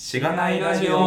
[0.00, 1.00] しがないラジオお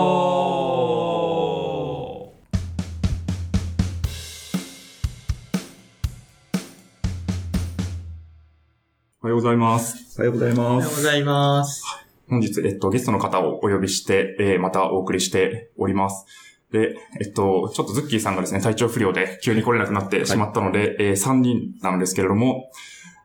[9.21, 10.19] はようございます。
[10.19, 10.65] おはようございおます。
[10.65, 11.85] はようございます。
[12.27, 16.25] 本日、えっと、ゲストの方をお呼びして、えーまたお送りしております。
[16.73, 22.69] で、えっと、ちょっとズッキーさんがですね、体調不良で急に来れなくなってしまったので、え3人なんですけれども、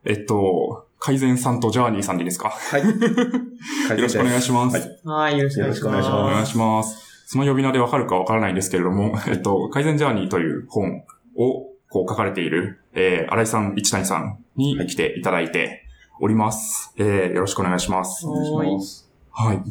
[0.05, 2.49] えっと、改善さんとジャーニーさんでいいですか？
[2.51, 2.83] はい。
[3.97, 4.77] よろしくお願いします。
[4.77, 5.85] はいはい、よろしくお願いします。
[5.85, 7.25] よろしくお願いしまお願いします。
[7.27, 11.05] その呼び名でわかるかわからないんですけれども、えっと、改善ジャーニーという本
[11.37, 15.85] をこう書かれている、えー、新井さん、一谷さんに来ていただいて
[16.21, 16.93] おります。
[16.97, 18.27] えー、よろしくお願いします。
[18.27, 19.11] お願いします。
[19.31, 19.63] はい。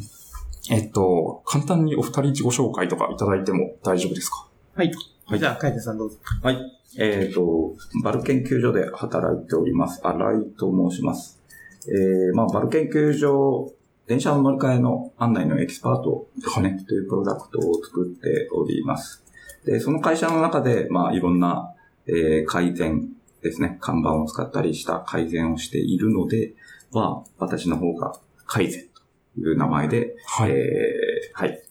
[0.70, 4.48] えっと、簡単にお二人自己紹介とかいただいても大丈夫ですか？
[4.74, 4.90] はい。
[5.26, 6.18] はいじゃあ、カイテさんどうぞ。
[6.42, 6.58] はい。
[6.98, 10.00] えっ、と、バル研究所で働いております。
[10.02, 11.40] 新井と申します。
[11.88, 13.72] えー、まあ、バル研究所、
[14.06, 19.24] 電車の乗り換えの案内のエキスパートですね、というプロダクトを作っております。
[19.64, 21.74] で、その会社の中で、まあ、いろんな、
[22.06, 23.08] えー改善
[23.42, 26.54] ですね、看板を使ったりした改善をしているので、
[26.92, 28.12] まあ、私の方が
[28.46, 28.86] 改善
[29.34, 30.50] という名前で、はい。
[30.50, 31.62] えーはい。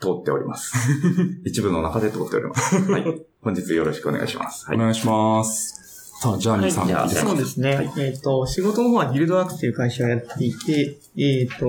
[0.00, 0.76] 通っております。
[1.44, 2.76] 一部の中で通っております。
[2.90, 3.25] はい。
[3.46, 4.66] 本日よろしくお願いします。
[4.66, 4.76] はい。
[4.76, 6.10] お願いします。
[6.20, 7.76] さあ、ジャーニーさん、はいそうですね。
[7.76, 11.68] はいえっ、と、仕事の方はギルドワークスという会社をやっていて、えっ、と、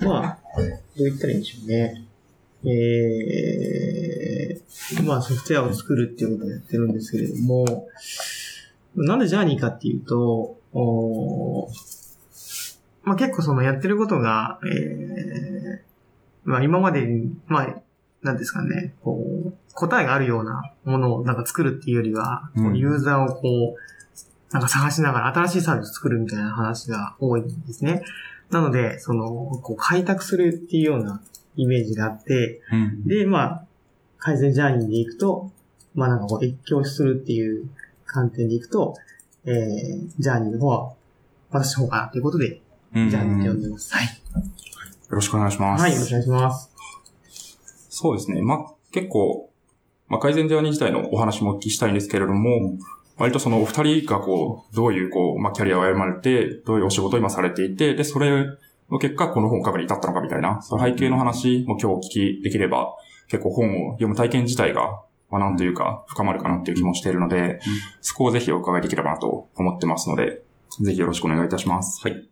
[0.00, 2.02] まあ、どう言ったらいいんでしょうね。
[2.64, 7.88] えー、まあ、ソフトウェアを作るっていうことをやってるんですけれども、
[8.96, 17.82] なんでジャーニーかっていうと、おーまあ結構そのやってることが、えー、まあ今までに、まあ、
[18.22, 28.02] なんですかね、こう、答えがあるようなものをなんか作るっていうよりは、うんユーザーをこう、なんか探しながら新しいサービスを作るみたいな話が多いんですね。
[28.50, 29.28] なので、その、
[29.62, 31.20] こう開拓するっていうような
[31.56, 33.04] イメージがあって、うん。
[33.06, 33.64] で、まあ、
[34.18, 35.52] 改善ジャーニーでいくと、
[35.94, 37.68] まあなんかこう越境するっていう
[38.06, 38.94] 観点でいくと、
[39.44, 40.92] えー、ジャーニーの方は、
[41.50, 42.60] 私の方かなということで、
[42.94, 43.94] うんジャーニーって呼んでます。
[43.94, 44.06] はい。
[44.06, 44.12] よ
[45.10, 45.82] ろしくお願いします。
[45.82, 46.67] はい、よろしくお願いします。
[48.00, 48.42] そうですね。
[48.42, 48.58] まあ、
[48.92, 49.50] 結構、
[50.06, 52.78] まあ、改善ジャーニー自体のお話もお聞きしたいんですけれども、
[53.16, 58.46] 割とそのお二人がこう、どういうこう、まあ、キャリアを歩まれて、どういうお仕事を今されていて、で、それ
[58.88, 62.00] の結果、この本を書くに至ったのかみたいな、その背景の話も今日お聞
[62.38, 62.94] きできれば、
[63.26, 67.58] 結構本を読む体験自体が、まあ、なんというか、深まるかなっていう気もしているので、
[68.00, 70.42] そこをぜひお伺いできればなと思ってますので、
[70.80, 72.00] ぜひよろしくお願いいたします。
[72.06, 72.28] はい。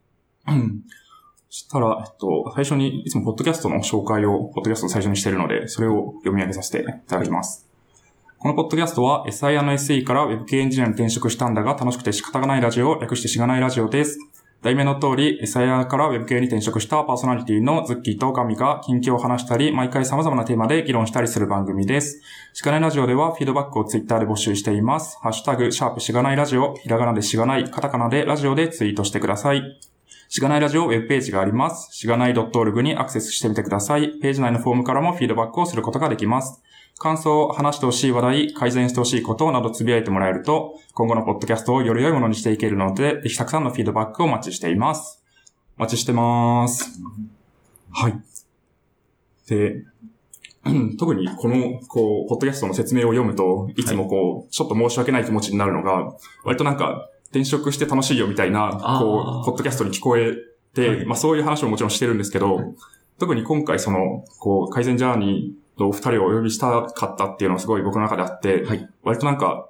[1.49, 7.67] したら、えっと、最初に、いつもポッドキャストの紹介を、ポッドキャストを最初にしているので、それを読み上げさせていただきます。
[8.39, 14.19] このポッドキャストは SIR&SE から Web 系エンジニアに転職したんだが楽しくて仕方がないラジオを、略してしがないラジオです。
[14.63, 22.21] 題名の通り、SIR から Web 系に転職したパーソナリティのズッキーとガミが近況を話したり、毎回様々なテーマで議論したりする番組です。
[22.53, 25.19] しがないラジオではフィードバックをツイッターで募集しています。
[25.23, 29.96] ハッシュタグ、シャープしがないラジオ、ひらがなでしがない、カタカナでラジオでツイートしてください。
[30.29, 31.95] しがないラジオウェブページがあります。
[31.95, 34.19] しがない .org にアクセスしてみてください。
[34.21, 36.63] ページ内のフォームからもフィードバックをすることができます。
[36.99, 45.23] 感想、話してほしい話題、改善してほしいことなどつぶやいてもらえると、今後のポッドキャストをより良いものにしていけるので、ぜひたくさんのフィードバックをお待ちしています。
[45.79, 47.01] お待ちしてます。
[47.93, 48.15] はい。
[49.47, 49.85] で、
[50.99, 58.71] 特にこの、こう、ポッドキャストの説明を読むと、いつもこう、ちょっと申し訳ない気持ちになるのが、割となんか、転職して楽しいよみたいな、
[59.01, 60.35] こう、ポッドキャストに聞こえ
[60.75, 61.07] て、はい。
[61.07, 62.75] まあそういう話ももちろんしてるんですけど、
[63.19, 68.89] 特に今回その、こう、改善ジャーニーのお二人をお呼びしたかったっていうのはすごい僕の中であって、はい。
[69.03, 69.69] 割となんか、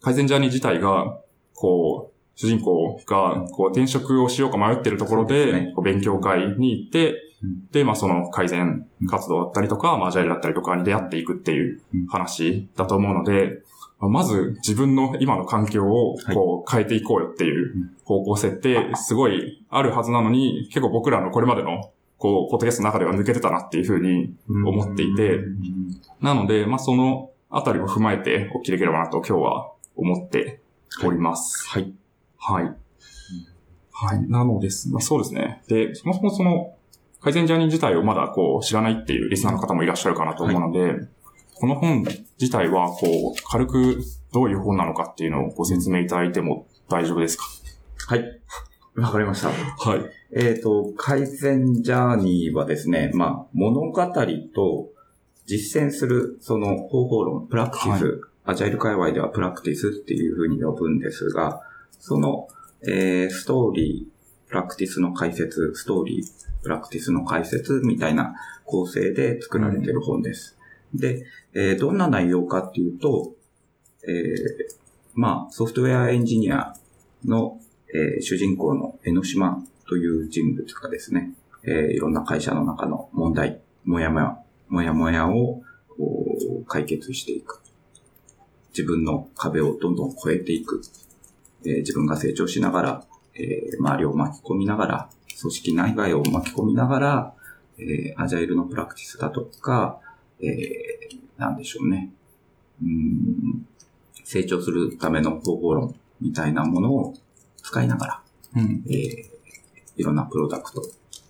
[0.00, 1.18] 改善ジャーニー自体が、
[1.54, 7.66] こう、主人公が、こう、転職をしようか迷ってるところで、勉強会に行って、うん。
[7.70, 13.62] で、まあその改善活動だったりとか、まあアジャイルだったりとかに出会っていくっていう話だと思うので、
[14.08, 21.92] まず自分の今の環境をこう変えていこうよっていう方向性ってすごいあるはずなのに、結構僕らのこれまでの
[22.22, 24.32] こう、ポッドキャストの中では抜けてたなっていうふうに
[24.64, 25.40] 思っていて、
[26.20, 30.60] なので、まあそのあたりを踏まえてお聞きできればなと今日は思って
[31.04, 31.68] おります。
[31.68, 31.92] はい。
[32.38, 32.72] はい。
[33.90, 34.28] はい。
[34.28, 34.88] なのです。
[34.90, 35.62] まあそうですね。
[35.66, 36.76] で、そもそもその、
[37.20, 41.08] 改善ジャーニー自体をまだこう知らないっていうリスナーの方もいらっしゃるかなと思うので、
[41.54, 42.04] この本
[42.40, 44.02] 自体はこう、軽く
[44.32, 47.44] どういう本なのかっていうのをご説明いただいても大丈夫ですか？
[48.08, 48.40] はい。
[48.96, 49.48] わかりました。
[49.48, 50.00] はい。
[50.32, 53.92] えっ、と、改善ジャーニーはですね、まあ、物語
[54.54, 54.90] と
[55.46, 61.62] 実践するその方法論、プラクティス、アジャイル界隈ではプラクティスっていうふうに呼ぶんですが、
[61.98, 62.48] その、
[62.86, 68.34] えーストーリープラクティスの解説、ストーリー、プラクティスの解説みたいな
[68.64, 70.58] 構成で作られている本です。
[70.94, 71.24] で、
[71.54, 73.32] えーどんな内容かっていうと、
[74.04, 74.36] えー
[75.14, 76.74] まあ、ソフトウェアエンジニア
[77.24, 77.60] の、
[77.94, 81.34] えー主人公の江ノ島という人物がですね、
[81.64, 85.62] えーいろんな会社の中の問題、もやもや、もやもやを
[86.66, 87.60] 解決していく。
[88.70, 90.82] 自分の壁をどんどん越えていく。
[91.64, 93.04] えー自分が成長しながら、
[93.34, 95.10] えー周りを巻き込みながら、
[95.40, 97.34] 組織内外を巻き込みながら、
[97.78, 100.00] えーアジャイルのプラクティスだとか、
[100.42, 102.12] えーなんでしょうね。
[102.82, 103.66] うーん
[104.24, 107.14] 成長するための方法論みたいなものを
[107.62, 108.22] 使いながら、
[108.56, 108.84] うん。
[108.88, 109.32] えー
[109.96, 110.82] いろんなプロダクト、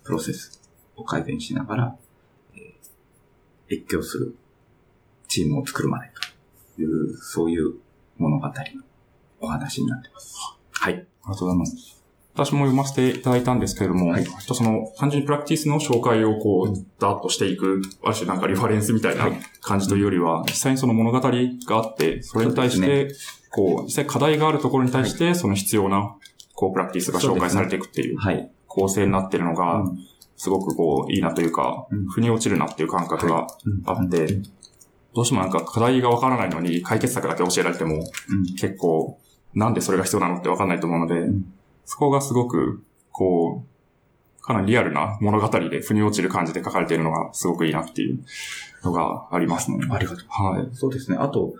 [0.05, 0.61] プロセス
[0.95, 1.97] を改善しながら、
[2.55, 4.35] えー越境する
[5.27, 6.09] チームを作るまで
[6.75, 7.73] という、そういう
[8.17, 8.53] 物語の
[9.41, 10.35] お話になってます。
[10.71, 10.93] はい。
[10.93, 11.92] ありがとうございます。
[12.35, 14.23] 私も読ませていただいたんですけれども、はい。
[14.25, 19.39] ちょっとその、単純にプラクティスの紹介をこう、ダーッとしていく、ある種なんかリファレンスみたいなはい。
[19.61, 21.29] 感じというよりは、実際にその物語が
[21.77, 23.13] あって、それに対して、
[23.51, 26.15] こう、実際課題があるところに対して、その必要な、
[26.55, 28.49] こう、プラクティスが紹介されていくっていうはい。
[28.67, 29.99] 構成になってるのが、うん。
[30.35, 33.47] すごくこう、いいなというかうん、腑に落ちるなっていう感覚が
[33.85, 34.41] あって、
[35.13, 38.55] どうしてもなんか課題がわからないのに解決策だけ教えられても、うん。
[38.55, 39.19] 結構、
[39.53, 41.45] なんでそれが必要なのってわかんないと思うので、ん
[41.85, 43.73] そこがすごく、こう、
[44.43, 48.19] かなりリアルな物語で腑に落ちる感じで書かれているのがすごくいいなっていう
[48.83, 49.77] のがありますね。
[49.89, 50.27] ありがとう。
[50.27, 50.75] はい。
[50.75, 51.17] そうですね。
[51.17, 51.53] あと、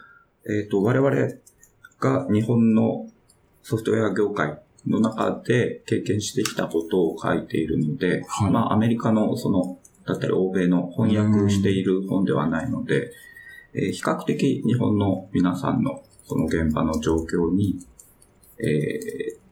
[0.46, 1.10] えっ、と、我々
[2.00, 3.08] が日本の
[3.62, 13.12] ソフトウェア業界の中で経験してきたことを書いているので、はいまあ、アメリカのその、だったり欧米の翻訳している本ではないので、
[13.74, 17.80] えー比較的日本の皆さんのその現場の状況に、
[18.60, 19.43] えー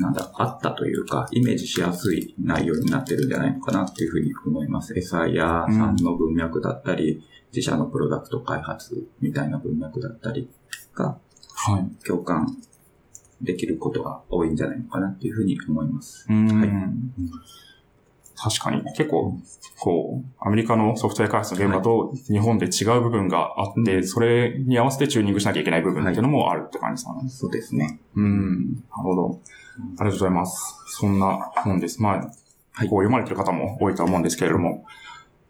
[0.00, 4.94] なんだ、あったというか、イメージしやすい内容になってるんじゃないのかなっていうふうに思います。
[4.94, 10.48] SIR さんの文脈だったり、自社のプロダクト開発みたいな文脈だったり
[10.94, 11.18] が
[11.62, 12.06] はい。
[12.06, 12.56] 共感
[13.42, 16.26] できることが多いんじゃないのかなっていうふうに思います。
[16.28, 16.70] はい
[18.42, 18.82] 確かに。
[18.96, 19.38] 結構、
[19.78, 27.28] こう、アメリカのソフトウェア開発の現場と日本で違う部分があって、それに合わせてチューニングしなきゃいけない部分っていうのもあるって感じですかね。
[27.28, 28.00] そうですね。
[28.14, 28.76] うん。
[28.76, 29.40] なるほど。
[29.98, 30.74] ありがとうございます。
[30.88, 32.02] そんな本です。
[32.02, 32.32] まあ、
[32.72, 34.84] はいこう読まれてる方も多いとは思うんですけれども。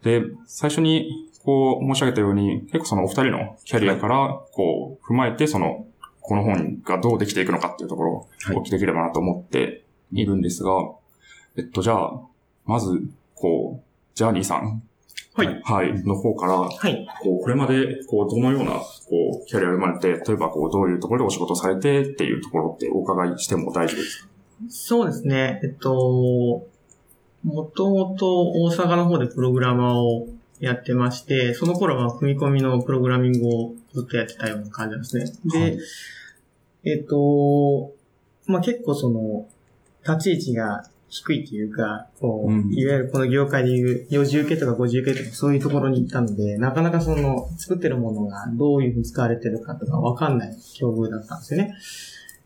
[0.03, 5.85] で、最初に、こう申し上げたように、結構そのお二人のキャリアから、こう、踏まえて、その、
[6.19, 10.71] この本がどうできていくのかっていうところをはいお聞きできればなと思っているんですが、
[11.57, 12.21] えっと、じゃあ、
[12.65, 13.01] まず、
[13.35, 13.83] こう、
[14.15, 14.83] ジャーニーさん。
[15.33, 15.61] はい。
[15.63, 16.03] はい。
[16.03, 17.07] の方から、はい。
[17.23, 24.29] こう、これまで、こう、どのような、こう、キャリアを生まれて、例えば、こう、どういうところでお仕事をされてっていうところってお伺いしても大丈夫ですか？
[24.69, 25.61] そうですね。
[25.63, 26.67] えっと、
[27.43, 30.27] もともと大阪の方でプログラマーを
[30.59, 35.25] やってまして、その頃は組み込みのプログラミングをずっとやってたような感じなんですね。
[35.45, 35.79] で、はい
[36.83, 37.93] えっと、
[38.47, 39.47] まあ、結構その、
[40.03, 51.75] 立ち位置が低いというか、こう、うんいわゆるこの業界でいう4次受けとか5次受けとかそういうところに行ったので、なかなかその、作ってるものがどういうふうに使われてるかとかわかんない境遇だったんですよね。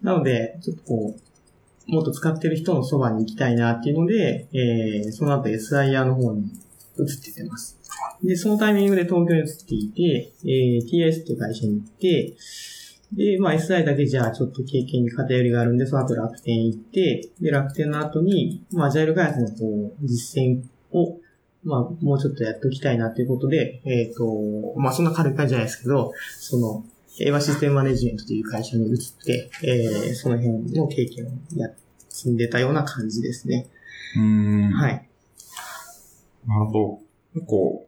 [0.02, 6.46] なので、ちょっとこう、もっと使ってる人のそばに行きたいなっていうので、えー、その後 SIR の方に
[6.98, 7.78] 移っててます。
[8.24, 12.36] で、そのタイミングで東京に移っていて、えー、TIS って会社に行って、
[13.16, 21.18] で、まあ SI だけじゃあちょっと経験に偏りがあるんで、その後楽天行って、で、楽天の後に、まあアジャイル開発のこう、実践を、
[21.64, 26.86] まあもうちょっとやっておきたいなっていうことで、えっ、と、まあそんな軽い感じじゃないですけど、その、
[27.20, 31.70] 英和システムマネジメントという会社に移って、えー、その辺の経験をや、
[32.10, 33.68] 積んでたような感じですね。
[34.18, 35.10] うんはい。
[36.46, 37.00] なるほど。
[37.34, 37.88] 結構、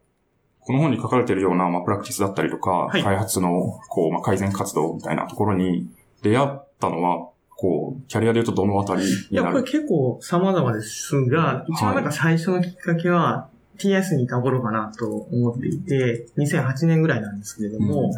[0.68, 3.02] この本に書かれているような、まあ、プラクティスだったりとか、はい。
[3.02, 5.90] 開発の、こう、まあ、改善活動みたいなところに
[6.22, 13.48] 出会ったのは、こう、キャリアで言うとどのあたりいや、これになる結構様々ですが、一番なんか最初のきっかけは、
[13.78, 18.12] TS にいた頃かなと思っていて、2008年ぐらいなんですけれども、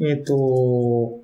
[0.00, 1.20] えっ、と、こ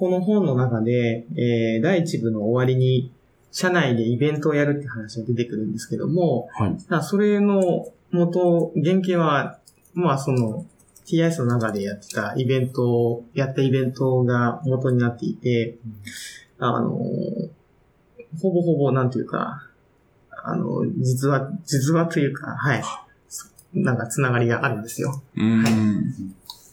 [0.00, 3.12] の本の中で、えー第一部の終わりに、
[3.52, 7.04] 社内でイベントをやるって話が出てくるんですけども、はい。
[7.04, 9.60] それの元、原型は、
[9.94, 10.66] まあその、
[11.06, 15.78] TIS の中でやってたイベントを、やったイベントが元になっていて、
[16.58, 16.90] あの、
[18.40, 19.68] ほぼほぼなんていうか、
[20.44, 22.82] あの、実は、実はというか、はい。
[23.74, 25.22] なんかつながりがあるんですよ。
[25.36, 25.62] うん。
[25.62, 25.72] はい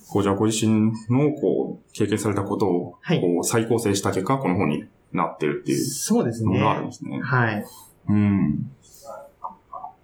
[0.10, 6.90] こう、じゃあご自身の、こう、経験されたことを、はいこう、再構成した結果、この本になってるっていうそうですのがあるんね。
[6.90, 7.22] ですね。
[7.22, 7.66] はい。
[8.08, 8.72] うん。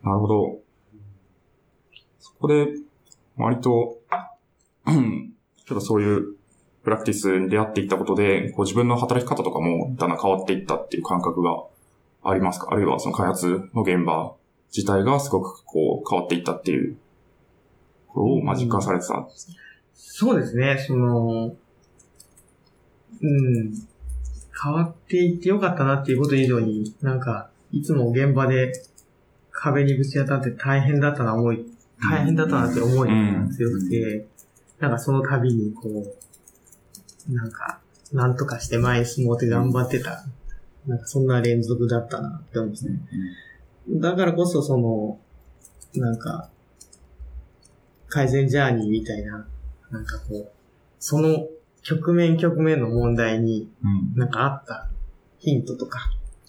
[0.04, 0.60] なるほど。
[2.20, 2.68] そこで、
[3.38, 4.00] 割と、
[4.86, 6.36] ちょっとそういう
[6.84, 11.64] プラクティスに出会っていったことで、こう自分の働き方とかもだんだん変わっていったっていう感覚が
[12.24, 12.68] ありますか？
[12.72, 14.34] あるいはその開発の現場
[14.76, 16.98] 自体がすごくこう変わっていったっていう、
[18.08, 19.56] これをまあ実感されてたんですね。
[19.94, 21.56] そうですね、その、
[23.22, 23.74] うん、
[24.64, 28.74] 変わっていってよかったなっていうこと以上に、なんか、いつも現場で
[29.52, 31.66] 壁にぶち当たって大変だったな思い、
[32.02, 34.28] 大変だったなって思いが強くて、
[34.80, 37.80] なんかその度にこう、なんか、
[38.12, 40.26] なんとかして前に進もうって頑張ってた、
[40.86, 43.00] なんかそんな連続だったなって思うんですね。
[43.90, 45.20] だからこそその、
[45.96, 46.50] なんか、
[48.08, 49.48] 改善ジャーニーみたいな、
[49.92, 50.52] なんかこう、
[51.00, 51.48] その
[51.84, 54.20] 局面局面の問題にうん。
[54.20, 54.90] なんかあった
[55.40, 56.00] ヒントとか、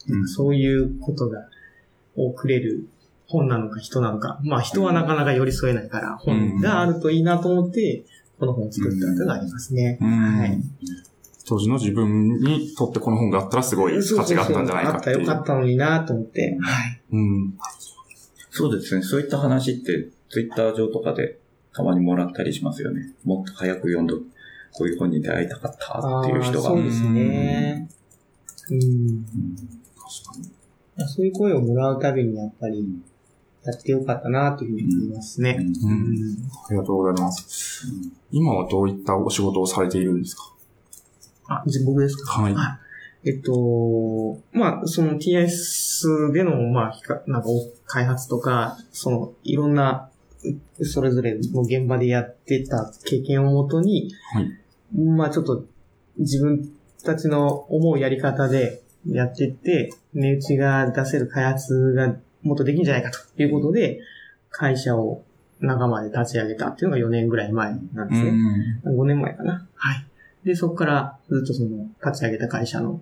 [0.09, 1.49] うんそういうことが、
[2.17, 2.89] をくれる
[3.29, 4.39] 本なのか人なのか。
[4.43, 8.05] まあ人はなかなか寄り添えないから、本があるといいなと思って、
[8.39, 9.99] この本を作ったっていうのがありますね。
[11.49, 15.19] 当時の自分にとってこの本があったらすごい価値があったんじゃないかっていう。
[15.19, 16.57] あったよかったのになと思って。
[16.61, 17.03] はい。
[17.13, 17.55] うん。
[18.51, 19.03] そうですね。
[19.03, 21.39] そういった話って、ツイッター上とかで
[21.73, 23.13] たまにもらったりしますよね。
[23.25, 24.19] もっと早く読んど、
[24.73, 26.69] こういう本に出会いたかったっていう人が。
[26.69, 27.89] そうですね。
[28.71, 28.77] うん。
[28.77, 29.27] うん
[31.09, 32.83] そういう声をもらうたびにやっぱり、
[33.67, 35.57] やってよかったなというふうに思いますね。
[35.61, 35.73] うん。
[36.69, 37.87] ありがとうございます。
[38.31, 40.53] 今はどういったお仕事をされているんですか？
[41.49, 42.43] あ、じゃあ僕ですか？
[42.43, 42.55] はい。
[43.29, 50.11] えっと、まあ、その TIS での、まあ、なんか、お開発とか、その、いろんな、
[50.79, 54.97] うそれぞれの現場でやってた経験をもとに、はい。
[54.97, 55.65] まあ、ちょっと、
[56.19, 56.71] 自分
[57.03, 62.15] たちの思うやり方でやっていって、値打ちが出せる開発が
[62.47, 64.01] もっとできるんじゃないかということで、
[64.51, 65.25] 会社を
[65.61, 68.31] 仲間で立ち上げたっていうのが4年ぐらい前なんですね。
[68.31, 68.99] ん。
[69.01, 69.67] 5年前かな。
[69.75, 70.07] はい。
[70.45, 73.01] で、そこからずっとその立ち上げた会社の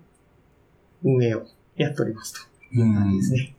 [1.03, 1.47] 運営を
[1.77, 3.55] やっておりますという感じですね。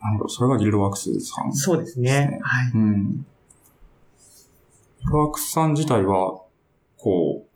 [0.00, 0.28] なるほど。
[0.28, 1.52] それがギルドワークスさん。
[1.52, 2.38] そうですねね。
[2.42, 2.72] はい。
[2.72, 3.26] うん。
[5.00, 6.42] ギルドワークスさん自体は、
[6.96, 7.48] こう、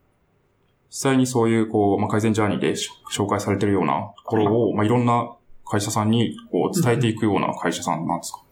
[0.89, 8.43] 実際にそういう、こう、まあ、改善ジャーニーでし紹介されてるようなところを、まあ、いろんな会社さんに、こう、伝えていくような会社さんなんですか？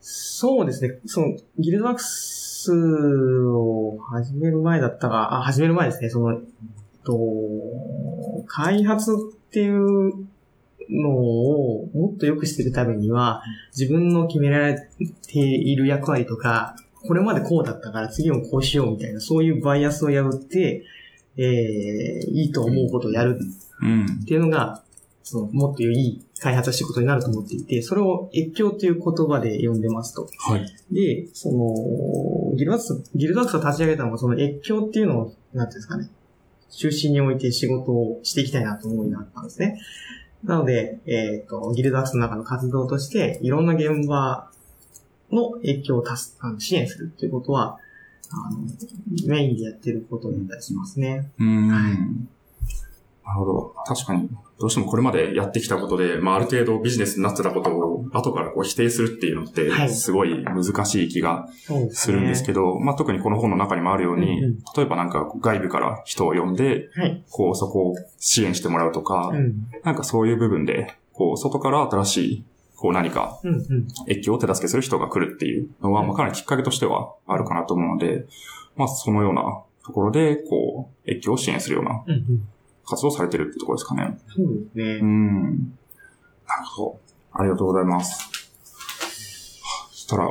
[0.00, 0.98] そうですね。
[1.06, 6.10] その、ギルドワークスを始める前だったが、あ、始める前ですね。
[6.10, 6.40] その、
[7.04, 7.18] と、
[8.46, 9.16] 開発っ
[9.50, 10.26] ていう
[10.90, 13.42] のをもっと良くしていくためには、
[13.76, 14.88] 自分の決められ
[15.26, 20.84] ている役割とか、これまでこうだったから次もこうしようみたいな、そういうバイアスを破って、
[21.36, 24.24] えー、いいと思うことをやるっ。
[24.26, 24.82] ていうのが、
[25.30, 30.26] その、もっといい開発をしていくことになると思っていて、それを越境という言葉で呼んでますと。
[30.38, 30.66] はい。
[30.90, 36.08] で、その、ギルダックス、ギルダックスを立ち上げたのが、その越境っていうのを、なんていうんですかね、
[36.70, 39.78] 中心に置いて仕事をしていきたいなと思いがあったんですね。
[40.44, 44.50] なので、えっ、と、ギルダックスの中の活動として、いろんな現場
[45.30, 47.78] の越境をたすあの支援するっていうことは、
[48.30, 48.60] あの、
[49.26, 51.30] メインでやってることだったりしますね。
[51.38, 51.68] うん。
[51.68, 52.37] はい
[53.28, 53.74] なるほど。
[53.84, 61.46] 確かに、どうしてもこれまでやってきたことで、まあ、ある程度ビジネスになってたことを、後からこう否定するっていうのっては、いすごい難しい気が
[61.90, 67.24] すするんですけど、まあ、特にこの本の中にもあるように、うんうん例えばなんか外部から人を呼んで、はい。
[67.30, 69.66] こう、そこを支援してもらうとか、うん。
[69.82, 72.44] なんかそういう部分で、こう、外から新しい、
[72.76, 73.40] こう何か。
[74.08, 78.26] 越境を手助けする人が来るっていうのは、まあ、かなりきっかけとしてはあるかなと思うので、
[78.76, 79.42] まあ、そのような
[79.84, 82.04] ところで、こう、越境を支援するような。
[82.88, 84.18] 活動をされてるってところですかね。
[84.34, 84.84] そうですね。
[85.02, 85.42] うん。
[86.46, 87.00] なるほど。
[87.32, 88.30] ありがとうございます。
[89.90, 90.28] そしたら、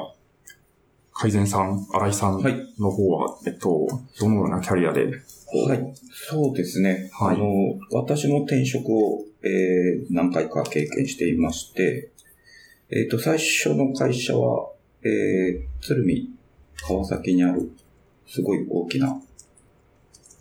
[1.14, 3.88] 改善さん、新井さんはいの方は、えっと、
[4.20, 5.94] どのようなキャリアで、はい。
[6.30, 7.10] そうですね。
[7.14, 7.46] はいあの、
[7.92, 12.12] 私も転職を、えー何回か経験していまして、
[12.90, 14.72] えっ、と、最初の会社は、
[15.04, 16.30] えー、鶴見、
[16.88, 17.72] 川崎にある、
[18.28, 19.20] すごい大きな、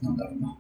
[0.03, 0.57] なんだろうな。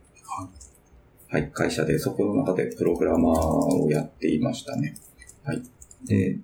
[1.36, 1.50] はい。
[1.52, 4.94] 会社で、そこの中でプログラマーをやっていましたね。
[5.44, 5.62] はい。
[6.06, 6.38] で、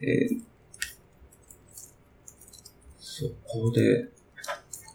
[0.00, 0.40] えー
[3.18, 4.10] そこで、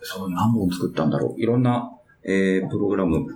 [0.03, 1.41] そう、何本作ったんだろう。
[1.41, 1.91] いろんな、
[2.23, 3.35] えー、プログラム、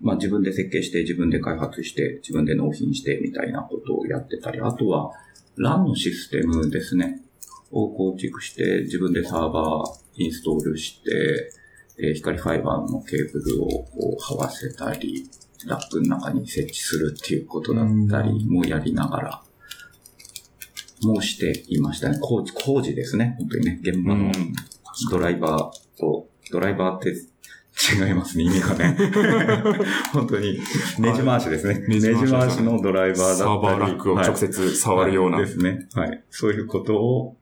[0.00, 5.12] まあ自分で設計して、自分で開発して、自分で納品して、みたいなことをやってたり、あとは、
[5.56, 7.22] LAN のシステムですね。
[7.70, 11.52] を構築して、自分でサーバーインストールして、
[11.98, 15.28] えー光ファイバーのケーブルをこう這わせたり、
[15.66, 19.42] ラップの中に設置するっていうことだったりもやりながら、
[21.02, 22.18] もしていましたね。
[22.20, 23.36] 工事、工事ですね。
[23.38, 23.80] 本当にね。
[23.82, 24.32] 現場のうん。
[25.10, 28.96] ドライバーと、ドライバーって違いますね、意味がね。
[30.12, 30.58] 本当に、
[30.98, 31.80] ネジ回しですね。
[31.88, 33.38] ネネジジ回し回しのドライバーだったり。
[33.38, 35.38] サーバーラックを直接触るような。
[35.38, 35.88] はいですね。
[35.94, 36.22] はい。
[36.30, 37.36] そういうことを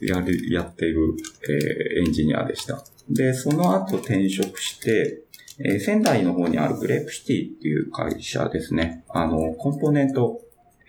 [0.00, 1.14] やる、やっている、
[1.48, 2.82] えーエンジニアでした。
[3.10, 5.22] で、その後転職して、
[5.60, 9.04] えー仙台の方にあるグレープシティっていう会社ですね。
[9.08, 10.40] あの、コンポーネント、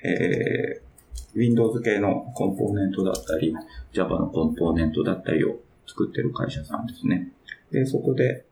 [0.04, 0.90] えー
[1.36, 3.54] Windows 系のコンポーネントだったり、
[3.94, 7.32] Java のコンポーネントだったりを作ってる会社さんですね。
[7.72, 8.46] で、そこで、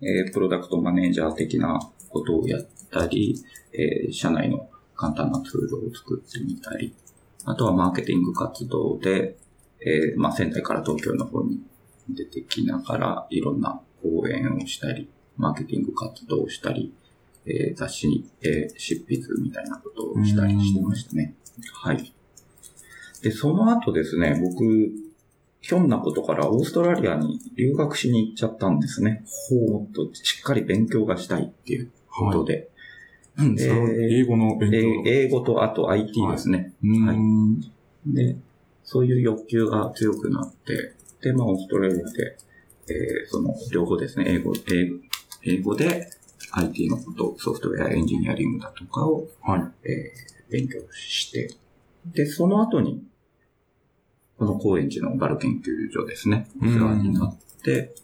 [0.00, 3.36] えープロダクトマネージャー的なことをやったり、
[3.72, 6.94] えー社内の簡単なツールを作ってみたり、
[7.44, 9.36] あとはマーケティング活動で、
[9.80, 11.60] えーまあ、仙台から東京の方に
[12.08, 16.92] 出てきながら、いろんな講演をしたり、マーケティング活動をしたり、
[17.46, 21.34] えー雑誌に、えー執筆みたいなことをしたりしてましたね。
[21.72, 22.12] はい。
[23.22, 24.92] で、その後ですね、僕、
[25.60, 29.24] ひょんなことからオーストラリアに留学しに行っちゃったんですね。
[29.70, 32.68] もっとしっかり勉強がしたいっていうことで。
[33.38, 34.76] うんそれは英語の勉強？
[35.06, 36.74] え英語とあと IT ですね。
[36.84, 37.72] うんはい
[38.06, 38.36] で、
[38.84, 42.36] そういう欲求が強くなって、で、まあ、オーストラリアで、
[42.88, 44.96] えーその、両方ですね、英語、英語
[45.44, 46.08] 英語で
[46.52, 49.88] IT のこと、ソフトウェアエンジニアリングだとかを、はい。
[49.88, 51.54] えー勉強して、
[52.04, 53.02] で、その後に、
[54.36, 57.94] この高円寺のバル研究所ですね、お世話になって、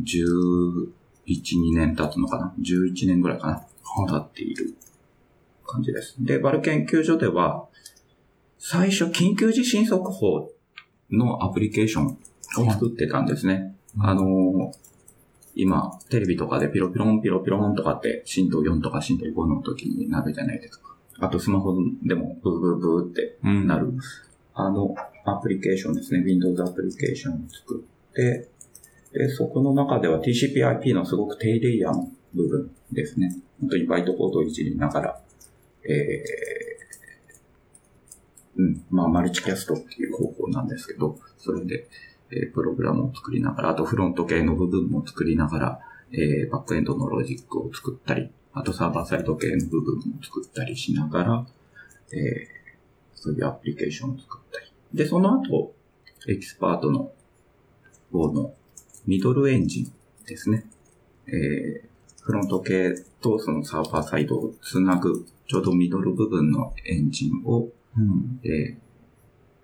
[0.00, 0.92] 11、
[1.34, 3.66] 2年経つのかな ?11 年ぐらいかな？
[4.08, 4.76] 経っている
[5.66, 6.14] 感じです。
[6.20, 7.66] で、バル研究所では、
[8.56, 10.52] 最初、緊急地震速報
[11.10, 12.18] のアプリケーション
[12.58, 13.76] を作ってたんですね。
[13.98, 14.90] あのー
[15.56, 20.94] 今、テレビとかでピロピロンピロピロンとかって震度4とか震度5の時になるじゃないですか。
[21.18, 23.92] あとスマホでもブーブーブーってうんなる、
[24.54, 26.22] あのアプリケーションですね。
[26.24, 28.48] Windows アプリケーションを作って、
[29.12, 33.36] で、そこの中では TCP/IP のすごく低レイヤーの部分ですね。
[33.60, 35.20] 本当にバイトコードをいじりながら、
[35.84, 41.88] えー、うん、まあ、マルチキャストっていう方法なんですけど、それで、
[42.32, 45.80] えープログラムを作りながら、あとフロント系の部分も作りながら、
[46.12, 51.46] えーバックエンドのロジックを作ったり、あとサーバーサイド系の部分も作ったりしながら、
[52.12, 52.60] えー
[53.22, 54.72] そういうアプリケーションを作ったり。
[54.94, 55.74] で、その後、
[56.26, 57.12] エキスパートの
[58.10, 58.54] 方の
[59.06, 59.92] ミドルエンジン
[60.26, 60.64] ですね。
[61.26, 61.90] えー
[62.22, 68.40] フロント系とそのサーバーサイドをつなぐ、ちょうどミドル部分のエンジンを、うん。
[68.44, 68.76] えー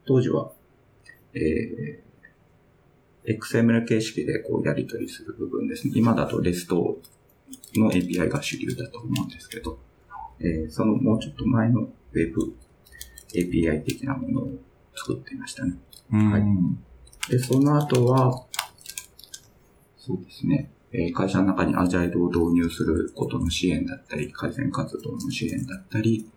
[0.06, 0.52] 当時は、
[1.34, 2.05] えー
[3.26, 5.92] XML 形式でこうやり取りする部分ですね。
[5.96, 6.74] 今だと REST
[7.74, 9.78] の API が主流だと思うんですけど、
[10.40, 12.54] えーそのもうちょっと前の Web
[13.34, 14.50] API 的なものを
[14.94, 15.76] 作っていましたね。
[16.12, 16.42] うんはい
[17.28, 18.46] で、その後は、
[19.98, 26.30] そうですね、えー会社の中にアジャイルを導入することの支援だったり、改善活動の支援だったり、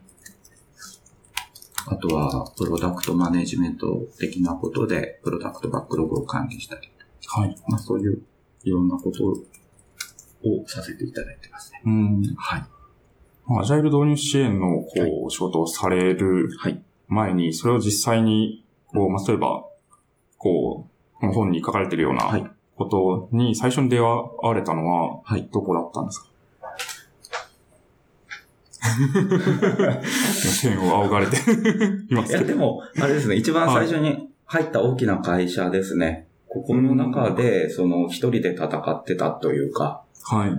[1.92, 6.90] あとは、プロダクトマネジメント的なことで、プロダクトバックログを管理したり、
[7.28, 7.56] はい。
[7.68, 8.22] まあそういう
[8.64, 9.36] いろんなことを
[10.68, 11.82] させていただいてますね。
[11.86, 12.22] うん。
[12.38, 12.64] はい。
[13.48, 16.82] まあアジャイル導入支援の、こはい、う、仕事をされるはい。
[17.08, 19.66] 前に、それを実際に、こう、まあ、例えば、
[20.38, 24.04] こう、この本に書かれているようはいなことに最初に出会
[24.42, 25.50] われたのは、はい。
[25.52, 26.29] どこだったんですか？
[30.34, 31.38] 線を仰がれて
[32.10, 32.46] いまいや、すけど。
[32.46, 36.28] でも、 あれですね、一番最初に入った大きな会社ですね。
[36.48, 40.50] ここの中で、その、一人で戦ってたというか、はい。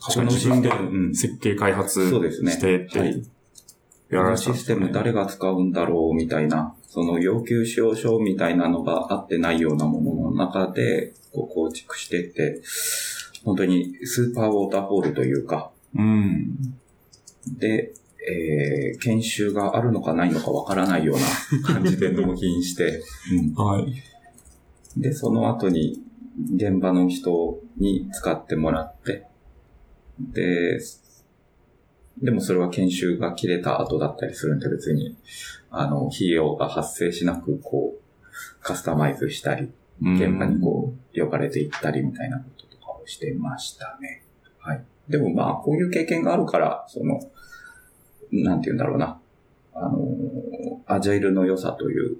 [0.00, 3.26] 確かに自分でうん設計開発そうですねしてって、はい
[4.08, 12.62] やられシステム誰が使うんだろうみたいな、その要求使用書みたいなのがあってないようなものの中で、こう構築していって、
[13.44, 16.78] 本当にスーパーウォーターフォールというか、うん。
[17.46, 17.92] で、
[18.28, 21.18] えー研修があるのかないのかわからないよう
[21.68, 24.02] な感じで納品して、うんはい。
[24.96, 26.02] で、その後に
[26.54, 29.26] 現場の人に使ってもらって、
[30.18, 30.80] で、
[32.22, 35.16] でもそれは研修が切れた後だったりするんで別に、
[35.70, 44.24] あの、費用が発生しなく、こう、カスタマイズしたり、現場にこう、呼ばれていったりみたいなこととかをしてましたね。
[44.58, 44.84] はい。
[45.08, 47.20] でもまあ、こういう経験があるから、その、
[48.42, 49.18] なんて言うんだろうな。
[49.74, 50.00] あの、
[50.86, 52.16] アジャイルの良さという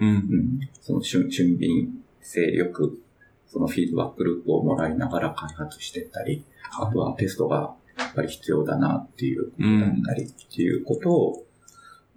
[0.00, 0.08] うん。
[0.08, 0.14] うん。
[0.14, 3.00] うん、その俊俊敏性よく、
[3.46, 6.44] そのフィードバックループをもらいながら開発していったり、
[6.78, 11.44] あとはテストがやっぱり必要だなっていうことだったりっていうことを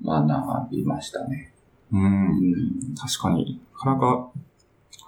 [0.03, 1.53] 学びましたね。
[1.91, 2.03] うん。
[2.03, 2.95] うん。
[2.95, 3.61] 確かに。
[3.73, 4.31] なかなか、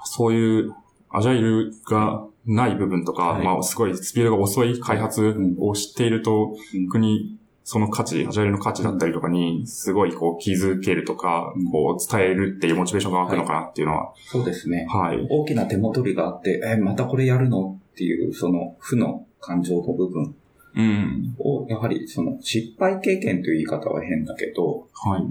[0.04, 0.76] そういう、
[1.10, 14.86] アジャイルがない部分とか、はいまあ、すごいスピードが遅い開発を知っていると、うん逆に、その価値、アジャイルの価値だったりとかに、すごいこう気づけるとか、うんこう伝えるっていうモチベーションが湧くのかなっていうのは、そうですね。
[14.88, 15.28] はい。
[15.30, 20.36] 大きな手戻りがあって、え、またこれやるのっていう、その負の感情の部分
[20.76, 21.36] うん。
[21.40, 25.24] を、やはりその失敗経験という言い方は変だけど、はい。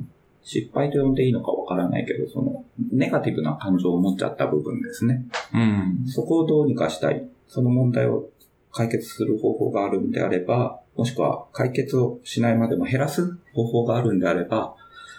[0.43, 5.25] 失敗と呼んでいいのかわからないけど、そのネガティブな感情を持っちゃった部分ですね。
[5.55, 6.05] うん。
[6.07, 7.29] そこをどうにかしたい。
[7.47, 8.29] その問題を
[8.73, 14.75] 解決する方法があるんであれば、もしくは解決をしないまでも減らす方法があるんであれば、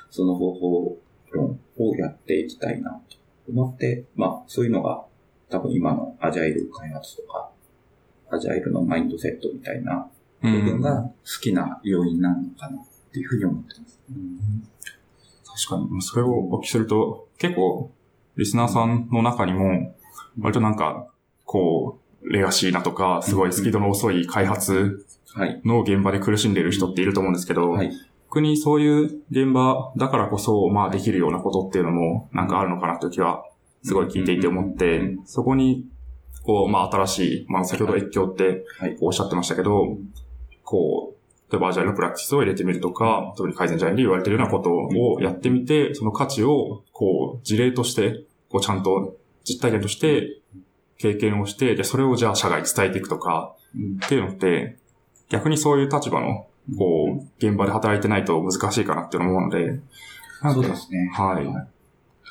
[0.09, 0.97] その方法
[1.31, 3.17] 論をやっていきたいなと
[3.49, 5.05] 思って、まあそういうのが
[5.49, 7.49] 多分今のアジャイル開発とか、
[8.29, 10.09] アジャイルのマインドセットみたいな
[10.41, 10.81] う部分ん。
[10.81, 13.99] が好きな要因なのかなっていうふうに思ってます。
[15.67, 16.01] 確かに。
[16.01, 17.91] それをお聞きすると、結構、
[18.35, 19.95] リスナーさんの中にも、
[20.39, 21.07] 割となんか、
[21.45, 24.93] こう、レガシーなとか、すごいスピードの遅い開発はい。
[25.65, 27.91] の現場で苦しんでいる人っていると思うんですけど、はい。
[28.29, 33.45] 逆にそういう現場だからこそ、まあできるようなことっていうのもなんかあるのかなという気は、
[33.83, 35.85] すごい聞いていて思ってうん、そこに、
[36.43, 38.97] こう、まあ新しい、まあ先ほど越境ってはい。
[38.99, 39.97] おっしゃってましたけど、
[40.63, 50.41] こう、例えばアジャイルのプラクティスを入れてみるとか、特に改善ジャイルで言われているようなことをやってみて、その価値を、こう、事例として、こうちゃんと実体験として
[50.97, 54.77] 経験をして、で、それをじゃあ社外に伝えていくとか、うんっていうのって、
[55.29, 59.79] 逆にそういう立場の、こう、現場で働いてないと難しいかなって思うので、
[60.53, 61.09] そうですね。
[61.13, 61.75] はい。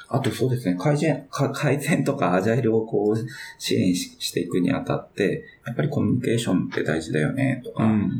[0.09, 3.27] あとそうですね、改善、か改善とかアジャイルをこう
[3.59, 8.11] 支援ししていくにあたって、やっぱりコミュニケーションって大事だよねとか、うん。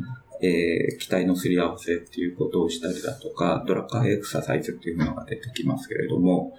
[0.41, 6.57] えー期待のすり合わせっていうことをしたりだとか、ドラッカーエクササイズっていうものが出てきますけれども、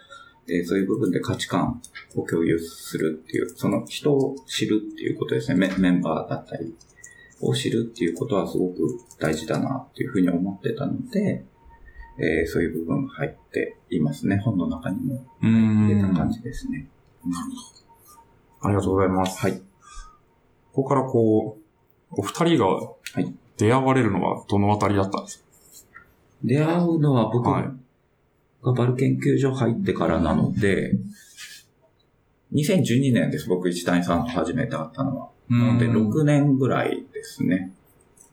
[0.49, 1.83] えーそういう部分で価値観
[2.15, 6.75] を共有するっていう、その人を知るっていうことですね、メメンバーだったり
[7.41, 11.45] を知るっていうことはすごく大事だなっていうふうに思ってたので、
[12.19, 14.39] えーそういう部分入っていますね。
[14.39, 15.47] 本の中にもう
[15.89, 16.33] 出た感ん。
[16.33, 16.89] じですね。
[18.63, 19.39] ありがとうございます。
[19.41, 19.61] はい。
[20.73, 21.59] ここからこ
[22.11, 22.67] う、お二人が
[23.23, 25.45] い出会われるのはどのあたりだったんです
[26.45, 27.65] 出会うのは僕かはい。
[28.65, 30.93] がバル研究所入ってからなので、
[32.53, 33.49] 2012年です。
[33.49, 35.29] 僕、一谷さんと初めて会ったのは。
[35.49, 37.73] なので、うん6年ぐらいですね。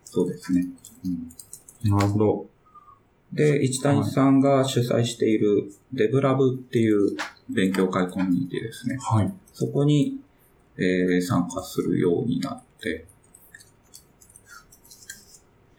[0.03, 0.67] そうですね。
[1.83, 2.45] なるほど。
[3.33, 7.15] で、一谷さんが主催しているデブラブっていう
[7.49, 8.97] 勉強会コミュニティですね。
[8.99, 9.33] はい。
[9.53, 10.19] そこに、
[10.77, 13.05] えー参加するようになって、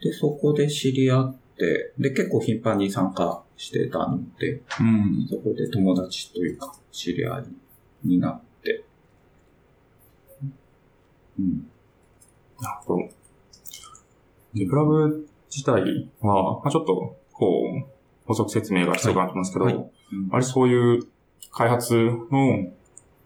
[0.01, 5.27] で、そこで知り合って、で、結構頻繁に参加してたので、うん。
[5.29, 7.43] そこで友達というか、知り合い
[8.07, 8.44] になって、
[11.39, 11.67] うん。
[12.61, 13.09] なるほど。
[14.53, 17.85] デブラブ自体は、まあちょっと、こう、
[18.25, 19.85] 補足説明が必要かなと思うんですけど、はいはい
[20.31, 21.07] あれそういう
[21.51, 22.59] 開発の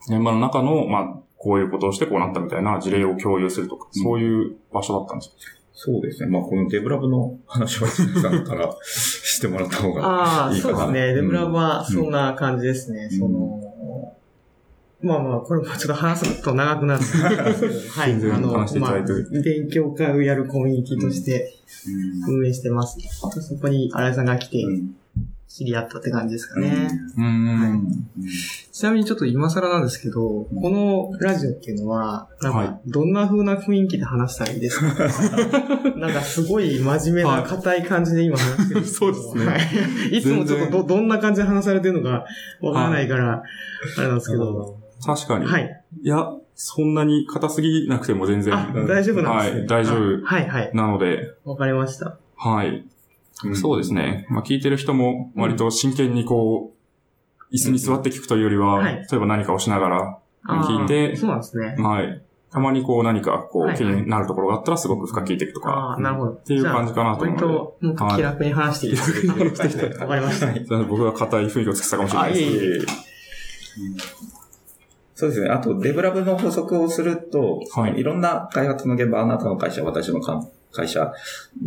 [0.07, 5.35] 現場の中の、まあ、こういうことをしてこうなったみたいな事例を共有するとか、うんそういう場所だったんですか？
[5.73, 6.29] そうですね。
[6.29, 10.05] まあ、このデブラブの話は、さんから してもらった方が。
[10.05, 11.13] ああ、いいかなそうですね。
[11.15, 13.09] デブラブはうんそんな感じですね。
[13.11, 13.68] うんその、
[15.01, 16.99] まあまあ、これもちょっと話すと長くなる。
[16.99, 17.33] んですけど、
[17.89, 18.13] はい。
[18.13, 19.01] あの、まあ
[19.41, 21.53] 勉強会をやるコミュニティとして
[22.27, 22.97] うん運営してます。
[23.41, 24.95] そこに新井さんが来てうん。
[25.47, 26.87] 知り合ったって感じですかね。
[28.71, 34.85] ちなみにちょっと今更なんですけど、うんこのラジオっていうのは、なんはか、どんな風な雰囲気で話したらいいですか？
[35.97, 39.45] なんかすごい真面目な硬い感じで今話してる そうですね。
[39.47, 39.57] は
[40.11, 40.17] い。
[40.17, 42.25] いつもちょっとど、どんな感じで話されてるのか
[42.61, 43.41] わからないから、
[43.97, 44.77] あれなんですけど。
[45.05, 45.45] 確かに。。
[45.45, 46.07] はいい。
[46.07, 48.53] や、そんなに硬すぎなくても全然。
[48.53, 49.59] あ、大丈夫なんですね。
[49.59, 50.71] はい大丈夫あはいはい。
[50.73, 52.17] なので、わかりました。
[52.35, 52.85] はい。
[53.53, 54.27] そうですね。
[54.29, 56.73] まあ、聞いてる人も割と真剣にこ
[57.49, 61.75] う、椅子に座って聞くというよりは、はい例えば何かをしながら聞いて、そうなんですね。
[61.77, 62.21] はい。
[62.51, 66.31] たまにこう何かこはいう気になるところがあったらすごく深く聞いていくとか、ああ、なるほど。
[66.31, 70.83] っていう感じかなと思うじゃあ割と、気楽に話していい ですか気楽に話していいわかりました。
[70.83, 72.43] 僕が硬い雰囲気をつけたかもしれないです。
[72.43, 72.85] あいえいえ
[75.19, 75.49] そうですね。
[75.49, 81.11] あと、デブラブの補足をすると、はいいろんな開発の現場、あなたの会社、私のか会社、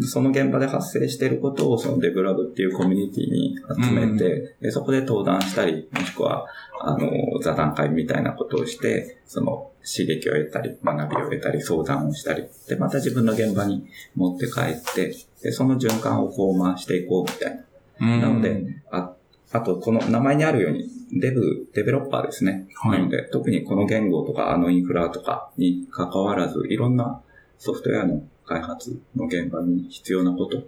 [0.00, 6.46] その現場で発生していることを、そのデブラブっていうコミュニティに集めて、でそこで登壇したり、もしくは、
[6.80, 7.10] あの、
[7.42, 17.62] 座談会みたいなことをして、その刺激を得たり、学びを得たり、相談をしたり、で、また自分の現場に持って帰って、で、その循環をこう回していこうみたいな。
[18.00, 19.12] うんなので、あ
[19.52, 22.68] あと、この名前にあるように、デブ、デベロッパーですね。
[22.74, 27.20] はいなので、特にこの言語とか、あのインフラとかに関わらず、いろんな
[27.58, 30.62] ソフトウェアの開発の現場に必要なこと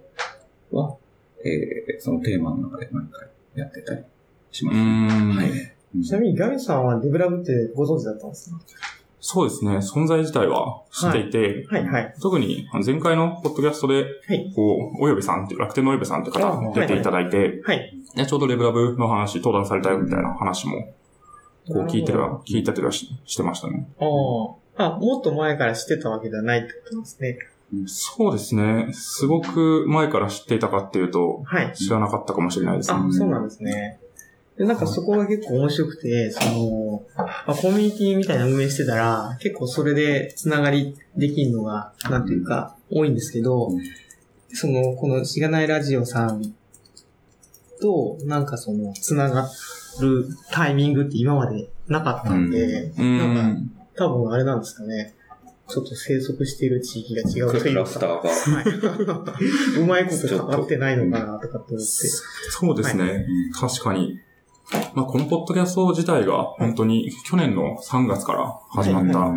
[0.71, 0.95] は、
[1.43, 4.03] えー、そのテーマの中で毎回やってたり
[4.51, 4.77] します。
[4.77, 6.03] はい。
[6.03, 8.59] ちなみにガミさんはデブラブってご存知だったんですか？
[9.27, 9.77] そうですね。
[9.77, 12.13] 存在自体は知っていて、はいはい。
[12.21, 14.53] 特にあの前回のポッドキャストで、はい。
[14.55, 17.91] こう、およべさんっていう、楽天のおよべさんってあ方出ていただいて、はい。
[18.15, 20.93] でちょうどレブラブの話、登壇されたよみたいな話も、
[21.67, 23.87] こう聞いては、聞いたりはししてましたね。
[23.99, 24.05] あ
[24.77, 24.93] あ。
[24.93, 27.39] あ、もっと前から知ってたわけではないってことですね。
[27.87, 28.89] そうですね。
[28.93, 31.73] すごく前から知っていたかっていうと、はい。
[31.75, 32.99] 知らなかったかもしれないですね。
[32.99, 33.99] あ、そうなんですね。
[34.57, 43.81] で、なんかそこが結構面白くて、その、まあ、コミュニティみたいな運営してたら、結構それでつながりできるのが、なんていうか、多いんですけど、うん
[44.55, 46.55] その、このしがないラジオさん
[47.81, 49.49] と、なんかその、つなが
[50.01, 53.71] るタイミングって今までなかったんで、うーなんか、ん。
[53.97, 55.13] 多分あれなんですかね。
[55.67, 58.21] ちょっと生息している地域が違うというクラスタか。
[59.79, 61.85] うまいこと関わってないのかなとかって思って。
[61.85, 63.25] そうですね。
[63.59, 64.19] 確かに。
[64.95, 69.31] まあ、このポッドキャスト自体が本当に去年の3月から始まった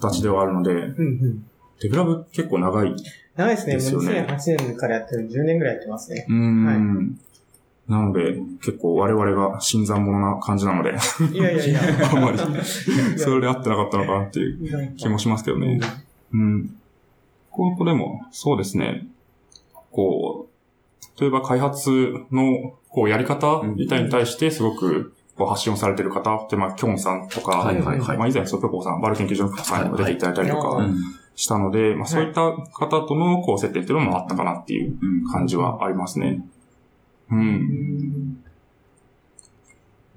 [0.00, 0.82] 形ではあるので、うんう
[1.28, 1.46] ん。
[1.80, 2.90] デブラブ結構長い。
[2.90, 2.96] う
[3.36, 3.74] 長いですね。
[3.74, 6.26] もうですよね2008年からやってる10年ぐらいやってますね。
[6.28, 7.20] ーん。
[7.88, 10.90] なので、結構我々が新参者な感じなので、
[11.32, 11.80] いやいやいや。
[12.12, 12.38] あんまり
[13.18, 15.80] それで合ってなかったのかなっていう気もしますけどね。
[16.32, 16.76] うん。
[17.50, 19.06] ここでも、そうですね。
[19.90, 20.48] こ
[21.16, 21.90] う、例えば開発
[22.30, 30.88] の、こう、やり方みたいに対して、すごく、こう、発信をされてる方って、まあ、キョンさんとか、はいはいはいまあ、以前、ソペコさん、バル研究所のさんにも出ていただいたりとかはい
[31.38, 34.96] したので、まあ、そういった方との、こう、接点っていうのもあったかなっていう
[35.30, 36.44] 感じはありますね。
[37.30, 37.36] う。
[37.36, 38.44] うんん。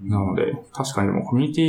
[0.01, 1.61] なので、確かにでもコミュニテ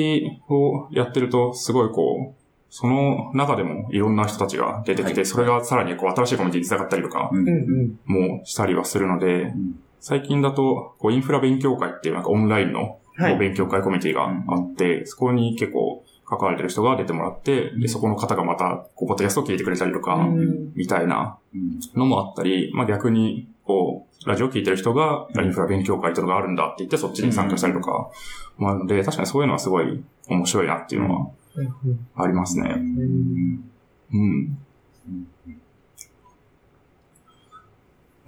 [0.48, 8.38] ィをやってると、すごいこう、その中でもいろんな人たちが出てきて、はいそれがさらにこう新しいコミュニティに繋がったりとかうんうんうん。
[8.38, 12.98] もしたりはするので、ん最近だと、こうインフラ勉強会っていうなんかオンラインの
[13.38, 20.72] 勉強会コミュニティがあって、そこに結構関われてる人が出てもらって、で、そこの方がまた、こう、ポッドキャストを聞いてくれたりとか、うん。
[20.74, 21.78] みたいなうん。
[21.94, 28.10] のもあったり、まあ逆に、こう、ラジオ聞いてる人が、インフラ勉強会というのがあるんだって言って、そっちに参加したりとか、
[28.56, 32.06] もあで、確かにそういうのはすごい面白いなっていうのはうん。
[32.16, 32.74] ありますね。
[32.74, 33.70] うん
[34.12, 34.58] うん。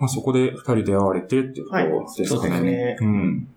[0.04, 2.96] まあそこで二人出会われてっていうところですかはいそうですねね。
[3.00, 3.48] うん。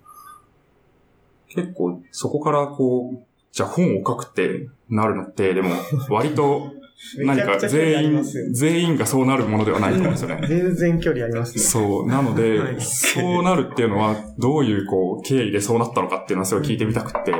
[1.49, 5.71] 結構、そこからこう、じゃあ本を書くってなるのって、でも、
[6.09, 6.71] 割と、
[7.19, 10.47] 何か全員全員がそうなるものではないと思うんですよね。
[10.47, 11.61] 全然距離ありますね。
[11.61, 12.07] そう。
[12.07, 17.33] なので、はいそうなるっていうのは、どういう、こう、経緯でそうなったのかっていうのはすごい聞いてみたくって、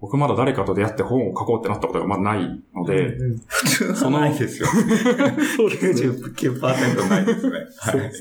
[0.00, 4.68] 僕まだ誰かと出会って本を書こうってなったことがまだないので、うんうん普通はないですよ。
[4.68, 6.60] 99%
[7.08, 7.50] ないですね。
[7.78, 8.12] はい。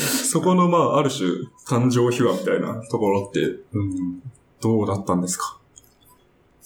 [0.00, 1.28] そこの、まあ、ある種、
[1.66, 3.40] 誕生秘話みたいなところって、
[3.72, 4.22] うん
[4.60, 5.56] どうだったんですか？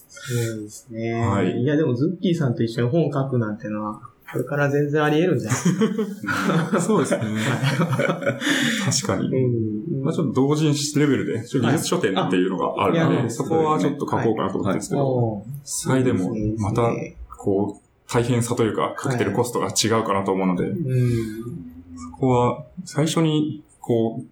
[0.09, 1.13] そうですね。
[1.21, 4.01] はいいや、でもズッキーさんと一緒に本書くなんてのは、
[4.33, 5.57] これから全然あり得るんじゃな
[6.79, 7.23] いそうですね。
[8.85, 9.29] 確かに。
[9.29, 9.72] うん
[10.03, 16.91] まあちょっと同人誌レベルで、ちょっと技術書店っていうのがあるので、そこはちょっと書こうかなと思ってるんですけど、おーそれでも、また、
[17.39, 21.73] こう、大変さというか、かけてるコストが違うかなと思うので、うん。
[21.97, 24.25] そこは、最初に、こう、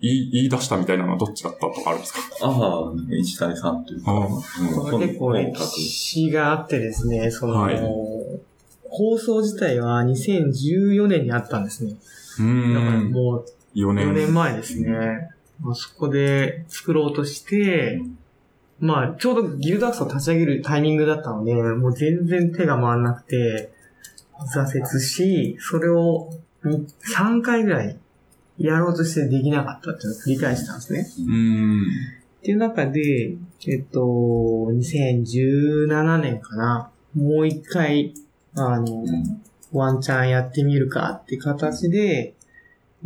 [0.00, 2.20] 言い、言い出したみたいなのはどっちだったとかあるんですか？
[2.42, 4.12] ああ、一谷さんというか。
[4.12, 7.80] ああうんこれ結構歴史があってですね、その、はい
[8.88, 11.90] 放送自体は2014年にあったんですね。
[12.40, 13.10] うだからん。
[13.10, 14.14] もう4 4年。
[14.14, 15.30] 年前ですね。
[15.60, 18.02] まあ、そこで作ろうとして、
[18.78, 23.70] まあ、ちょうどギルドアクスを立ち上げるタイミングだったので、もう全然手が回らなくて、
[24.54, 26.30] 挫折し、それを
[26.64, 27.98] 3回ぐらい
[28.58, 31.06] やろうとしてできなかったっていうのを繰り返したんですね。
[31.26, 31.82] うん。
[31.82, 31.84] っ
[32.42, 33.36] ていう中で、
[33.66, 36.90] えっと、2017年かな。
[37.14, 38.14] もう一回、
[38.54, 39.04] あの、
[39.72, 42.35] ワンチャンやってみるかって形で、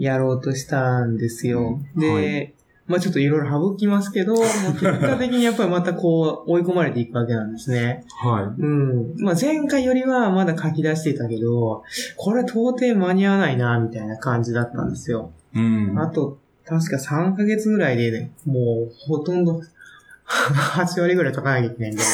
[0.01, 1.81] やろうとしたんですよ。
[1.97, 2.55] で、はい
[2.87, 8.05] まあちょっといろいろ省きますけど、ま あ結果的にやっぱりまたこう追い込まれていくわけなんですね。
[8.09, 9.15] はうん。
[9.19, 11.85] まあ前回よりはまだ書き出していたけど、
[12.17, 15.31] これ到底間に合わないな、みたいな感じだったんですよ。
[15.55, 15.61] い。
[15.61, 15.63] う
[15.95, 16.01] ん。
[16.01, 19.63] あと、確か3ヶ月ぐらいでね、もうほとんど
[20.27, 22.05] 8割ぐらい書かなきゃいけないみた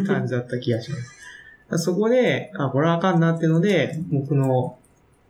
[0.00, 1.16] いな感じだった気がします。
[1.84, 4.78] そこで、あ、これはあかんなっていうので、僕の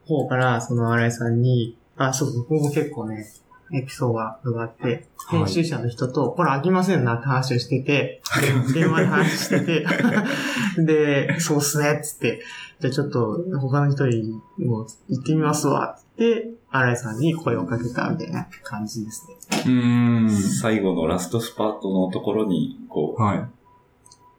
[0.06, 3.26] 方から、その新井さんに、あ、そうそう、僕も結構ね、
[3.72, 8.22] エピソードがあって、はい編集者の人と、これ飽きませんなって話をしてて、
[8.68, 9.86] で電話で話してて、
[10.78, 12.40] で、そうっすね、っつって、
[12.78, 19.62] じゃあちょっと他の人にも行ってみますわ、って、新井さんに声をかけたみたいな感じですね。
[19.66, 20.30] うーん。
[20.30, 23.48] 最後のラストスパートのところに、こう、はい。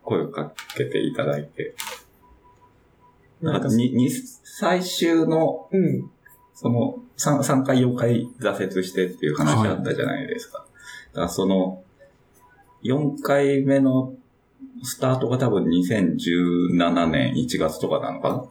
[0.04, 1.76] 声をかけていただいて。
[3.42, 6.10] なんかに、に、最終の、うん。
[6.56, 10.66] その、3, 3回4回挫折してっていう話あったじゃないですか。
[11.14, 11.84] だからその、
[12.84, 14.14] 4回目の
[14.84, 18.46] スタートが多分2017年1月とかなのかな？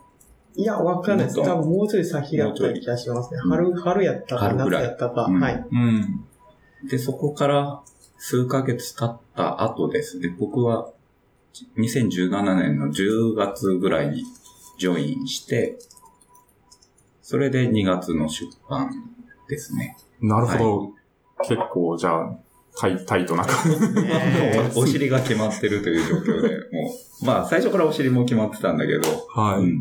[0.56, 1.42] いや、わかんないです。
[1.42, 3.40] 多分もうちょい先だった気がしますね。
[3.44, 5.26] うん春、春やったか、春ぐらい夏やったか。
[5.26, 5.64] うんはい。
[5.70, 6.24] うん。
[6.88, 7.82] で、そこから
[8.18, 10.90] 数ヶ月経った後ですね、僕は
[11.76, 14.24] 2017年の10月ぐらいに
[14.78, 15.78] ジョインして、
[17.28, 18.88] それで2月の出版
[19.48, 19.96] ですね。
[20.20, 20.92] なるほど。
[21.42, 22.36] 結構、じゃあ、
[22.78, 23.78] タイタイトな感じ。
[23.98, 26.88] えお お尻が決まってるという状況で、も
[27.22, 29.64] う、まあ最初からお尻も決まってたんだけど、はい。
[29.64, 29.80] うん。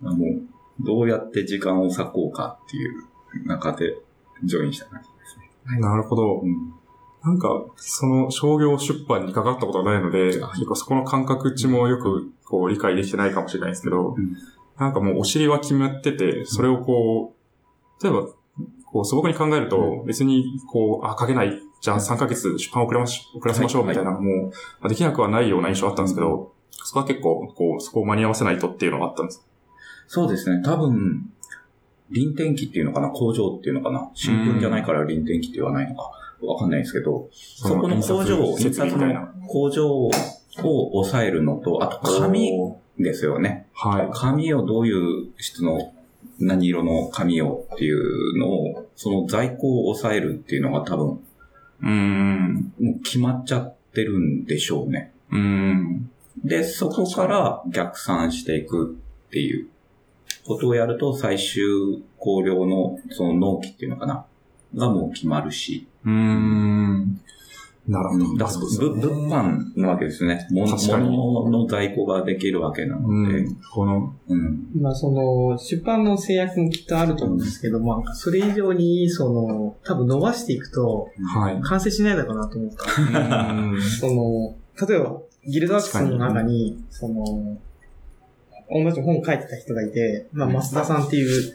[0.00, 0.42] もう、
[0.80, 3.04] どうやって時間を割こうかっていう
[3.44, 3.98] 中で
[4.42, 5.80] ジョインした感じですね。
[5.80, 6.40] なるほど。
[6.42, 6.72] うん。
[7.22, 14.34] なんか、その商業出版にかかったことがないので、はい結構そこの感覚値もよくこう理解できてないかもしれないですけど、うん
[14.78, 17.34] なんかもうお尻は決まってて、それをこ
[18.00, 18.26] う、例えば、
[18.86, 24.22] こう素朴に考えると、別にこう、あ、書けない、じゃあ3ヶ月出版遅れまし、遅らせましょうみたいな、もう、
[24.80, 29.46] まあできなくはないような印象あったんですけど、そこは結構、こう、そこを間に合わせないとっていうのがあったんです。
[30.08, 30.62] そうですね。
[30.62, 31.30] 多分、
[32.10, 36.10] 臨転機っていうのかな工場っていうのかな新聞じゃないから臨転機って言わないのか
[36.42, 39.32] わかんないですけど、そこの工場、印刷設備みたいな。
[39.46, 40.10] 工場を
[40.92, 42.52] 抑えるのと、あと紙
[43.02, 43.66] ですよね。
[43.74, 44.10] はい。
[44.12, 45.92] 紙をどういう質の
[46.38, 52.72] 何色の紙をっていうのを、その在庫を抑えるっていうのが多分、うーん。
[52.80, 55.12] もう決まっちゃってるんでしょうね。
[55.30, 56.10] うーん。
[56.44, 58.96] で、そこから逆算していく
[59.28, 59.68] っていう
[60.46, 64.24] ことをやると、最終考慮のその納期っていうのかな？
[64.74, 65.86] がもう決まるし。
[66.04, 67.20] うーん。
[67.88, 68.36] なるほど。
[68.36, 70.46] だそうですよぶ物販なわけですね。
[70.52, 73.38] 物の在庫ができるわけなので。
[73.38, 73.56] うん。
[73.74, 74.68] この、うん。
[74.80, 81.60] まあその、出版の制約もきっとあると思うんですけど、まあそれ以上に、その、多分伸ばしていくと、はい。
[81.60, 83.52] 完成しないのかなと思った。
[83.52, 84.54] うん その、
[84.86, 87.24] 例えば、ギルドワークスの中に、その、
[88.70, 91.52] 同じ本書いてた人がいて、まあ、増田さんっていう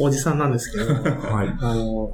[0.00, 1.56] おじさんなんですけど、はい。
[1.60, 2.12] あの、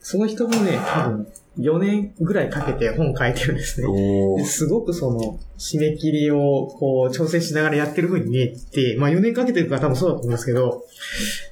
[0.00, 4.44] その人もね、多分、4年ぐらいかけて本書いてるんですね。
[4.44, 10.84] すごくその、締め切りをこう、調整しながらやってる風に見えて、まあ4年かけてるから多分そうだと思うんですけど、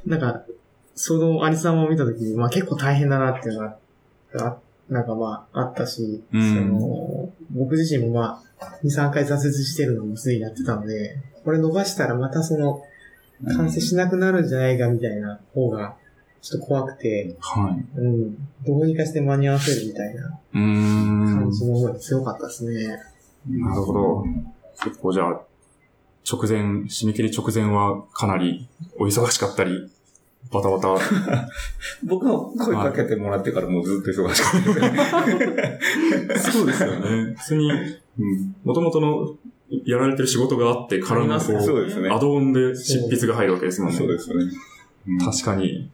[0.07, 0.43] なんか、
[0.95, 3.77] そのアリ様を見たときに、まあ結構大変だなっていうのが、
[4.39, 4.57] あ
[4.89, 12.83] なんかまああったし、うんその、僕自身もまあ、2、3回挫折してるのもすでにやってたので、これ伸ばしたらまたその、
[13.57, 15.97] 完成しなくなるんじゃないかみたいな方が、
[16.43, 17.99] ちょっと怖くて、はい。
[17.99, 18.35] うん、
[18.67, 21.39] どうにかして間に合わせるみたいなうーん。
[21.41, 22.99] 感じの思いが強かったですね。
[23.49, 24.25] なるほど。
[24.83, 25.41] 結構じゃあ、
[26.31, 29.91] 直前、締め切り直前はかなりお忙しかったり、
[30.51, 30.97] バタバタ。
[32.03, 36.53] 僕も声かけてもらってからもうずっと忙しかったですね。
[36.53, 37.35] そうですよね。
[37.37, 39.37] 普通に、うん、元々の
[39.85, 42.09] やられてる仕事があってからのこう、そうですね。
[42.09, 43.99] アドオンで執筆が入るわけですもんね。
[43.99, 44.45] そうですね。
[45.19, 45.91] 確かに。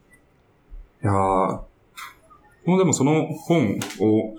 [1.03, 4.35] いやーもうでもその本を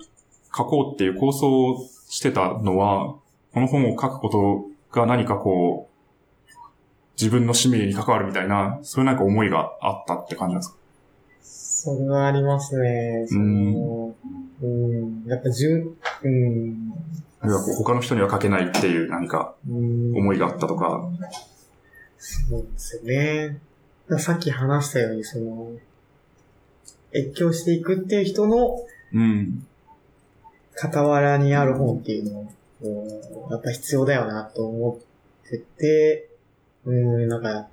[0.56, 3.14] 書こうっていう構想をしてたのは、
[3.54, 5.94] この本を書くことが何かこう、
[7.20, 10.76] 自分の使命に関わるみたいな、そういうなんか思いがあったって感じなんですか？
[11.40, 13.26] それはありますね。
[13.28, 14.14] その
[14.60, 16.92] うん、やっぱじゅうん、
[17.40, 21.08] あるいはこう他の人には書けないっていう何かうん、思いがあったとか。
[22.18, 23.58] そうですよね。
[24.18, 25.70] さっき話したように、その、
[27.14, 28.78] 越境していくっていう人の
[29.12, 29.66] うん。
[30.80, 32.44] 傍らにある本っていうのを、
[32.80, 35.00] こうやっぱ必要だよなと思
[35.46, 36.28] ってて、
[36.84, 37.68] うん、なんか、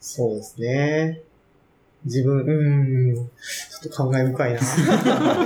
[0.00, 1.20] そうですね。
[2.04, 4.60] 自分、うん、ちょっと感慨深いな。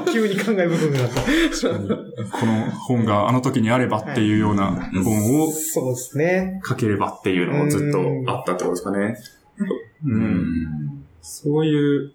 [0.12, 2.39] 急に感慨深くなった。
[2.39, 6.61] この本があの時にあればっていうような本をそうですね。
[6.64, 9.16] 書ければっていうのもずっとあったってことですかね。
[10.05, 10.11] う。
[10.11, 10.89] うんん。
[11.23, 12.12] そういう、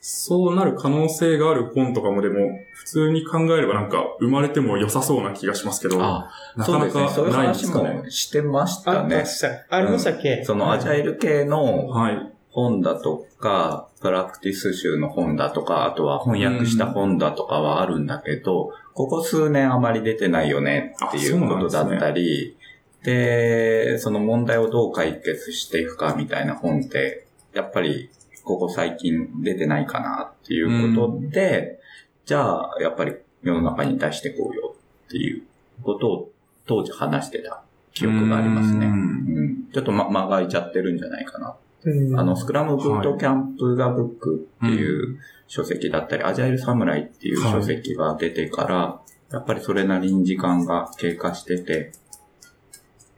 [0.00, 7.08] そうなる可能性がある本とかもでも、普通に考えればなんか生まれても良さそうな気がしますけど、あ、なかなそうですね。
[7.08, 7.94] そういうかないんで話すかね。
[7.94, 9.24] もしてましたあ、ね。
[9.24, 10.44] したありましたっけ？
[10.44, 12.28] そのアジャイル系の、はい。
[12.54, 22.58] 本だとか、プラクティス集の本だとか、あとは翻訳した本だとかはあるんだけど、ここ数年あまり出てないよねっていうことだったり、
[23.04, 28.10] でその問題をどう解決していくかみたいな本って、やっぱり
[28.44, 31.80] ここ最近出てないかなっていうことで、
[32.24, 34.74] じゃあやっぱり世の中に出していこうよ
[35.08, 35.42] っていう
[35.82, 36.30] ことを
[36.66, 38.86] 当時話してた記憶がありますね。
[38.86, 38.92] うん。
[38.92, 39.68] うん。
[39.72, 41.56] ちょっとま間が空いちゃってるんじゃないかな。
[41.84, 42.18] うん。
[42.18, 49.00] あの、スクラムブートキャンプザブックっていう書籍だったり、アジャイルサムライっていう書籍が出てから、
[49.30, 51.92] やっぱりそれなりに時間が経過してて、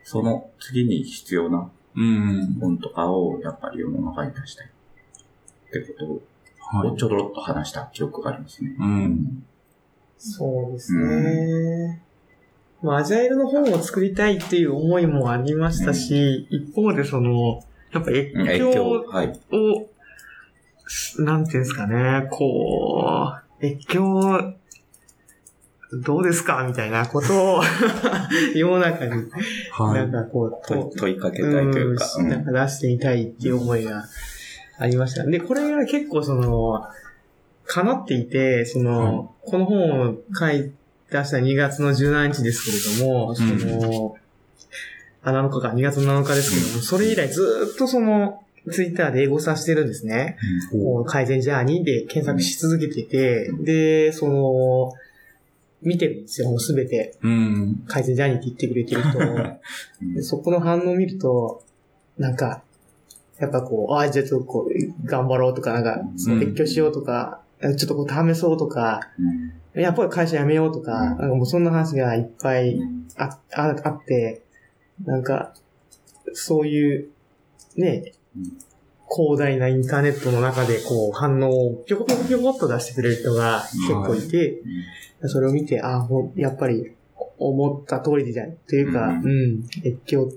[0.03, 2.57] その次に必要なうん。
[2.59, 6.21] 本とかをやっぱり世の中に出したいってこ
[6.61, 6.95] とはいを。
[6.95, 8.75] ちょろっと話した記憶がありますね。
[8.79, 9.45] うん。
[10.17, 12.01] そうですね。
[12.81, 19.39] まあ、アジャイルの本を作りたいっていう思いもありましたし、一方でその、やっぱ越影響境、はい。
[19.51, 19.89] を、
[21.23, 24.53] なんていうんですかね、こう、越境、
[25.93, 26.65] どうですか？
[26.67, 27.61] みたいなことを
[28.55, 29.11] 世の中に、
[29.71, 30.11] はないん。
[30.11, 32.05] かこう、問い問いかけたいというか。
[32.19, 34.05] うん、なんか出してみたいっていう思いが
[34.77, 35.23] ありました。
[35.25, 36.83] で、これが結構その、
[37.67, 40.71] 叶っていて、その、この本を書い
[41.11, 44.15] 出した2月の17日ですけれども、その、
[45.23, 50.37] あ、7日か、2月の7日ですけども、それ以来ずっとその、ツイッターで英語化してるんですね。
[50.71, 54.93] こう改善ジャーニーで検索し続けてて、で、その、
[55.85, 57.15] 見てるんですよ、もうすべて。
[57.21, 57.83] うん。
[57.87, 59.21] 改善ジャーニーって言ってくれてる人を。
[60.01, 60.13] うん。
[60.15, 61.63] でそこの反応を見ると、
[62.17, 62.63] なんか、
[63.39, 66.39] やっぱこう、ああ、じゃあちょっとこう、頑張ろうとか、なんか、そのうん。
[66.41, 69.01] 別居しようとか、ちょっとこう試そうとか、
[69.75, 69.81] うん。
[69.81, 70.99] やっぱり会社辞めようとか、うん。
[70.99, 73.07] なんかもうそんな話がいっぱいうん。
[73.17, 74.41] あああって、
[75.05, 75.53] なんか、
[76.33, 77.09] そういう、
[77.75, 78.57] ねうん、
[79.09, 84.61] 広大なインターネットの中でこう反応をぴょこぴょこぴょこっと出してくれる人が結構いて、
[85.27, 86.91] それを見て、ああ、やっぱり
[87.37, 88.53] 思った通りじゃん。
[88.67, 89.25] というか、うん。
[89.25, 90.31] うん、越境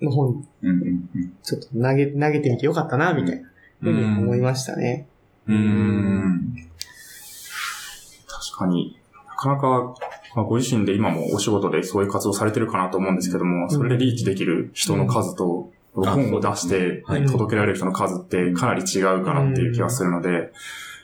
[0.00, 1.32] の本、うんうんうん。
[1.42, 3.48] ちょっと投げ、投げてみてよかったな、みたいな
[3.80, 5.06] ふうに思いましたね。
[5.46, 6.54] うん。
[8.26, 9.94] 確かに、なかなか、
[10.34, 20.52] まあ、ご自身で今もお仕事でそういう活動されてるかなと思うんですけども、それでリーチできる人の数と、うん本を出してはい届けられる人の数ってかなり違うかなっていう気がするので、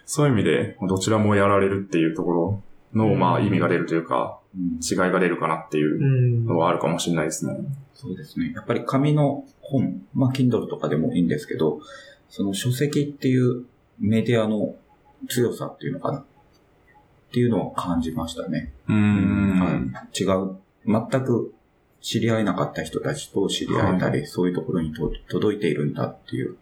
[0.04, 2.62] そういう意味でどちらもやられるっていうところ
[2.94, 7.56] の、まあ意味が出るというか、うん違いが出るかなっていううんのはあるかもしれないですね。
[7.94, 8.52] そうですね。
[8.54, 11.80] やっぱり紙の本、まあ、Kindle とかでもいいんですけど、
[12.28, 13.64] その書籍っていう
[13.98, 14.74] メディアの
[15.28, 16.18] 強さっていうのかな？
[16.18, 16.24] っ
[17.32, 18.74] ていうのを感じましたね。
[18.88, 19.90] うーん。
[19.94, 20.56] はい、違う。
[20.84, 21.54] 全く
[22.02, 26.56] 知り合えなかった人たちと知り合えたり、そういうところにと届いているんだっていう。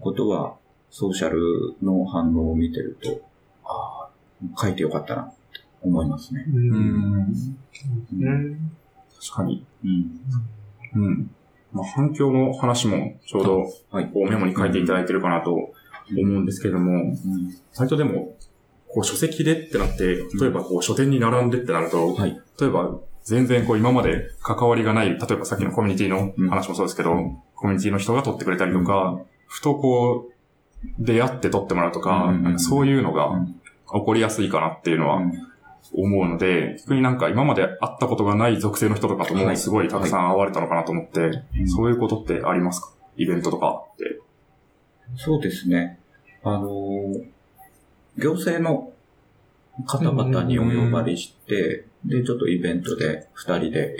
[0.00, 0.56] ことは、
[0.90, 3.22] ソーシャルの反応を見てると、
[3.64, 5.36] ああ、書いてよかったなって
[5.82, 6.44] 思いますね。
[6.46, 6.52] う。
[6.52, 8.70] うん。
[9.18, 9.64] 確かに。
[9.84, 11.02] うん。
[11.02, 11.30] うん。
[11.72, 14.06] まあ、反響の話もちょうどはい。
[14.08, 15.72] こうメモに書いていただいてるかなと思
[16.10, 17.16] うんですけども、うん。
[17.74, 18.36] 割とでも、
[18.88, 22.38] こう書籍でってなって、例えばこう書店に並んでってなると、はい。
[22.60, 30.32] 例えば全然こう今まで関わりがない、例えばさっきのコミュニティの話もそうですけど、うんコミュニティの人が撮ってくれたりとか、ふとこう、
[30.98, 32.52] 出会って撮ってもらうとか、うん。
[32.52, 33.46] かそういうのがうん。
[33.46, 35.22] 起こりやすいかなっていうのは
[35.94, 39.56] 思うので、逆になんか今まで会ったことがない属性の人とかともはい。
[39.56, 41.20] すごいたくさん会われたのかなと思って、
[41.58, 41.66] うん。
[41.66, 42.90] そういうことってありますか？
[43.16, 44.20] イベントとかって。
[45.16, 45.98] そうですね。
[46.44, 47.26] あのー
[48.18, 48.92] 行政の
[49.86, 53.96] 方々にお呼ばれして、で、ちょっとイベントで二人で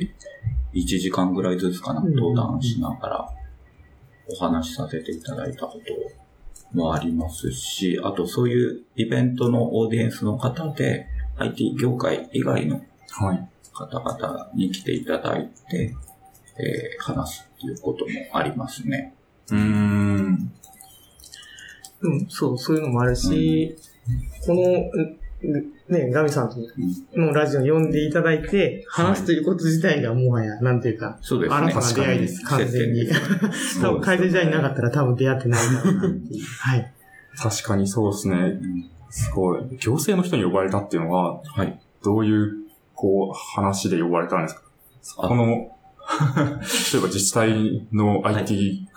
[0.74, 3.28] 1時間ぐらいずつかな、うん登壇しながら
[4.28, 11.06] お話しさせていただいたこともありますし、あとそういうイベントのオーディエンスの方で
[11.38, 12.80] IT 業界以外の
[13.10, 13.48] はい。
[13.72, 15.94] 方々に来ていただいて、
[16.58, 19.14] えー話すっていうこともありますね。
[19.50, 20.52] うーん。
[22.00, 23.76] うん、そう、そういうのもあるし、
[24.46, 25.18] この、う
[25.88, 26.56] ね、ガミさんと
[27.14, 31.56] のラジオに呼んでいただいて、話すということ自体がもはや、なんていうか、そうですね。
[31.56, 33.08] 新たな出会いです、完全に。
[33.80, 36.44] 多分改善じゃなかったら多分出会ってないだろうなっていう。
[36.60, 36.92] はい。
[37.38, 38.36] 確かにそうですね。
[38.36, 39.62] うんすごい。
[39.78, 41.80] 行政の人に呼ばれたっていうのは、はい。
[42.04, 42.52] どういう、
[42.94, 44.54] こう、話で呼ばれたんです
[45.16, 45.24] か？
[45.24, 48.88] あこの、 例えば自治体の IT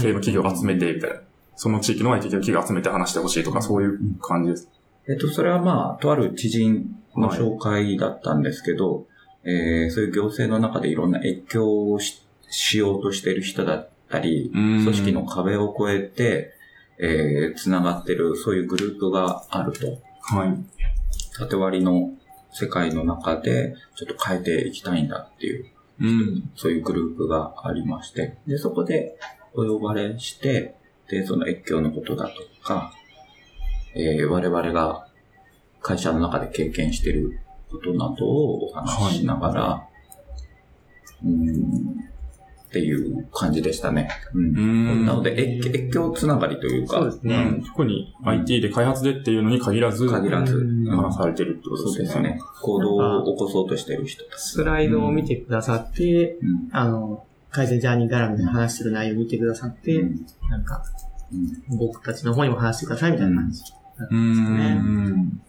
[0.00, 1.16] 系の企業を集めて、みたいな。
[1.56, 4.68] その地域の IT 系の企業を集めて話してほしいとか、そういう感じです。
[5.08, 9.06] えっと、それはまあ、とある知人の紹介だったんですけど、
[9.44, 16.52] えーそういう行政の中でいろんな越境をししようとしている人だったり、うん組織の壁を越えて、
[16.98, 19.86] えー、繋がってる、そういうグループがあると。
[20.20, 20.56] はい。
[21.38, 22.10] 縦割りの
[22.52, 25.66] 世界の中で、ちょっと変えていきたいんだっていう、
[26.00, 26.50] うん。
[26.56, 29.18] そういうグループがありまして、で、そこで
[29.54, 30.74] お呼ばれして、
[31.08, 32.92] で、その越境のことだとか、
[33.98, 35.06] えー我々が
[35.80, 37.40] 会社の中で経験している
[37.70, 39.88] ことなどをお話ししながら、
[41.24, 42.08] うん、
[42.68, 44.10] っていう感じでしたね。
[44.34, 51.98] うんうんなので、越越境つながりというか、そうですねうん特に IT で開発でっていうのに限らず、限らず、うん話されてるってことでよね。
[52.00, 52.40] ですすね。
[52.62, 54.24] 行動を起こそうとしている人。
[54.36, 60.82] スライドを見てくださって、うんあの、改善ジャーニー絡みで話してる内容を見てくださって、うんなんか、
[61.32, 63.62] うん僕たちの方にも話してくださいみたいな感じ。
[64.10, 65.40] うねん。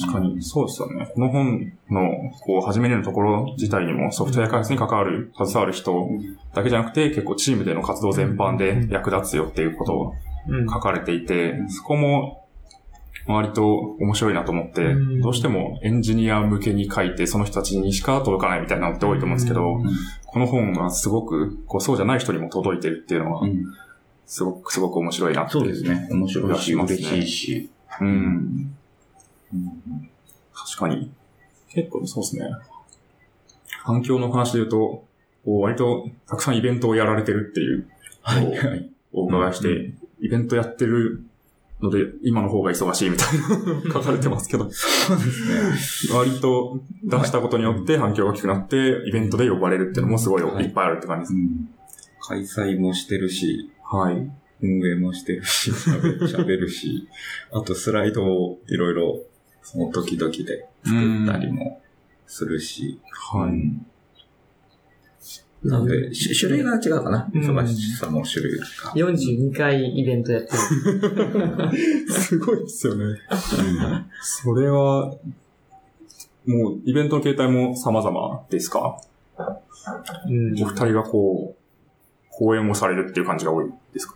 [0.00, 1.10] 確かに、そうですよね。
[1.12, 6.08] この本の、こう、始めるのところ自体にもソフトウェア開発に関わる、携わる人
[6.54, 10.14] だけじゃなくて、結構チームでの活動全般で役立つよっていうことを
[10.48, 10.66] うん。
[10.68, 12.46] 書かれていて、そこも
[13.26, 19.82] 割と面白いなと思ってうん、どうしてもエンジニア向けに書いて、その人たちにしか届かないみたいなのって多いと思うんですけどう、
[20.24, 23.64] この本はすごく、こう、そうじゃない人にも届いてるっていうのはう、ん
[24.28, 26.06] すごく、すごく面白いなっていそうですね。
[26.10, 27.70] 面白いし、嬉しいし。
[28.00, 28.76] うん。
[29.54, 30.08] うん
[30.54, 31.10] 確かに。
[31.70, 32.44] 結構そうですね。
[33.84, 35.06] 反響の話で言うと、こ
[35.46, 37.88] う割とたくさんイベントをやられてるっていう
[38.20, 38.90] はい。
[39.14, 41.24] お伺いして、うイベントやってる
[41.80, 46.14] ので、今の方が忙しいみたいな 書かれてますけど、そうですね。
[46.14, 51.34] 割と出したことによって反響が大きくなって、イベントで呼ばれるっていうのもすごいはいいっぱいあるって感じです。
[51.34, 51.70] うん
[52.28, 54.30] 開催もしてるし、はい。
[54.60, 57.08] 運営もしてるし、喋 喋るし、
[57.52, 59.22] あとスライドをいろいろ、
[59.62, 61.80] その時々で作ったりも
[62.26, 63.00] するし、
[63.32, 63.50] はい。
[63.50, 63.86] うん
[65.64, 67.28] なので、し種類が違うかな。
[67.34, 68.64] うん忙しさも種類が。
[68.94, 70.56] 42回イベントやってる。
[72.14, 73.18] すごいですよね。
[74.22, 75.16] それは、
[76.46, 79.00] もうイベントの形態も様々ですか？
[80.28, 81.57] うんお二人がこう、
[82.38, 84.14] 講演をされるっていう感じが多いですか？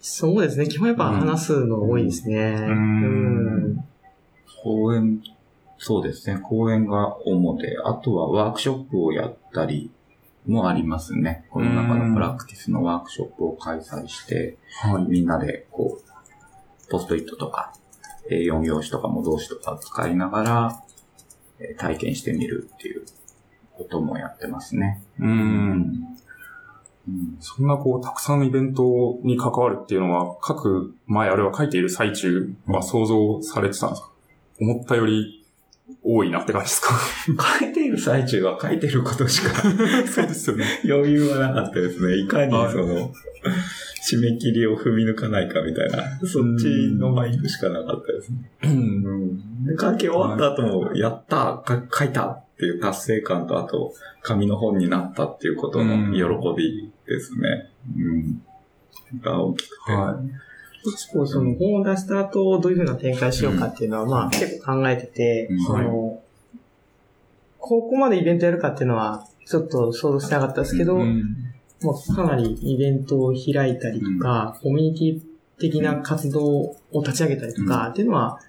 [0.00, 0.66] そうですね。
[0.66, 2.54] 基本やっぱ話すの多いですね。
[2.54, 3.84] んうん
[4.62, 5.22] 講演、
[5.78, 6.40] そうですね。
[6.42, 9.90] 講演が主で、あとはワークショップをやったり
[10.46, 11.44] もありますね。
[11.50, 15.04] この中のプラクティスのワークショップを開催して、はい。
[15.04, 17.72] みんなでこう、ポストイットとか、
[18.30, 20.82] A4 用紙とか模動紙とかを使いながら、
[21.58, 23.04] えー体験してみるっていう
[23.76, 25.02] こともやってますね。
[25.18, 25.24] う。。
[27.08, 34.10] うんそんなこう、たくさんのイベントに関わるっていうのは、書く前、あるいは書いている最中は想像されてたんですか？
[34.60, 35.44] 思ったより
[36.04, 36.94] 多いなって感じですか？
[37.60, 39.50] 書いている最中は書いてることしか
[40.06, 40.64] そうですよね。
[40.88, 42.16] 余裕はなかったですね。
[42.18, 43.10] いかにはいその、
[44.08, 46.66] 締め切りを踏み抜かないかみたいな、そっち
[46.98, 48.50] のマインドしかなかったですね。
[48.64, 49.64] うん。
[49.66, 53.92] で、書き終わった後も、やったか書いたっていう達成感と、あと、
[54.22, 56.22] 紙の本になったっていうことの喜
[56.56, 57.70] びですね。
[57.96, 58.42] うん。
[59.20, 59.92] が大きくて。
[59.92, 60.20] は
[60.84, 66.22] 結構その本を出した後、どういうふうな展開しようかっていうのは、まあ結構考えてて、うんその、
[67.58, 71.02] ここまでイベントやるかっていうのは、ちょっと想像してなかったですけど、い。
[71.02, 71.22] うん。
[71.82, 78.40] まあ、かなりイベントを開いたりとか、コミュニティ的な活動を立ち上げたりとか、っていうのは、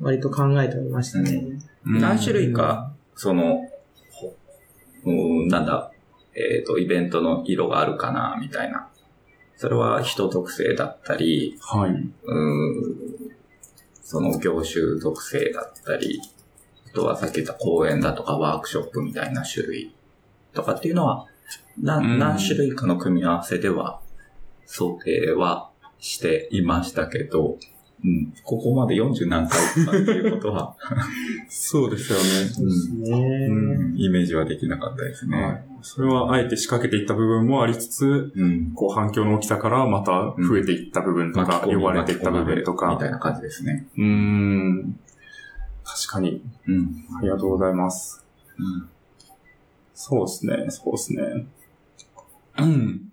[0.00, 1.44] 割と考えておりましたね。
[1.84, 3.68] 何種類か、その、
[4.10, 4.34] ほ
[5.04, 5.10] う
[5.46, 5.91] ん、なんだ、
[6.34, 8.88] えっ、と、イベントの色があるかな、みたいな。
[9.56, 11.90] それは人特性だったり、はい。
[11.90, 12.96] うん、
[14.02, 16.20] その業種特性だったり、
[16.88, 19.94] あとはさっき言った講演だとかワークショップみたいな種類
[20.52, 21.26] とかっていうのは、
[21.78, 24.00] 何種類かの組み合わせでは
[24.66, 27.58] 想定はしていましたけど、
[28.04, 30.76] うん、ここまで40何回っていうことは、
[31.48, 32.24] そうですよね。
[32.48, 35.40] そうん、イメージはできなかったですね。
[35.40, 35.64] はい。
[35.82, 38.72] それはあえて仕掛けていった部分もありつつ、うん。
[38.74, 43.10] こう反響の大きさからまた増えていった部分とか、呼ばれていった部分とかみたい。
[43.10, 43.86] な感じですね。
[43.96, 44.98] うーん。
[45.84, 46.42] 確かに。
[46.66, 47.04] うん。
[47.18, 48.24] ありがとうございます。
[48.58, 48.88] うん
[50.04, 51.46] そうですね、そうですね。
[52.58, 53.12] うん。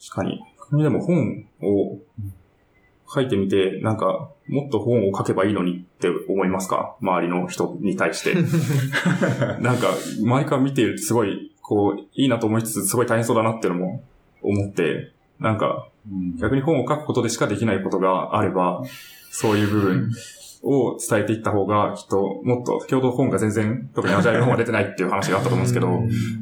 [0.00, 0.40] 確かに。
[0.80, 1.98] でも本を
[3.12, 6.96] 書いてみて、なんか、もっと本を書けばいいのにって思いますか？
[7.00, 8.34] 周りの人に対して。
[9.60, 9.88] なんか、
[10.20, 14.04] 周りから見ているとすごい、こう、いいなと思いつつ、すごい大変そうだなっていうのも
[14.42, 16.36] 思って、なんか、うん。
[16.36, 18.82] 逆に本を書くことでしかできないことがあれば、
[19.30, 20.10] そういう部分
[20.62, 25.88] を伝えていった方が、きっと、もっと、先ほど本が全然、特にアジャイルの本が出てないっていう話があったと思うんですけど、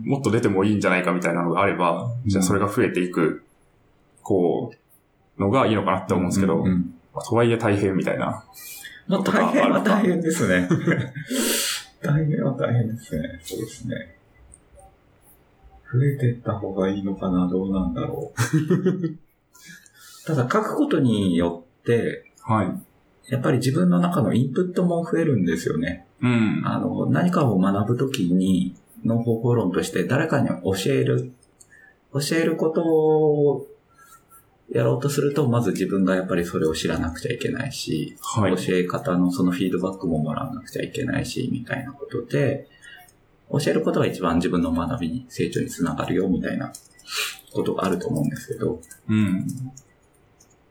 [0.04, 3.42] もっと出てもいいんじゃないかみたいなのがあれば、じゃあそれが増えていく、
[4.22, 4.76] こう、
[5.38, 8.44] のがいいのかなって思うんですけど、うんうんまあとはいえ大変みたいな。
[9.06, 10.68] まあ大変は大変ですね。
[12.02, 13.40] 大変は大変ですね。
[13.42, 14.16] そうですね。
[15.92, 18.38] 増えていった方がいいのかな、どうなんだろう。
[20.26, 23.32] ただ書くことによって、はい。
[23.32, 26.06] やっぱり自分の中のインプットも増えるんですよね。
[26.20, 26.62] うん。
[26.64, 28.74] あの、何かを学ぶときに、
[29.04, 31.32] の方法論として誰かに教える、
[32.12, 33.66] 教えることを
[34.70, 38.56] やろうとすると、まず自分がやっぱりそれを知らなくちゃいけないし、はい。
[38.56, 42.68] 教え方のそのフィードバックももらわなくちゃいけないし、みたいなことで、
[43.50, 46.72] 教えることが一番自分の学びに、成長につながるよ、みたいな
[47.52, 49.46] ことがあると思うんですけど、うん。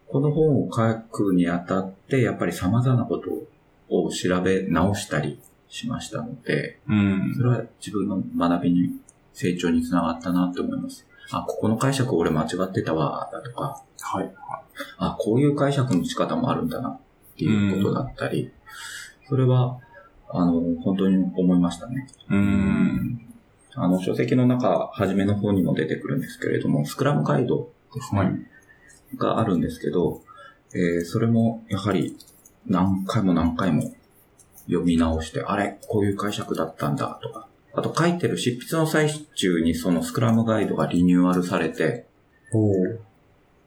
[0.08, 3.48] この本を書くにあたって、やっぱり様々なこと
[3.90, 5.40] を調べ直したり
[5.70, 7.44] しましたので、うんそ。
[7.44, 9.00] れは自分の学びに、
[9.34, 11.08] 成長につながったなって思います。
[11.34, 14.32] あ、ここの解釈俺間違ってたわ、だとか、はい。
[14.98, 17.00] あ、こういう解釈の仕方もあるんだなっ
[17.36, 18.52] ていうことだったり、
[19.28, 19.80] それは、
[20.30, 22.08] あの、本当に思いましたね。
[22.30, 23.28] うん。
[23.76, 28.32] あの、書籍の中、初めの方にも出てくるんですけれども、スクラムガイドですね、はい。
[29.18, 30.22] があるんですけど、
[30.76, 32.18] えーそれもやはり
[32.66, 33.94] 何回も何回も
[34.66, 42.06] 読み直して、あれ、こういう解釈だったんだとか、あと書いてる執筆の最中にそのスクラムガイドがリニューアルされて、
[42.54, 42.72] お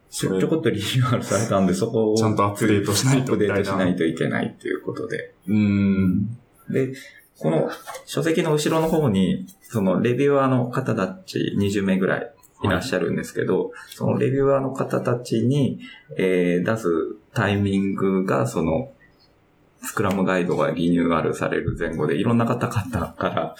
[0.09, 5.33] ちょちょこっとリニューアルされたんで、そこをちゃんとアップデートしないとアップデートしないといけないということで。
[5.47, 6.27] うん。
[6.69, 6.93] で、
[7.37, 7.69] この
[8.05, 12.31] 書籍の後ろの方に、そのレビュアーの方たち20名ぐらい
[12.63, 15.79] いらっしゃるんですけど、そのレビュアーの方たちに、
[16.17, 16.87] えー出す
[17.33, 18.91] タイミングが、その、
[19.83, 23.55] スクラムガイドがリニューアルされる前後で、いろんな方々から、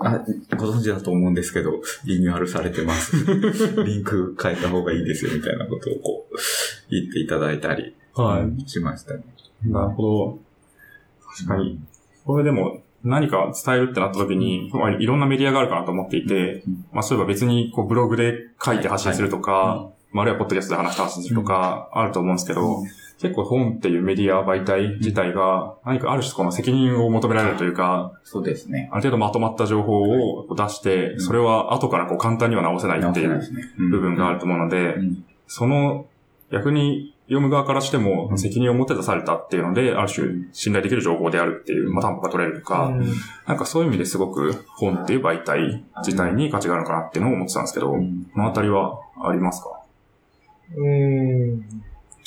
[0.00, 0.24] あ、
[0.56, 3.16] ご存知だと思うんですけど、リニューアルされてます。
[3.84, 6.36] リンク変えた方がいいですよ、みたいなことをこう、
[6.90, 8.68] 言っていただいたり、はい。
[8.68, 9.22] しましたね。
[9.64, 10.38] なるほど。
[11.36, 11.80] 確かに。
[12.24, 22.82] これでも、何か伝えるってなった時に、まあいろんなメディアがあるかなと思っていて、うんまあそういえば別にこうブログで書いて発信するとか、はまああるいはポッドキャストで話して発信するとか、あると思うんですけど、
[23.20, 28.88] 結構本っていうメディア媒体自体が、何かある種この責任を求められるというか、そうですね。
[28.92, 31.20] ある程度まとまった情報を出して、うん。
[31.20, 33.40] それは後からこう簡単には直せないっていう
[33.90, 35.24] 部分があると思うので、うん。
[35.48, 36.06] その
[36.52, 43.12] 逆に読む側からしても責任を持って出されたっていうので、ある種信頼できる情報であるっていう、まあ、担保が取れるとか、うん
[43.46, 47.98] なんかそういう意味ですごく本っていう媒体自体に価値があるのかなっていうのを思ってたんですけど、こ
[48.36, 49.80] のあたりはありますか
[50.76, 51.64] うん。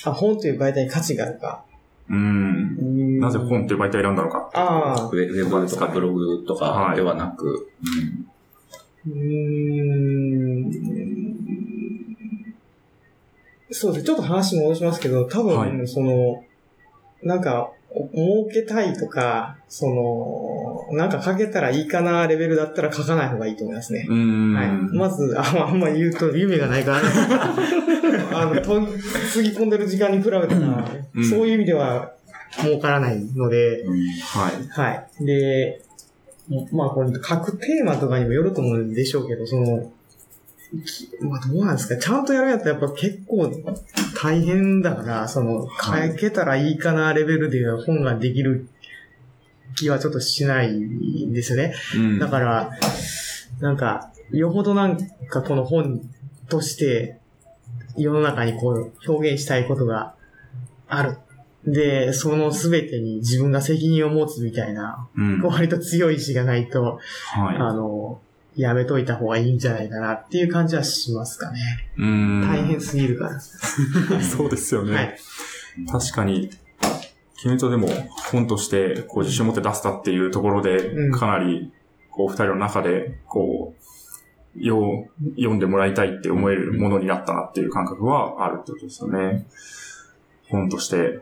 [0.06, 1.64] あ、本という媒体に価値があるか。
[2.10, 3.20] うーん。
[3.20, 4.49] なぜ本っていう媒体を選んだのか。
[4.54, 5.06] ああ。
[5.08, 7.70] ウェブとかブログとかではなく、
[9.08, 10.72] うーん。
[13.72, 14.08] そうですね。
[14.08, 16.43] ちょっと話戻しますけど、多分、はいその、
[17.24, 17.81] なんか、お
[18.14, 24.08] 儲けたいとか、その、なんか書けたらいいかなレベルだったら書かない方がいいと思いますね。
[24.10, 24.72] はい。
[24.96, 27.02] まず、ああんま言うと夢がないから、
[28.39, 28.88] あの、と
[29.32, 30.48] つぎ込んでる時間に比べたら、
[31.16, 32.14] うんそういう意味では
[32.62, 33.84] 儲からないので、
[34.24, 34.68] はい。
[34.70, 35.26] はい。
[35.26, 35.82] で、
[36.72, 39.92] まあこれ書くテーマとかにもよると思うんでしょうけど、その、き
[41.22, 43.51] まあどうなんですかちゃんとやるんやったらやっぱ結構
[44.22, 48.67] 大変だから、その、はい書けたらいいかなレベルで本ができる
[49.76, 51.74] 気はちょっとしないんですよね。
[51.95, 52.72] うんだから、
[53.59, 54.97] なんか、よほどなん
[55.30, 56.01] かこの本
[56.47, 57.19] として
[57.97, 60.15] 世の中にこう表現したいことが
[60.88, 61.17] ある。
[61.65, 65.41] で、その全てに自分が責任を持つみたいな、うん。
[65.41, 66.99] 割と強い意志がないと、
[67.34, 68.19] はあの、
[68.56, 71.60] やめといた方がいいんじゃないかなっていう感じはしますかね。
[71.97, 73.39] 大変すぎるから。
[74.22, 74.95] そうですよね。
[74.95, 75.18] はい。
[75.89, 76.49] 確かに、
[77.38, 77.88] 君とでも
[78.32, 81.72] 本としてこう自信を持って出したっていうところでう、んかなり、
[82.10, 83.82] こう二人の中で、こう、
[84.60, 89.47] よう読んでもらいたいって思えるものになったなっていう感覚はあるってことですよね。
[90.49, 91.22] 本として、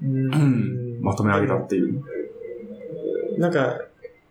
[0.00, 2.02] まとめ上げたっていう。
[3.38, 3.80] なんか、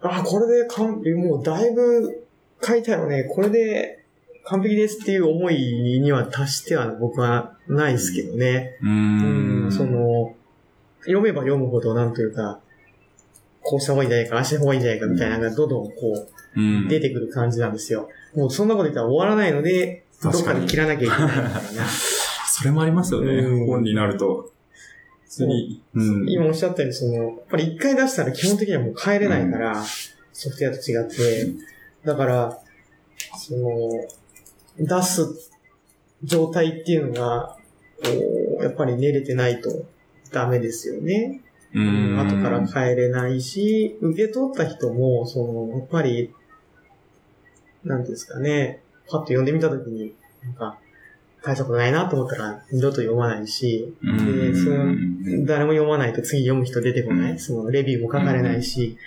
[0.04, 2.26] あ、これでかん、もうだいぶ
[2.62, 3.24] 書いたよね。
[3.24, 4.04] これで
[4.46, 8.78] 完璧ですっていう思いには達しては僕はないですけどね。
[8.82, 9.72] うんん。
[9.72, 10.36] その、
[11.02, 12.60] 読めば読むほどなんというか、
[13.62, 18.10] こうした方がいいんじゃないか、ああした方がいいんじゃないかみたいなのがどんどんこううん、出てくる感じなんですよ。
[18.36, 21.44] もうそんなこと言ったら終わらないので、どっ確かで切らなきゃいけないみたい
[21.76, 21.86] な。
[22.48, 23.34] それもありますよね。
[23.34, 24.53] うん本になると。
[25.36, 26.30] 通に、うん。
[26.30, 29.84] 今おっしゃったように、その、やっぱり一回出したら基本的にはもう変えれないから、
[30.32, 31.54] ソフトウェアと違って、
[32.06, 32.60] だから、
[33.38, 34.08] その、
[34.78, 35.52] 出す
[36.24, 37.58] 状態っていうのが、
[38.62, 39.86] やっぱり練れてないと
[40.32, 41.42] ダメですよね。
[41.74, 42.20] うん。
[42.20, 46.34] 後から変えれないし、受け取った人も、その、やっぱり、
[47.84, 50.14] なんですかね、パッと読んでみたときに、
[50.44, 50.78] なんか、
[51.44, 58.98] 大したことないなと思ったら二度と読まないし、で、その、誰も読まないと次読む人出てこない、うんそのレビューも書かれないし、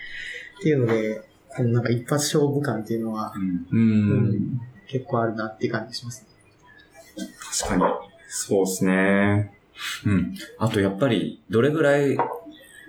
[0.58, 3.80] っていうので、このなんか一発勝負感っていうのはうんう
[4.32, 4.60] ん。
[4.88, 7.26] 結構あるなっていう感じしますね。
[7.58, 7.92] 確かに。
[8.28, 9.52] そうですね。
[10.04, 10.34] うん。
[10.58, 12.16] あとやっぱり、どれぐらい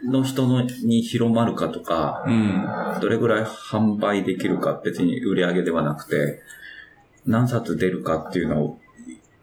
[0.05, 2.99] の人のに広まるかとか、うん。
[3.01, 6.41] どれぐらい販売できるか別に売り上げではなくて、
[7.25, 8.79] 何冊出るかっていうのを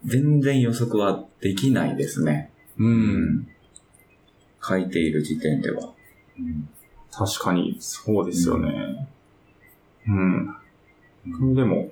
[0.05, 2.50] 全然予測はできないですね。
[2.78, 3.48] うん。
[4.62, 5.92] 書いている時点では。
[7.11, 9.09] 確かに、そうですよね。
[10.09, 11.55] うん。
[11.55, 11.90] でも、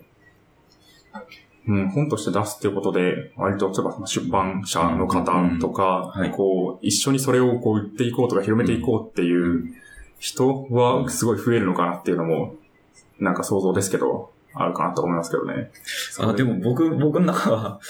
[1.68, 9.72] うん、本として出すっていうことで、割と、例えば出版社の方とか、こう、一緒にそれをこう売っていこうとか広めていこうっていう
[10.18, 12.56] 人はすごい増えるのかなっていうのも、
[13.20, 15.70] なんか想像ですけど、あるかなと思いますけどね。
[16.18, 17.80] あ、でも僕、僕の中は、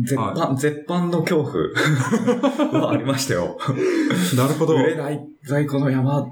[0.00, 3.58] 絶版、絶版の恐怖 はありましたよ。
[4.36, 4.74] なるほど。
[4.74, 6.28] 売れない在庫の山。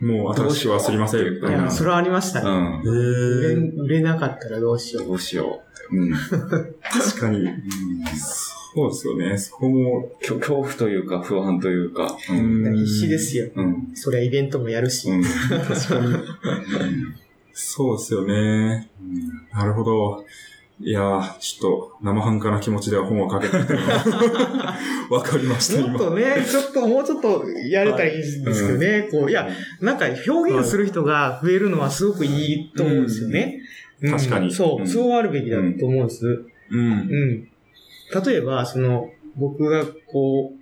[0.00, 1.20] もう新しくはすりません。
[1.20, 2.78] うんいや、それはありましたうね。
[2.78, 2.82] ん。
[2.82, 5.06] 売れ売れなかったらどうしよう。
[5.06, 5.96] どうしよう。
[5.96, 6.12] うん。
[6.12, 7.46] 確かに。
[8.74, 9.38] そうですよね。
[9.38, 12.16] そこも、恐怖というか、不安というか。
[12.30, 12.34] う。
[12.34, 13.48] うんん必死ですよ。
[13.54, 13.90] うん。
[13.94, 15.10] そりゃイベントもやるし。
[15.10, 15.22] うん。
[15.22, 16.14] 確かに。
[17.58, 18.90] そうですよね。
[19.54, 20.24] なるほど。
[20.78, 23.56] いやー、ちょっと生半可な気持ちでは本を書けた
[25.08, 25.88] わかりました、今。
[25.88, 29.08] もっとね、ちょっと、もうちょっとやれたらいいんですけどね。
[29.10, 29.48] こう、いや、
[29.80, 33.60] なんか表現する人が増えるのはすごくいいと思うんですよね。
[34.02, 36.44] うん確かにそうう、んそうあるべきだと思うんです。
[36.70, 36.78] うん。
[36.78, 37.48] うん。
[38.26, 40.52] 例えば、その、僕がこ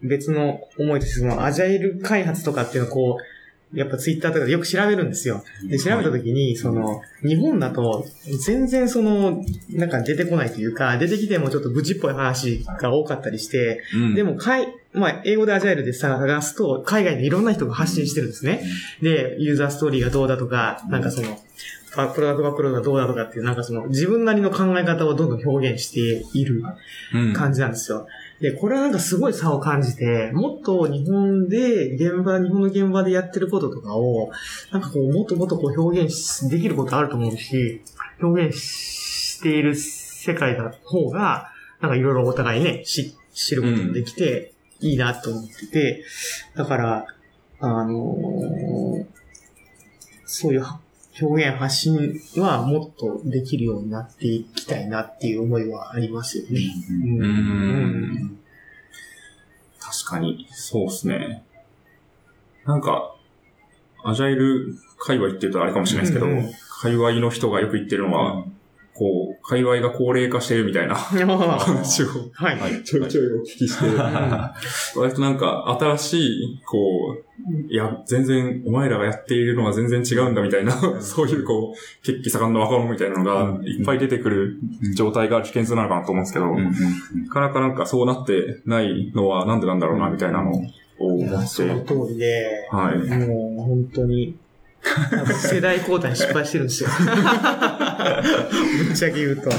[0.00, 3.33] う、別の思いとして、その、アジャイル開発とかっていうのをこう、
[3.74, 5.44] やっぱツイッターとかでよく調べるんですよ。
[5.68, 8.06] で、調べたときに、その、日本だと、
[8.44, 18.62] 全然その、なんか出てこないというか、出てきてもちょっと愚痴っぽい話が多かったりして、うんで、も、かい、まあ、英語でアジャイルで探すと、海外でいろんな人が発信してるんですね。
[19.02, 21.38] で、ユーザーストーリーがどうだとか、なんかその、
[21.96, 26.64] あプロダクトバックロードがどうだとかっていう、なんかその、自分なりの考え方をどんどん表現している
[27.14, 28.06] うん感じなんですよ。
[28.40, 34.30] で、これはなんかすごい差を感じて、もっと日本で、現場、日本の現場でやってることとかを、
[34.72, 37.80] なんかこう、もっともっとこう表現できることあると思うし、
[38.20, 46.04] 表現している世界の方が、なんかいろいろお互いね、知知ることもできて、いいなと思ってて、
[46.54, 47.06] だから、
[47.60, 49.24] あのー
[50.26, 50.80] そういうは
[51.20, 56.60] 表現発信はもっとできるようになっていきたいなっていう思いはありますよね。
[56.90, 57.30] ううん
[58.14, 58.38] ん。
[59.78, 61.44] 確かに、そうですね。
[62.64, 63.14] なんか、
[64.02, 66.52] アジャイル界隈って言うとあれかもしれないですけど、うんうん
[66.82, 68.44] 界隈の人がよく言ってるのは、
[68.94, 72.84] こう、界隈が高齢化してるみたいな話をはい。
[72.84, 73.86] ちょいちょいお聞きして、
[74.96, 76.78] 割となんか新しい、こ
[77.18, 77.24] う、
[77.68, 80.72] いや、全然、お前らがやっているのは全然違うんだみたいな、
[81.02, 84.60] そういうこう、血気盛んな若者みたいなのがいっぱい出てくる
[84.94, 87.24] 状態が危険性なのかなと思うんですけど、うん。
[87.24, 91.86] なかなかなんかそうなってないのはなんでなんだろうな、みたいなのをい思や、そのって。
[91.88, 92.98] 通りで、はい。
[92.98, 94.36] もう本当に、
[95.48, 96.90] 世代交代失敗してるんですよ。
[98.86, 99.50] ぶっちゃけ言うと。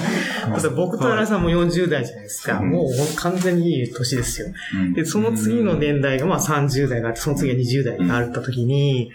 [0.54, 2.60] あと僕と荒さんも40代じゃないですか。
[2.60, 4.48] うんもう完全にいい年ですよ。
[4.76, 9.12] うんで、その次の年代がまあ30代があって、その次が20代があった時に、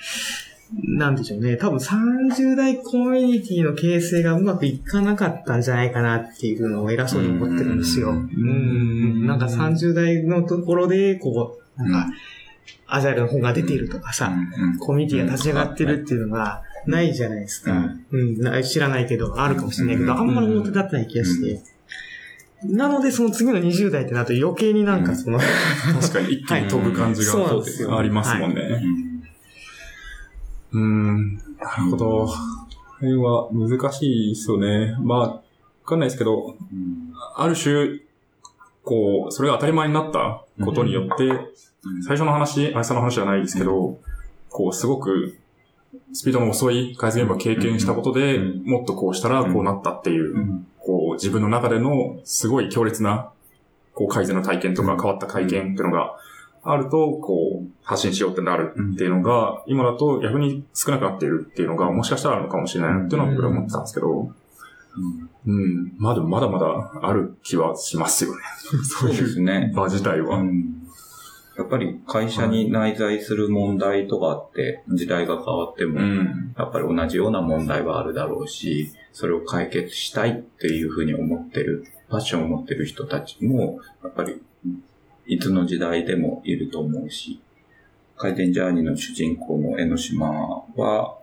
[0.73, 1.57] なんでしょうね。
[1.57, 8.11] 多分30代コミュニティの形成がうまくいかなかったんじゃないかなっていうのを偉そうに思ってるんですよ。
[8.11, 9.27] うんうん。
[9.27, 12.13] なんか30代のところで、こう、なんか、
[12.91, 14.33] アジャイルの本が出ているとかさ、
[14.81, 17.73] コミュニティが立ち上がってるっていうのがないじゃないですか。
[18.11, 21.63] うん、な知らないけど、あるかもしれないけど、うんあんまり表立ってない気がして。
[22.65, 25.39] なので、その次の20代ってなると余計になんかその、
[26.01, 28.83] 確かに一気に飛ぶ感じはいありますもんね。
[30.73, 32.27] うーん、なるほど。
[32.27, 32.35] こ
[33.03, 34.95] れは難しいですよね。
[35.01, 35.43] まあ、わ
[35.85, 36.57] かんないですけど、
[37.37, 38.01] ある種、
[38.85, 41.33] こう、それが当たり前になったことによって、
[42.03, 43.99] 最初の話、あいさんの話じゃないですけど、
[44.49, 45.37] こう、すごく、
[46.13, 48.65] スピードの遅い改善現場を経験したことで、うん。
[48.65, 53.31] もっとこうしたらこうなったっていう、こう、自分の中でのすごい強烈な
[53.95, 56.17] こう改善の体験とか変わった体験っていうのが
[56.63, 64.33] あると、こう、発信しようってなるっていうのが、今だと逆に少なくなっているっていうのが、もしかしたらあるのかもしれないなっていうのは僕は思ってたんですけど、
[65.47, 65.93] うん。
[65.99, 68.43] まあでもまだまだある気はしますよね。
[68.59, 68.77] そ
[69.09, 69.69] うそうね。
[69.69, 70.39] い う場自体は。
[70.39, 70.90] うん
[71.61, 76.55] やっぱり会社に内在する問題とかあって、時代が変わっても、うん。
[76.57, 84.41] やっぱり同じような問題はあるだろうし、それを解決したいっていうふうに思ってる、パッションを持ってる人たちも、やっぱり、
[85.27, 87.43] いつの時代でもいると思うし、
[88.17, 90.31] 回転ジャーニーの主人公の江ノ島
[90.77, 91.19] は、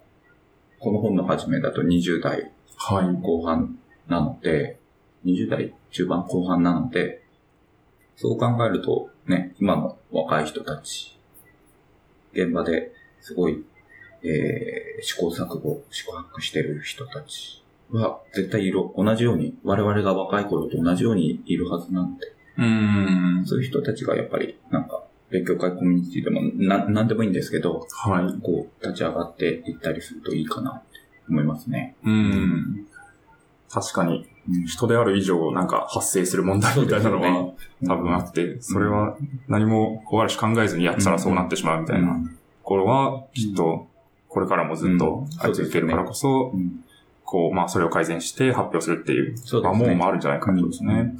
[0.77, 3.21] この本の始めだと20代はい。
[3.23, 4.77] 後半なので、
[5.25, 7.23] 20代中盤後半なので、
[8.17, 11.17] そう考えるとね、今の若い人たち、
[12.33, 12.91] 現場で
[13.21, 13.63] すごい、
[14.23, 23.43] えー試行錯誤、試行錯誤してる人たちは絶対いる、同じように、我々が若い頃と同じようにいるはずなんで、うん。
[23.45, 28.41] そういう人たちがやっぱりなんか、勉強会コミュニティでもな、なんでもいいんですけど、はい。
[28.41, 30.99] こう、立ち上がっていったりするといいかなって
[31.29, 31.95] 思いますね。
[32.03, 32.87] うん。
[33.69, 37.53] 確かに、うん人である以上、なんか発生する問題みたいなのは、
[37.85, 39.15] 多分あって、それは
[39.47, 42.19] 何も、こうある種考えずにやってたらそうなってしまうみたいなと
[42.63, 43.87] ころは、きっと、
[44.29, 46.83] これからもずっとあり続けるからこそ、うん
[47.27, 49.95] こう、まあ、それを改善して発表するっていう、まあ、そうですね。
[49.95, 51.13] もあるんじゃないかとですね。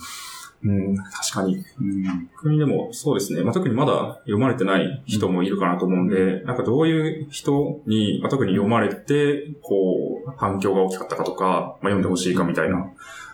[0.63, 1.63] うん、確かに。
[1.79, 3.43] うん逆にでも、そうですね。
[3.43, 12.91] まあ、特にまだ読まれてない人もいるかなと思うんで、なんかどういう人に、まあ、特に読まれて、こう、反響が大きかったかとか、まあ、読んでほしいかみたいな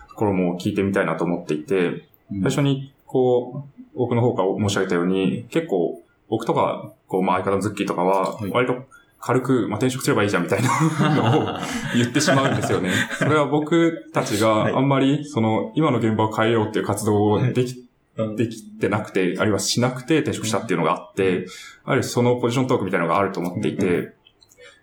[0.08, 8.84] ところも聞いてみたいなと思っていて、最初に、こう、僕の方から申し上げたように、結構、僕とか、こう、まあ、相方のズッキーとかははい、割と
[9.24, 10.68] 軽く、まあ、転職すればいいじゃんみたいな
[11.16, 11.58] のを
[11.94, 12.90] 言ってしまうんですよね。
[13.18, 14.72] それは僕たちはい。
[14.72, 18.36] があんまり、その、今の現場を変えようっていう活動をできうん。
[18.36, 21.46] できてなくて、あるいはしなくて転職したっていうのがあって、
[21.84, 24.12] ある種そのポジショントークみたいなのがあると思っていて、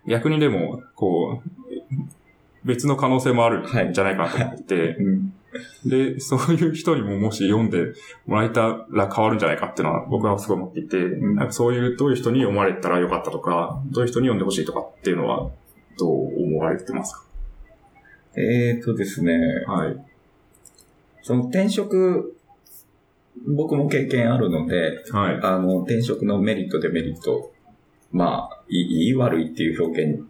[0.06, 1.48] 逆にでも、こう、
[2.64, 5.32] 別の可能性もあるんじゃないかなと思ってて、うん
[5.84, 7.92] で、そういう人にももし読んで
[8.26, 15.50] もらえたら変わるんじゃないかっていうのは僕はすごい思っていて、んなんかそういう、どういう人に読まれたらよかったとか、どういう人に読んでほしいとかっていうのは、
[15.98, 17.24] どう思われてますか？
[18.34, 19.34] えーとですね、
[19.66, 19.96] はい。
[21.22, 22.36] その転職、
[23.46, 25.40] 僕も経験あるので、はい。
[25.42, 27.52] あの、転職のメリット、デメリット、
[28.10, 30.24] まあ、いいい悪いっていう表現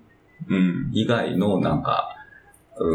[0.49, 0.91] うん。
[0.93, 2.22] 以外のなんか、う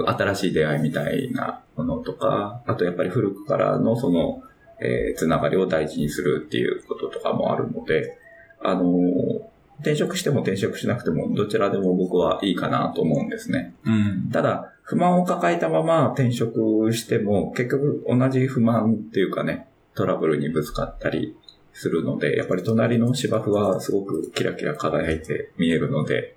[0.08, 4.42] 新しい出会いみたいなものとか、あとやっぱり古くからのその、
[4.80, 8.18] えーつながりを大事にするっていうこととかもあるので、
[8.62, 13.76] あのー転職しても転職しなくてもどちらでも僕はいいかなと思うんですね。
[13.86, 14.30] うん。
[14.32, 21.36] ただ、不満を抱えたまま転職しても、結局同じ不満っていうかね、トラブルにぶつかったり
[21.74, 26.37] するので、やっぱり隣の芝生はすごくキラキラ輝いて見えるので、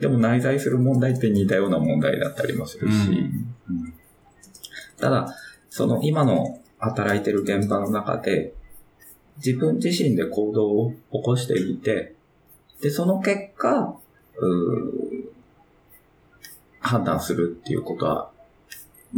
[0.00, 2.94] でも内在する問題って似たような問題だったりもするし、
[3.70, 3.92] うん
[4.98, 5.36] ただ、
[5.68, 8.54] その今の働いてる現場の中で、
[9.38, 12.14] 自分自身で行動を起こしていて、
[12.80, 13.98] で、その結果、
[16.80, 18.30] 判断するっていうことは、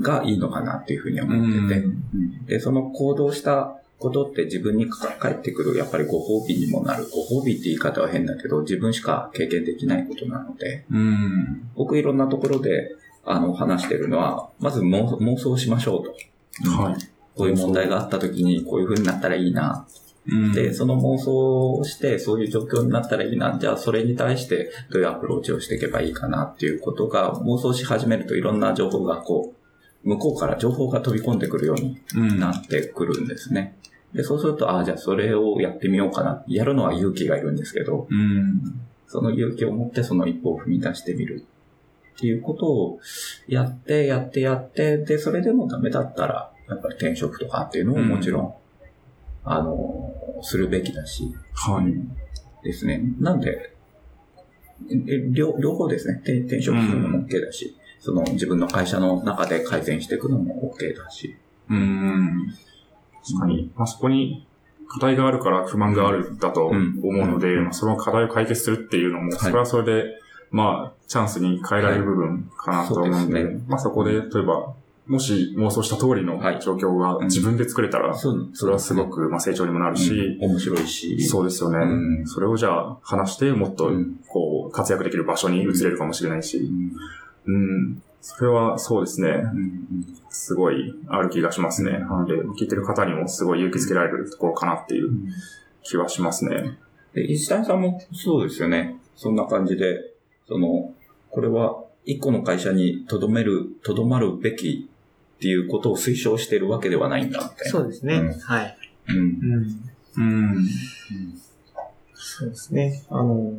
[0.00, 2.46] がいいのかなっていうふうに思ってて、うん。
[2.46, 7.06] で、その行動したことって自分にか返ってくる、やっぱりご褒美にもなる。
[7.10, 11.70] ご褒美って言い方は変だけど、自分しか経験できないことなので、うん。
[11.74, 12.94] 僕いろんなところで、
[13.24, 16.70] あの、話してるのは、まず妄妄想しましょうと。
[16.70, 16.94] はい。
[17.34, 19.86] こういう問題があった時に、こういう風になったらいいな。
[20.30, 23.56] うんで、その妄想をして、そういう状況になったらいいな。
[23.58, 29.57] じゃあ、それに対して、どういうアプローチをしていけばいいかなっていうことが、妄想し始めるといろんな情報がこう、
[30.04, 33.76] 向こうから情報が飛び込んでくるようにうんなってくるんですね。
[34.14, 36.42] で、そうすると、ああ、じゃあそれをやってみようかな。
[36.46, 38.80] やるのは勇気がいるんですけど、うん。
[39.06, 41.44] その勇気を持ってその一歩を踏み出してみる
[42.16, 43.00] っていうことを
[43.46, 48.54] やって、やって、やって、で、それでもダメだったら、やっぱり転職とかっていうのももちろん、
[49.44, 52.64] あの、するべきだし、はい。
[52.64, 53.02] ですね。
[53.18, 53.74] なんで、
[54.90, 56.20] え両両方ですね。
[56.22, 61.36] 転転職するのも OK だし、その自分の会社の中で改善していくのも OK だし。
[61.70, 62.54] うん。
[63.26, 63.70] 確かに。
[63.76, 64.46] まあ、そこに
[64.88, 66.78] 課題があるから不満があるだと思う
[67.26, 69.38] ので、うんまあ、その課題を解決するっていうのも、はい。
[69.38, 70.04] それはそれで、
[70.50, 73.44] まあ、チャンスに変えられる部分かなと思うんで、はい。
[73.44, 74.74] ですねまあそこで、例えば、
[75.06, 76.60] もし妄想した通りのはい。
[76.60, 78.34] 状況が自分で作れたら、そ
[78.66, 80.50] れはすごく、まあ、成長にもなるし、うん。
[80.50, 81.26] 面白いし。
[81.26, 82.26] そうですよね、うん。
[82.26, 84.20] それをじゃあ話して、もっとうん。
[84.28, 86.70] こう活躍できる場所に移れるかもしれないし、
[87.48, 87.58] うんう
[87.90, 89.28] ん、それはそうですね。
[89.28, 91.92] うんすごいある気がしますね。
[91.92, 95.10] なので、聞いてる方にもすごい勇気づけられるところかなっていう
[95.82, 96.78] 気はしますね。
[97.14, 98.98] で、石谷さんもそうですよね。
[99.16, 100.12] そんな感じで、
[100.46, 100.94] その、
[101.30, 104.88] これは一個の会社にとどめる、とどまるべき
[105.36, 107.70] っていうことを推奨してるわけではないんだみたいな。
[107.70, 108.14] そうですね。
[108.14, 108.78] うんはい。
[109.08, 109.16] うん。
[109.16, 110.56] うん。
[110.56, 110.68] うん。
[112.14, 113.02] そうですね。
[113.08, 113.52] あの、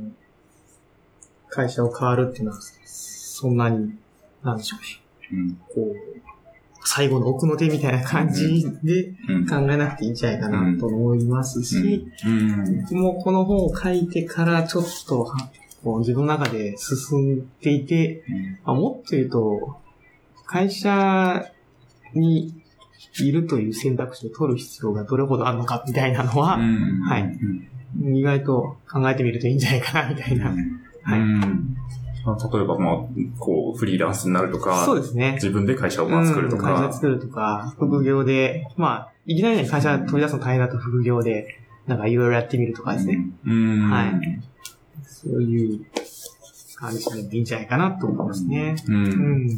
[1.49, 2.59] 会社を変わるっていうのは、
[3.39, 3.95] そんなに、
[4.43, 4.77] なんでしょ
[5.31, 5.41] うね。
[5.41, 5.55] うん。
[5.55, 6.19] こう、
[6.83, 9.47] 最後の奥の手みたいな感じでうん。
[9.47, 12.81] 考えなくていいんじゃないかなと思いますし、うん。
[12.81, 15.37] 僕もこの本を書いてからちょっとは、
[15.83, 18.25] こう自分の中で進んでいて、
[18.65, 19.77] まあ、もっと言うと、
[20.45, 21.45] 会社
[22.13, 22.61] に
[23.21, 27.21] いるという選択肢を取る必要がどれほどあるのかみたいなのは、うんはい
[27.95, 28.17] うん。
[28.17, 30.49] 意外と考えてみるといいんじゃないかなみたいな。
[30.49, 31.19] はい。
[32.19, 32.95] うんまあ例えば、まあ、
[33.39, 35.33] こう、フリーランスになるとか、そうですね。
[35.33, 43.25] 自分で会社をまあ作るとうん会か社、作るとか、副業で、まあ、いきなりね、会社取り出すの大変だった副業で、なんかいろいろやってみるとかですね。
[43.45, 43.89] うん。
[43.89, 44.41] はい
[45.21, 45.85] そういう
[46.75, 48.75] 感じでもいいんじゃないかなと思いますね。
[48.87, 48.91] う。
[48.91, 49.49] うんん。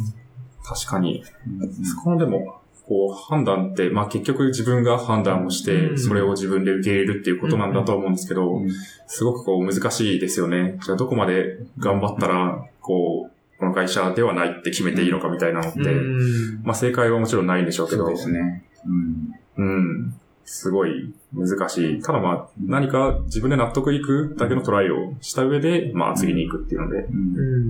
[0.63, 1.23] 確かに。
[1.45, 2.60] うんそこのでも、
[2.91, 8.69] こう、判断って、まあ結局自分が判断をして、うんそれを自分で受け入れるっていうことなんだと思うんですけど、うん
[9.07, 10.77] すごくこう難しいですよね。
[10.83, 18.65] じゃあどこまで頑張ったら、こう、この会社ではないって決めていいのかみたいなのって、うんまあ正解はもちろんないんでしょうけど、そうですね。
[18.85, 19.35] うん。
[19.55, 20.13] うん。
[20.45, 22.01] すごい難しい。
[22.01, 27.05] ただまあ、何か自分で納得いくだけのトライをした上で、まあ次に行くっていうので、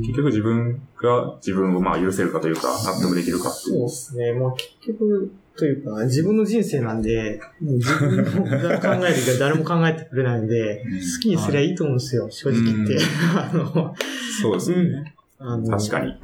[0.02, 3.78] 結局自分が自分をまあ許せるかというか、納得できるかっていう。
[3.78, 4.34] そうですね。
[4.34, 12.98] まあ結局、というか、自分の人生なんで、自分が考えるけど 誰も考えてくれないんで、好きにすりゃいいと思うんですよ、正直言って。
[13.36, 13.96] あの、
[14.42, 15.14] そうですね。
[15.38, 16.16] あの確かに。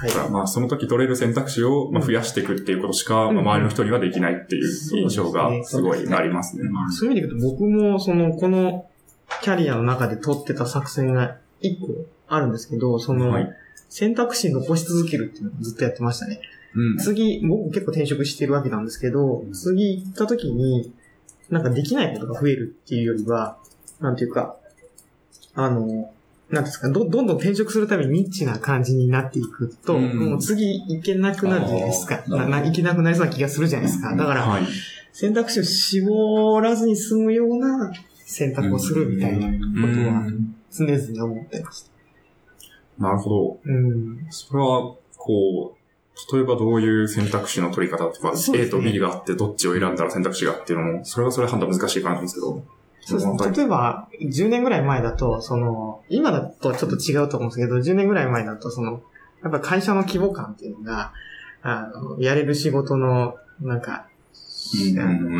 [0.00, 0.16] はいだ。
[0.16, 4.64] からまあその時取れる選択肢をまあ増やしていくっていうことしか、うんまあ周りの人にはできないっていう
[5.02, 6.64] 印象がすごいありますね。
[6.90, 8.86] そういう意味で言うと、僕も、その、この
[9.42, 11.88] キャリアの中で取ってた作戦が一個
[12.28, 13.54] あるんですけど、その、はい
[13.88, 16.40] 選択肢残し続けるっていうのをずっとやってましたね。
[16.74, 16.98] うん。
[16.98, 20.92] 次、僕結構転職してるわけなんですけど、次行った時に、
[21.48, 23.56] なんかできないことが増えるっていうよりは、
[24.00, 24.56] なんていうか、
[25.54, 26.12] あの、
[26.50, 32.24] なんですか、ど、どんどん転職するためにニッチな感じになっていくと、うんもう次行けなくなるじゃないですか。
[32.26, 34.16] なな行けなくなりそうな気がするじゃないですか。
[34.16, 34.62] だから、はい。
[35.12, 37.92] 選択肢を絞らずに済むような
[38.24, 39.52] 選択をするみたいなこ
[39.92, 40.26] とは
[40.70, 41.90] 常々思ってました。
[42.98, 43.60] なるほど。
[43.64, 44.26] うん。
[44.30, 52.64] それは、こう、例えばどういう選択肢の取り方とか、そうです A ねと B があってどっちを選んだら選択肢がっていうのも、それはそれ判断難しい感じですけど。
[53.08, 53.56] そうですね。
[53.56, 59.00] 例えば、10年ぐらい前だと、その、今だとちょっと違うと思うんですけど、10年ぐらい前だと、その、
[59.42, 61.12] やっぱ会社の規模感っていうのが、
[61.62, 64.06] あの、やれる仕事の、なんか、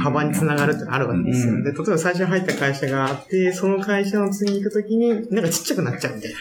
[0.03, 1.55] 幅につながるってのあるわけですよ。
[1.55, 1.65] うん。
[1.65, 6.39] で、例えば最初入った会社があって、その会社の次行くときに、なんかちっちゃくなっちゃうみたいな。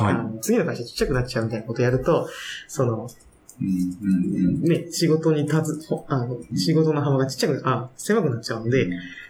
[0.00, 2.28] あはの次の会社ちっちゃくなっちゃうみたいなことをやると、
[2.66, 3.08] その、
[3.60, 8.88] ね、仕事に立つ、ほあの、仕事の幅がちっちゃく、あ、狭くなっちゃうんで、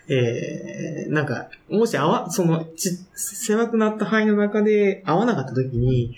[0.08, 6.16] えー、なんか、もし合わ、その、ち、狭くなった範囲の中で合わなかった時に、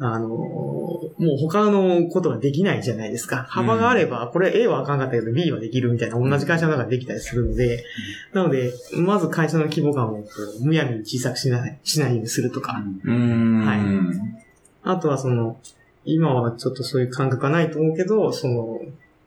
[0.00, 3.46] あの、もう他のことができないじゃないですか。
[3.48, 7.84] 幅があれば、これ A はあかんかったけど B はできるみたいな、同じ会社の中でできたりするので、
[8.32, 10.24] なので、まず会社の規模感を
[10.60, 12.74] むやみに小さくしない、しないようにするとか。
[12.74, 14.48] はい
[14.84, 15.60] あとはその、
[16.04, 18.80] 今はちょっとそういう感覚はないと思うけど、その、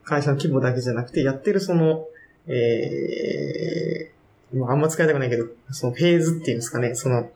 [0.03, 2.07] 会社の規模だけじゃなくて、やってるその、
[2.47, 7.29] えー、まああんま使いたくないけど、そのフェーズっていうんですかね、その、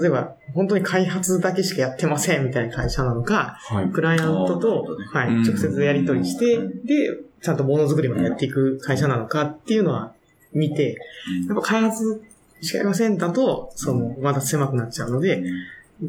[0.00, 3.88] 例えば、本当に開発だけしかやってませんみたいな会社なのか、はい。
[3.88, 10.12] クライアントとはい、うん直接やり取りして、で、ちゃんとものづくりまでやっていく会社なのかっていうのは
[10.52, 10.98] 見て、
[11.46, 12.22] やっぱ開発
[12.60, 15.42] しかやりませんだと、その、また狭くなっちゃうので、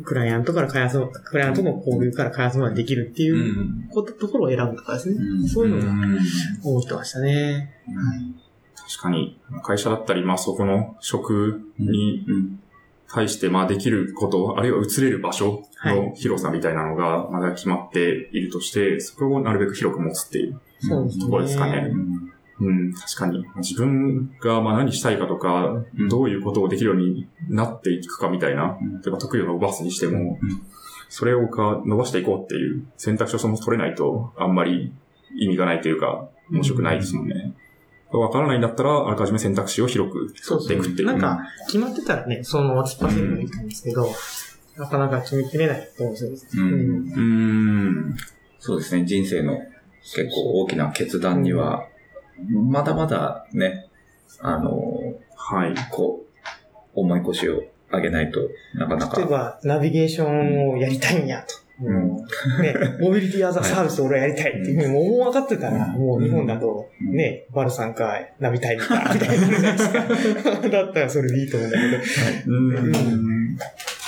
[0.03, 3.25] クライアントから開発、クライアントの交流から開発までできるってう。
[3.25, 5.15] いうんこと、ところを選ぶとかですね。
[5.17, 6.19] うんそういうのがん
[6.63, 7.73] 思ってましたね。
[8.75, 12.59] 確かに、会社だったり、まあそこの職にうん
[13.11, 21.23] 対して、まあできること、あるいは移れる場所の広さみたいなのがまだ決まっているとして、そこをなるべく広く持つっていうそうですね。
[21.23, 21.91] ところですかね。
[22.61, 23.45] うん、確かに。
[23.57, 30.61] 自分がまあ何したいかとか、うんどういうことをできるようになっていくかみたいな、うん例えば得意を伸ばすにしても、うん
[31.11, 34.93] それをか伸ばしていこうっていう選択肢をそもそも取れないと、あんまり
[35.35, 37.53] 意味がないというか、面白くないですもんね。
[38.11, 41.07] わからないんだったら、あらかじめ選択肢を広くそうそう取っていくっていう。
[41.07, 44.07] なんか、決まってたらね、そのまま突っ走ればいいんですけど、
[44.77, 46.63] なかなか決めきれないと思うんですよ。
[46.63, 47.19] うんうんうー
[48.11, 48.17] ん。
[48.59, 49.59] そうですね、人生の
[50.15, 51.87] 結構大きな決断には、
[52.47, 53.87] まだまだね、
[54.41, 54.73] あの、
[55.35, 55.73] はい。
[55.91, 56.39] こう、
[56.95, 58.39] 重い腰を上げないと
[58.75, 59.17] なかなか。
[59.17, 61.55] 例えば、ナビゲーションをやりたいんやと。
[61.81, 62.25] うんね、
[62.99, 70.67] モビリティアザサービスを俺はやりたいっていうふうにもう分かってたら、もう日本だと、うんね、バルさんかナビタイムか、みたいになるじゃないですか。
[70.69, 72.53] だったらそれでいいと思うんだけど。
[72.53, 73.57] うん。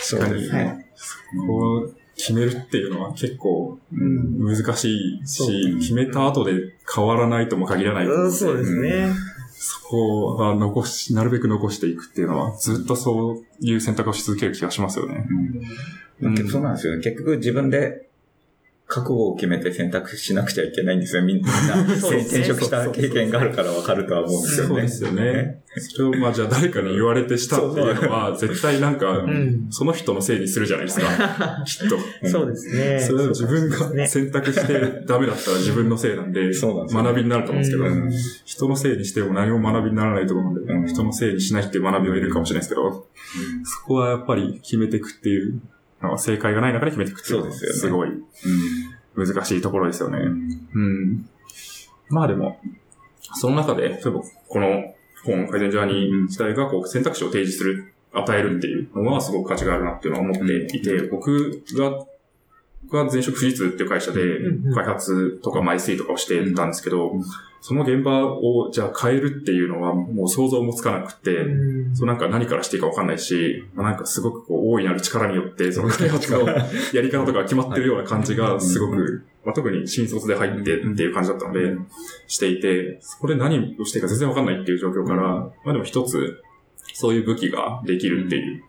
[0.01, 0.85] そうですはね。
[1.33, 1.47] い。
[1.47, 8.05] こう決めるっていうのは結構うん難しいそうし、決めた後で変わらないとも限らない。
[8.05, 9.11] うんそうですね。
[9.49, 15.27] そこは残し、なるべく残していくっていうのは、ずっとそういう選択をし続ける気がしますよね。
[16.21, 17.03] うん結そうなんですよね。
[17.03, 18.07] 結局自分で
[18.91, 21.23] 覚悟を決めて選択しなくちゃいけないんですよ。
[21.23, 21.49] みんな
[21.95, 24.67] 転職した経験があるからわかるとは思うんですよね。
[24.67, 25.61] そうですよね。
[25.77, 29.67] それをまあじゃあ誰かに言われてしたっていうのは、絶対なんかう、ん。
[29.69, 31.07] その人のせいにするじゃないですか。
[31.65, 32.27] きっと。
[32.27, 32.99] そうですね。
[32.99, 34.73] それは自分がね選択して
[35.07, 38.11] ダメだったら自分のせいなんで、学びになると思うんですけど、うん
[38.43, 43.07] 人のせいにしても何も学びにならないと思うんで、うん人のせいにしないっていう学びを得るかもしれないですけど、
[43.63, 45.61] そこはやっぱり決めていくっていう
[46.17, 47.39] 正解がない中で決めていくっていう。
[47.41, 48.09] のはすすごい。
[49.15, 50.19] 難しいところですよね。
[50.19, 51.29] うん。
[52.09, 52.59] まあでも、
[53.35, 54.93] その中で、例えばこの
[55.23, 62.05] 本、改善ジャーニー自体がこう選択肢を提示する、与えるっていうのはすごく価値があるなっていうのは思っていて、僕が、
[62.83, 64.21] 僕は前職富士通っていう会社で
[64.73, 67.23] 開発とか MySea とかをしてたんですけどうん、
[67.63, 71.95] その現場をじゃあ変えるっていうのはもう想像もつかなくて、うん。
[71.95, 76.65] そうなんか何からしていいかわかんないし、まあなんかすごくこう大いなる力によって、その開発のや
[77.03, 81.77] り方とか決まってるような感じが すごく、まあ、特に新卒で入ってっていう感じだったので、
[82.25, 86.41] していて、そこで何をしていいか全然わかんないっていう状況から、まあでも一つ、
[86.95, 88.63] そういう武器ができるっていう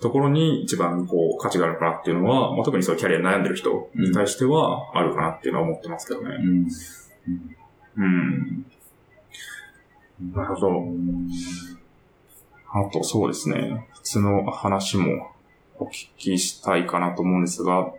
[0.00, 6.36] ところに一番こう価値があるのかなっていうのは、まあ特にそういうキャリアに悩んでる人に対してはあるかなっていうのは思ってますけどね。
[6.38, 6.46] うん。
[6.46, 7.56] うん。
[10.34, 10.84] なるほど。
[12.72, 13.88] あと、そうですね。
[13.96, 15.32] 別の話も
[15.78, 17.92] お聞きしたいかなと思うんですが、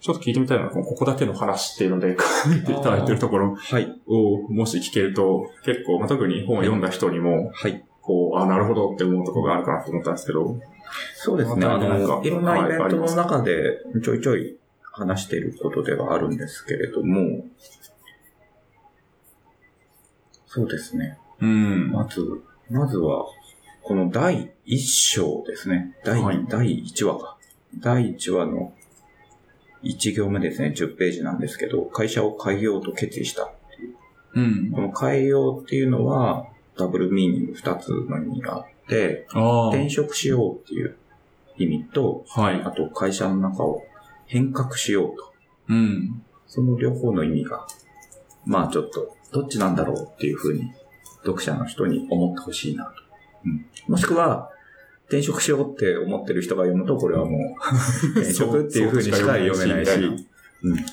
[0.00, 4.00] ちょっと聞いてみたいのは、ここだけの話っていうので 書いていただいてるところはい。
[4.06, 7.84] を、もし聞けると、結構、まあ、特に本を読んだ人にも、はい。
[8.00, 10.56] こう、あ、なるほどって思うところがあるかなと思ったんですけど、
[11.14, 11.66] そうですね。
[11.66, 17.44] あまたなんかの、いろんなイベントの中でちょいちょい話していることではあるんですけれども、
[20.48, 21.18] そうですね。
[21.40, 21.90] うん。
[21.90, 22.20] まず、
[22.70, 23.26] まずは、
[23.82, 25.94] この第1章ですね。
[26.04, 27.36] 第、はい第1話か。
[27.78, 28.72] 第1話の
[29.82, 30.72] 1行目ですね。
[30.74, 33.52] 10ページなんですけど、会社を変えようと決意した。
[34.34, 34.70] うん。
[34.72, 36.46] この変えようっていうのは、
[36.78, 39.26] ダブルミーニング2つの意味があって。
[39.70, 40.96] 転職しようっていう
[41.58, 42.70] 意味と、はいあ。
[42.70, 43.84] と会社の中を
[44.26, 45.34] 変革しようと。
[45.68, 46.22] うん。
[46.46, 47.66] その両方の意味が、
[48.46, 50.72] まあちょっと、どっちなんだろうっていうふうに、
[51.24, 52.92] 読者の人に思ってほしいなと。
[53.44, 54.50] うん、もしくは、
[55.06, 57.40] 転職しようって思ってる人が読むと、これはもう、
[58.20, 59.90] 転職っていうふうにしか読めないし、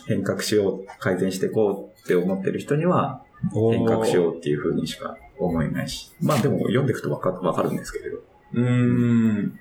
[0.07, 3.23] 変革しよう、改善していこうって思ってる人には、
[3.53, 6.13] 変革しようっていうふうにしか思えないし。
[6.21, 8.17] まあでも読んでいくとわかわかるんですけれど。
[8.53, 9.59] うーん。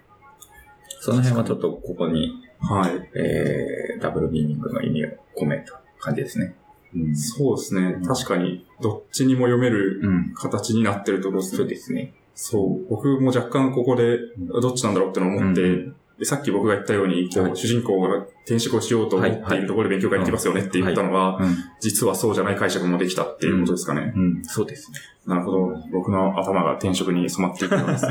[1.01, 3.11] その辺はちょっとここに、はい。
[3.15, 6.55] えー、ダブルミーニングの意味を込めた感じですね。
[6.95, 8.01] うんそうですね。
[8.07, 10.35] 確かに、どっちにも読めるうん。
[10.35, 11.71] 形になってるところですそうね。
[11.71, 12.15] ですね。
[12.35, 12.89] そう。
[12.89, 21.57] 僕も若干ここで、どっちなんだろうってのを思って、うでさっき僕が言ったように、こう、はい主人公が転職をしようと思っているところで勉強会に行きますよねって言ったのは、うん。
[21.81, 24.13] 実はそうじゃない解釈もできたっていうことですかね。
[24.15, 24.45] うん。
[24.45, 24.99] そうですね。
[25.27, 25.73] なるほど。
[25.93, 28.07] 僕の頭が転職に染まっていくようです。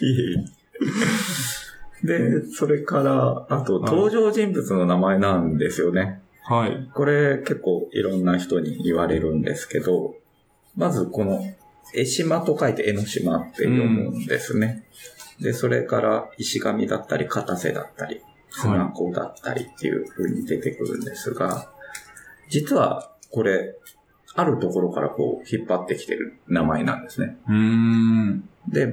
[0.04, 0.60] いえいえ。
[2.02, 6.22] で、それから、あと、登場人物の名前なんですよね。
[6.50, 6.90] はい。
[6.92, 10.16] これ結構いろんな人に言われるんですけど、
[10.76, 11.40] まずこの、
[11.94, 14.84] 江島と書いて江ノ島って読むんですね。
[15.40, 18.20] で、それから石神だったり片瀬だったり、
[18.50, 21.70] 船子だったりっていう風に出てくるんですが、
[22.48, 23.76] 実はこれ、
[24.34, 27.36] あるところからこう引っ張ってきてる名前なんですね。
[27.48, 28.48] うーん。
[28.68, 28.92] で、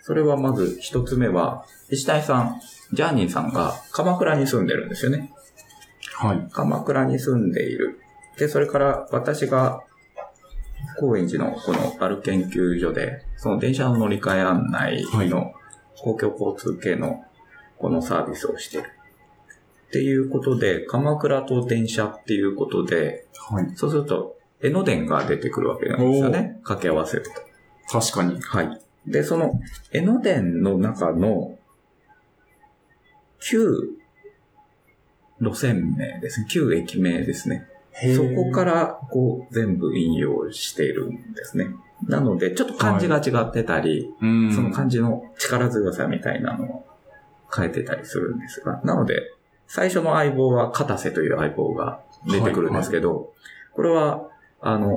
[0.00, 2.60] それはまず一つ目は、石谷さん、
[2.94, 5.33] ジャーニーさんが鎌倉に住んでるんですよね。
[6.16, 6.48] はい。
[6.52, 8.00] 鎌倉に住んでいる。
[8.38, 9.82] で、それから私が
[10.98, 15.52] 高円寺のこのある研究所で、その電車の乗り換え案内の
[15.98, 17.24] 公共交通系の
[17.78, 18.90] このサービスをしている。
[19.88, 23.72] っていうことで、鎌倉と電車っていうことで、はい。
[23.76, 26.58] そうすると江ノ電が出てくるわけなんですよね。
[26.62, 28.00] 掛け合わせると。
[28.00, 28.40] 確かに。
[28.40, 28.80] はい。
[29.06, 29.60] で、その
[29.92, 31.58] 江ノ電の中の
[33.40, 33.90] 旧
[35.40, 36.46] 路線名ですね。
[36.48, 37.66] 旧駅名ですね。
[38.16, 41.68] そこからこう全部引用しているんですね。
[42.08, 44.52] なので、ちょっと漢字が違ってたり、うん。
[44.52, 46.86] その漢字の力強さみたいなのを
[47.54, 49.22] 変えてたりするんですが、なので、
[49.66, 53.32] 最初の相棒は片瀬という相棒が出てくるんですけど、
[53.72, 54.28] これは、
[54.60, 54.90] あの、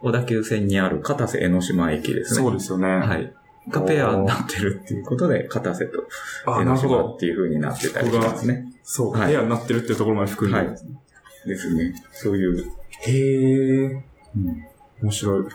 [0.00, 2.40] 小田急線にある片瀬江ノ島駅ですね。
[2.40, 2.88] そうですよね。
[2.88, 3.32] はい。
[3.70, 6.04] がペアになってるっていうことで、片瀬と
[6.46, 7.02] あ、江ノなるほど。
[7.02, 8.72] 島っていう風になってたりしますね。
[8.82, 11.00] そう、はいペアになってるっていうところまで含んでるんですね。
[11.46, 11.94] ですね。
[12.12, 12.72] そういう。
[13.02, 14.04] へえ。
[14.36, 14.64] うん
[15.02, 15.46] 面白い。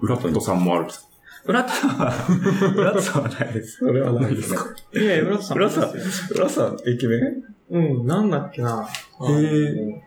[0.00, 0.86] ウラットさんもある。
[1.44, 2.12] ブラッドは、
[2.74, 3.78] ブラッドさんはないです。
[3.78, 4.66] それはないですか。
[4.94, 5.58] いやいや、浦さん。
[5.58, 5.92] 浦さん、
[6.34, 7.16] 浦さん、駅名
[7.70, 8.88] うん、なんだっけな。
[9.28, 10.04] へ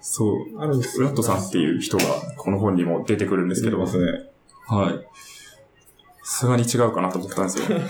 [0.00, 0.58] そう。
[0.58, 2.04] あるんですウラットさんっていう人が
[2.36, 3.84] この本にも出てくるんですけど、ね。
[4.66, 5.06] はい。
[6.22, 7.64] さすがに違うかなと思ったんですよ。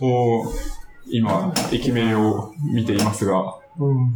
[0.00, 0.74] おー
[1.06, 4.14] 今、駅名を見ていますが、うん。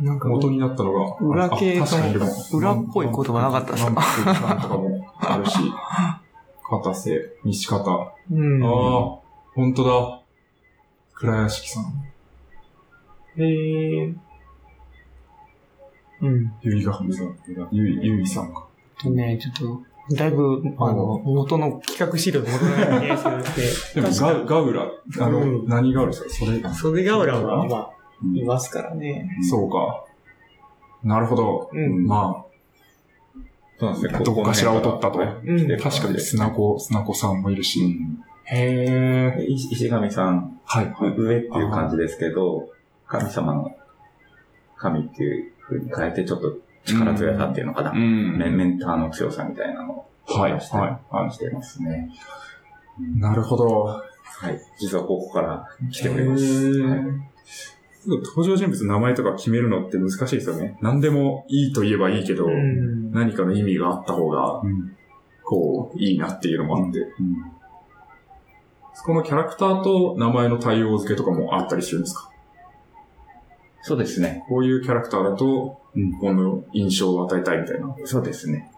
[0.00, 5.56] なんか、元になったのが、裏系あ確かにでも裏っぽい言葉なかったですかとかもあるし、
[6.68, 8.12] 片瀬、西方。
[8.30, 8.62] うん。
[8.64, 8.70] ああ、
[9.54, 10.20] 本当だ。
[11.14, 11.84] 倉屋敷さん。
[13.40, 14.14] へえ。
[16.26, 16.52] うん。
[16.62, 17.36] ゆいがはみさん。
[17.72, 18.66] ゆい、ゆいさんか。
[19.00, 19.80] とね、ちょっ
[20.10, 22.48] と、だいぶ、あの、元の企画資料で
[23.94, 24.86] でもガガウラ、
[25.20, 26.30] あの、うん何ガウラですか？
[26.30, 27.90] それ、袖ヶ浦は、まあ、
[28.22, 29.28] うんいますからね。
[29.48, 30.04] そうか。
[31.02, 31.68] なるほど。
[31.72, 32.44] うんま
[33.78, 34.18] そうなんですね。
[34.20, 35.18] あ、どこかしらを取ったと。
[35.18, 35.66] うん。
[35.80, 37.80] 確かに砂子、砂子さんもいるし。
[37.82, 39.46] うんへえ。
[39.48, 40.94] 石石神さん、はい。
[41.16, 42.68] 上っていう感じですけど、
[43.06, 43.74] 神様の
[44.76, 47.92] 神っていう風に変えて、ちょっと力強さっていうのかな。
[47.92, 50.52] んメメンターの強さみたいなのをはい。
[50.54, 52.10] 出したはりしてますね。
[53.00, 53.20] い。
[53.20, 53.66] なるほど。
[53.84, 54.02] は
[54.50, 54.58] い。
[54.78, 56.82] 実はここから来ております。
[56.82, 57.00] はい
[58.06, 60.76] 登場人物の名前とか決めるのって難しいですよね。
[60.82, 63.10] 何でもいいと言えばいいけど、うん。
[63.12, 64.94] 何かの意味があった方が、うん
[65.42, 66.98] こう、いいなっていうのもあって。
[66.98, 67.50] うん
[69.06, 72.30] このキャラクターと名前の対応付けとかもあったりするんですか？
[73.86, 74.44] そうですね。
[74.48, 77.94] こういうキャラクターだと、うんこの印象を与えたいみたいな。
[78.04, 78.72] そうですね。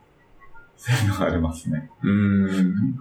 [0.77, 1.91] そういうのがありますね。
[2.03, 2.99] うーん。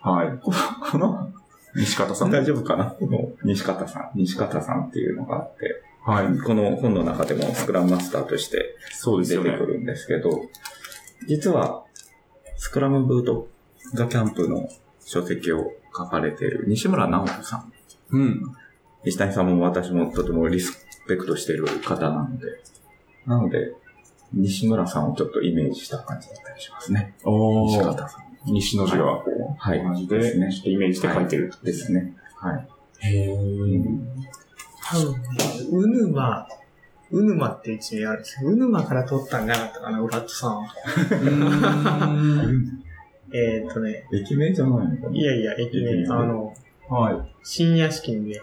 [0.00, 0.38] はい。
[0.38, 1.32] この、
[1.74, 2.30] 西方さん。
[2.30, 2.84] 大丈夫かな？
[2.92, 4.10] この西方さん。
[4.14, 6.38] 西方さんっていうのがあって、はい。
[6.38, 9.66] この本の中でもスクラムマスターとして出てく。
[9.66, 10.42] るんですけど、
[11.26, 11.84] 実は、
[12.56, 13.48] スクラムブート
[13.94, 14.68] ザキャンプの
[15.00, 17.72] 書籍を書かれている西村直人さん。
[18.10, 18.42] うん。
[19.04, 22.46] 石谷さんも私もとてもリスペクトしている方なので、
[23.26, 23.72] なので、
[24.32, 27.14] 西村さんをちょっとイメージした感じだったりしますね。
[27.24, 28.28] お西方さん。
[28.52, 29.82] 西の字がこう、はい。
[29.82, 31.52] 同じで、ですねちょっとイメージして書いてる。
[31.62, 32.14] ですね。
[32.36, 32.68] はい。
[33.00, 33.98] へー。
[34.84, 35.18] 多分ね、
[35.70, 36.46] うぬま、
[37.10, 38.50] うぬまっていう地名あるんですよ。
[38.50, 40.68] うぬまから取ったんじゃなかったかな、ウラットさんは。
[43.32, 46.54] えーっとね、駅名じゃないのかないやいや、駅名、あの、
[46.88, 47.16] はい。
[47.42, 48.40] 新屋敷にね、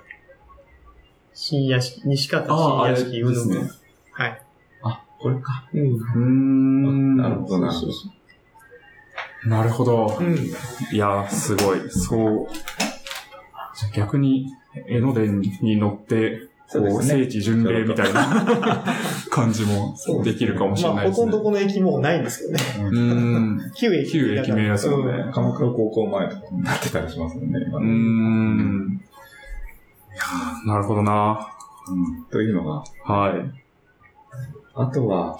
[1.35, 3.69] 新屋敷、西方新屋敷、うぬま。
[4.13, 4.41] はい。
[4.83, 5.67] あ、これか。
[5.73, 5.81] うん。
[5.81, 7.17] うーん。
[7.17, 9.49] なるほど、なるほど。
[9.49, 10.17] なるほど。
[10.17, 10.33] うん。
[10.33, 11.79] いやー、すごい。
[11.89, 12.47] そう。
[13.75, 14.47] じゃあ逆に、
[14.87, 18.85] 江ノ電に乗って、こう、聖地巡礼みたいな
[19.29, 19.93] 感じも
[20.23, 21.25] できるかもしれまあ、ないですね。
[21.25, 22.59] ほとんどこの駅もうないんですけどね。
[22.89, 23.71] うーん。
[23.75, 24.09] 旧駅。
[24.09, 25.29] 旧駅名ですよね。
[25.33, 29.01] 鎌倉高校前とかになってたりしますよね、今うん。
[30.65, 31.51] なるほどな。
[31.87, 33.63] うんというのが、はい。
[34.73, 35.37] あとは、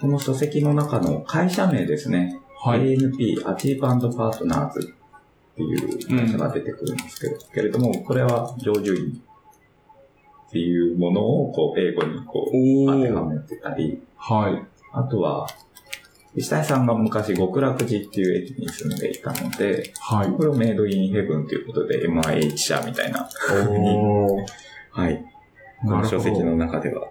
[0.00, 2.40] この書籍の中の会社名ですね。
[2.62, 2.96] はい。
[2.96, 4.94] ANP、アチープパートナーズ
[5.52, 9.22] っていう会社が出てくるんですけど、けれども、これは上樹院
[10.48, 13.28] っていうものをこう英語にこうお当てはー。
[13.30, 14.62] めてたり、はい。
[14.92, 15.46] あとは、
[16.36, 20.30] 石谷さんが昔極楽寺っていう駅に住んでいたので、はい。
[20.32, 23.28] これをメイドインヘブンということで MIH 社みたいな、
[23.68, 24.46] おー。
[24.90, 25.24] はい。
[25.82, 26.56] この書籍のど。
[26.56, 27.08] 中では、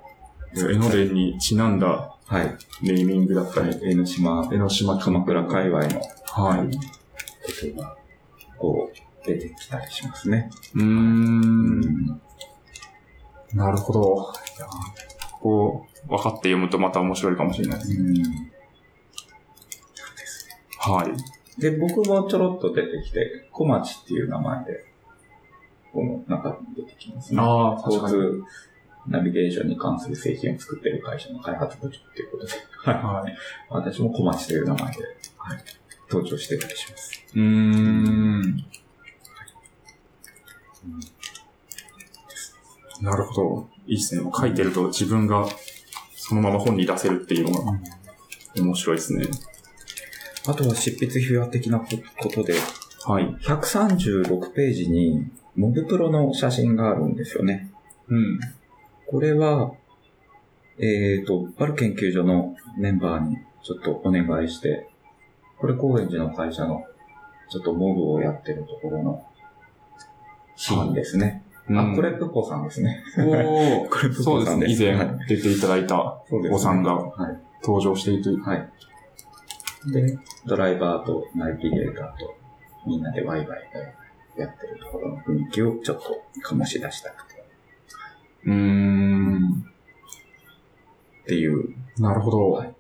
[0.55, 2.57] 江ノ電にちなんだはい。
[2.81, 6.75] ネーミングだったり、江ノ島、江ノ島鎌倉界隈のはい。
[6.75, 7.97] ことが、
[8.57, 10.49] こう、出てきたりしますね。
[10.75, 12.21] うーん。
[13.53, 14.33] なるほど。
[14.57, 14.67] いや
[15.39, 17.91] こう、分かって読むとまた面白いかもしれないです。
[20.85, 21.61] はい。
[21.61, 24.85] で、僕もちょろっと出てきて、小町っていう名前で、
[25.93, 27.39] この中に出てきますね。
[27.39, 28.05] ああ、交。
[28.09, 28.43] 通
[29.07, 32.95] ナビゲーションに関する製品を作っている会社の開発部長っていうことで、はい。
[32.95, 33.37] はい。
[33.69, 34.99] 私も小町という名前で、
[35.37, 35.63] はい、
[36.09, 37.25] 登場してたりします。
[37.33, 38.65] うーん。
[43.01, 43.69] なるほど。
[43.87, 44.31] いいですね。
[44.33, 45.45] 書いてると自分が
[46.15, 47.79] そのまま本に出せるっていうのが
[48.55, 49.25] 面白いですね。
[50.45, 51.87] あとは執筆秘話的なこ
[52.29, 52.53] とで、
[53.05, 53.35] はい。
[53.41, 55.25] 136ページに、
[55.55, 57.69] モブプロの写真があるんですよね。
[58.07, 58.39] うん。
[59.07, 59.73] これは、
[60.79, 64.89] えっ、と、バル研究所のメンバーにちょっとお願いして、
[65.59, 66.83] これ高円寺の会社の
[67.49, 69.25] ちょっとモブをやってるところの
[70.55, 71.43] シーンですね。
[71.69, 73.03] あ、これプポさんですね。
[73.17, 74.55] おー これプそうですね。
[74.55, 74.83] ポさんです。
[74.83, 77.39] 以前はい出ていただいたお子さんがはい。
[77.63, 78.43] 登場しているという。
[78.43, 78.69] はい。
[79.91, 82.35] で、ドライバーとナビゲーターと
[82.85, 83.69] みんなでワイワイ
[84.37, 87.43] やってるところの雰囲気をちょっと醸し出したくて。
[88.45, 89.65] うーん。
[91.23, 92.51] っていう、なるほど。
[92.51, 92.75] はい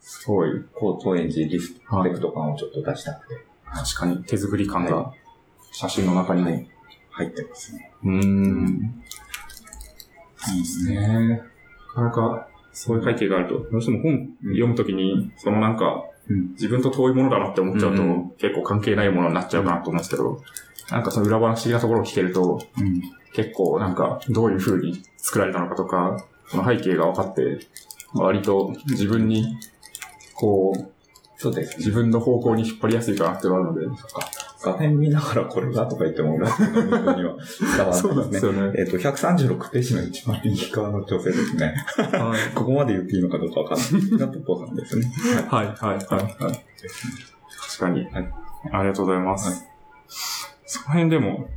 [0.00, 0.50] すごい。
[0.72, 1.80] 高高円寺リスペ
[2.12, 5.12] クト感をちょっと出したくて確かに手作り感が
[5.72, 6.50] 写真の中にも。
[6.50, 6.68] はい
[7.16, 7.90] 入ってますね。
[8.04, 9.02] うーん。
[10.54, 11.42] いいですね。
[11.94, 16.50] なかなかそういう背景があると、どうしても本読むときに、そのなんか、うん。
[16.52, 20.42] 自分と遠いものだなって思っちゃうと、うん結構関係ないものになっちゃうかなと思うんですけど、
[20.90, 23.02] なんかその裏話的なところを聞けると、うん。
[23.34, 27.60] 結構なんかどういう風に作られたのかとか、その背景が分かって、
[28.14, 29.56] 割と自分に、
[30.34, 30.90] こう、
[31.38, 31.76] そうですね。
[31.78, 34.02] 自分の方向に引っ張りやすいかなっていうのがあるので、
[34.72, 38.58] 画面見ながらこれがとか言っても、裏の人には伝わらないですね。
[38.58, 38.78] よね。
[38.78, 41.74] えっと、136ページの一番右側の女性ですね。
[41.96, 42.54] はい。
[42.54, 44.18] ここまで言っていいのかどうかわかんない。
[44.18, 45.12] がポポさんですね。
[45.48, 45.96] はい、はい、はい。
[46.06, 48.04] はい確かに。
[48.06, 48.32] はい
[48.72, 49.48] ありがとうございます。
[49.50, 49.58] はい
[50.68, 51.48] その辺でも、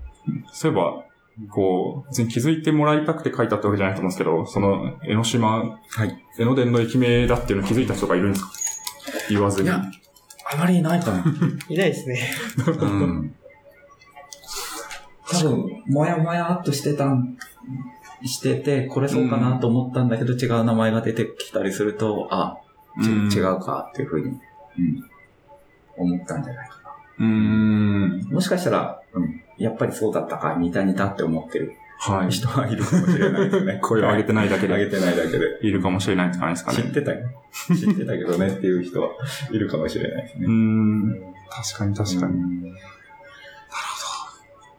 [0.53, 1.03] そういえば、
[1.49, 6.25] こう、別に気づいてもらいたくて書いたってわけじゃないと思うんですけど、その、江ノ島、はい。
[6.37, 8.51] 江ノ電の駅名だっていうの気づいた人がいるんですか？
[9.29, 9.67] 言わずに。
[9.69, 9.81] いや
[10.51, 11.23] あまりいないかな。
[11.69, 12.19] いないですね。
[12.65, 13.35] うん。
[15.31, 17.37] 多分、もやもやっとしてたん、
[18.23, 22.57] してて、これそうかなと思ったんだけど、違う名前が出てきたりすると、あ、
[23.03, 24.39] ちうん違うかっていうふうに、うん、
[25.97, 26.79] 思ったんじゃないか
[27.19, 28.19] うーん。
[28.21, 28.29] な。
[28.31, 32.31] もしかしたら、うん、やっぱりそうだったか、似た似たって思ってるはい。
[32.31, 33.79] 人はいるかもしれないですね。
[33.83, 35.59] 声を上げてないだけで上げてないだけで。
[35.61, 36.87] いるかもしれないって感じですかね。
[36.89, 37.29] 知ってたよ。
[37.77, 39.09] 知ってたけどねっていう人は
[39.51, 40.51] いるかもしれないですねうー。
[40.51, 41.33] ん。
[41.49, 42.33] 確かに確かに。
[42.33, 42.75] うん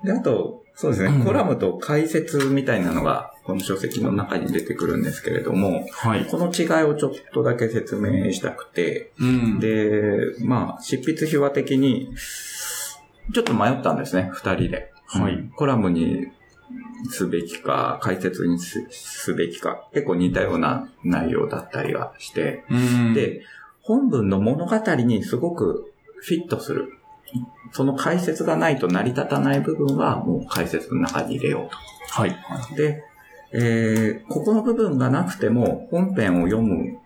[0.05, 6.25] で、あと、そうですね、うんコラムと解説みたいなのが、この書籍の中に出てくるんですけれども、はい。
[6.25, 9.61] この違いをちょっとだけ説明したくて、うん。
[9.61, 12.15] で、まあ、執筆秘話的に、
[13.35, 14.91] ちょっと迷ったんですね、二人で。
[15.07, 16.29] はいうんコラムに
[17.11, 23.43] すべきか、解説にすすべきか、結構似たような内容だったりはして、うん、で、
[23.83, 26.93] 本文の物語にすごくフィットする。
[27.73, 31.77] その解説がないと成り立たない部分はもう解説の中に入れよう
[32.11, 32.37] はい。
[32.69, 32.75] と。
[32.75, 33.05] で、
[33.53, 36.99] えーここの部分がなくても本編を読む、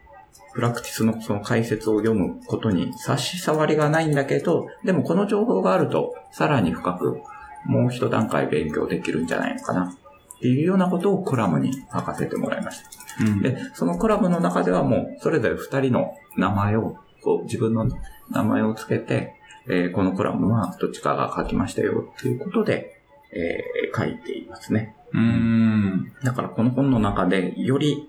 [0.55, 7.21] プラクティスのその解説を読むことに差し障りがないんだけど、でもこの情報があるとさらに深く
[7.65, 9.85] もう一段階勉強できるんじゃないのかな。
[9.85, 13.25] っていうようなことをコラムに書かせてもらいました。
[13.25, 13.43] うん。
[13.43, 17.89] で、そのコラムの中ではもう、それぞれ二人の名前を、こう、自分の
[18.31, 19.35] 名前をつけて、
[19.67, 23.01] えーこのコラムはどっちかが書きましたよっていうことで、
[23.33, 24.95] えー書いていますね。
[25.13, 26.13] うーん。
[26.23, 28.09] だからこの本の中で、より、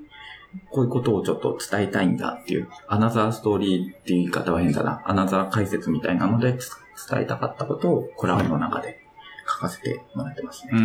[0.72, 5.02] こういうことをちょっと伝えたいんだっていう、アナザーストーリーっていう言い方は変だな。
[5.06, 6.72] アナザー解説みたいなのでつ
[7.10, 9.05] 伝えたかったことをコラムの中で
[9.47, 10.72] 書かせてもらってますね。
[10.73, 10.80] う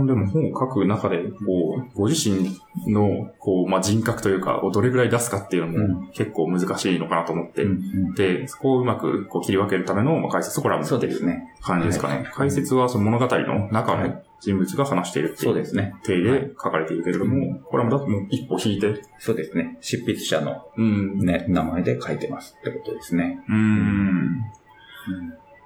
[0.00, 0.06] ん。
[0.06, 2.60] でも本を書く中で、こう、ご自身
[2.92, 11.54] の、こう、まあ、人格というか、をどれぐらい出すかっていうのうも結構難しいのかなと思って、うんで、そこをうまくこう切り分けるための、まあ、解説コラムってそういうですね。
[11.62, 12.16] 感じですかね。
[12.16, 15.94] はい解説はその物語の中のはい人物が話しているっていうそうですね。
[16.04, 19.78] 体で書かれているけれども、コラムだともう一歩引いて、そうですね。
[19.80, 21.18] 執筆者のうん。
[21.18, 23.40] ね、名前で書いてますってことですね。
[23.48, 24.44] うーん。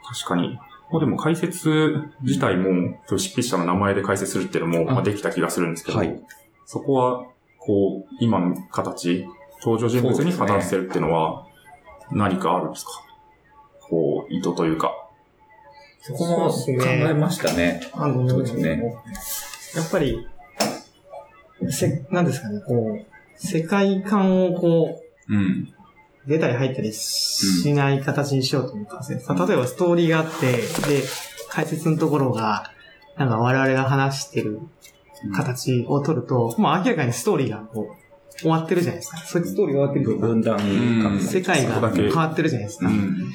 [0.04, 0.58] 確かに。
[0.92, 6.22] もうでも解説自体も、執筆者の名前で解説するっていうのも、まあ、あできた気がするんですけど、はい
[6.64, 7.26] そこは、
[7.58, 9.26] こう、今の形、
[9.62, 11.46] 登場人物に語らせるっていうのは、
[12.10, 12.92] 何かあるんですか？
[13.80, 14.92] こう、意図というか。
[16.00, 17.80] そこも考えましたね。
[17.92, 18.82] あのそうですね。
[19.76, 20.26] やっぱり、
[21.68, 23.06] せ、なんですかね、こう、
[23.36, 25.74] 世界観をこう、うん。
[26.26, 29.20] 出たり入ったりしない形にしようと思ったんですね。
[29.20, 31.02] さ例えばストーリーがあって、で、
[31.48, 32.70] 解説のところが、
[33.16, 34.60] なんか我々が話してる
[35.34, 39.18] 形を取ると、もう明らかにストーリーがこう、終わってるじゃないですか。
[39.18, 42.88] そういうストーリーが終わってると分断世界が変わってるじゃないですか。
[42.88, 43.32] っうん。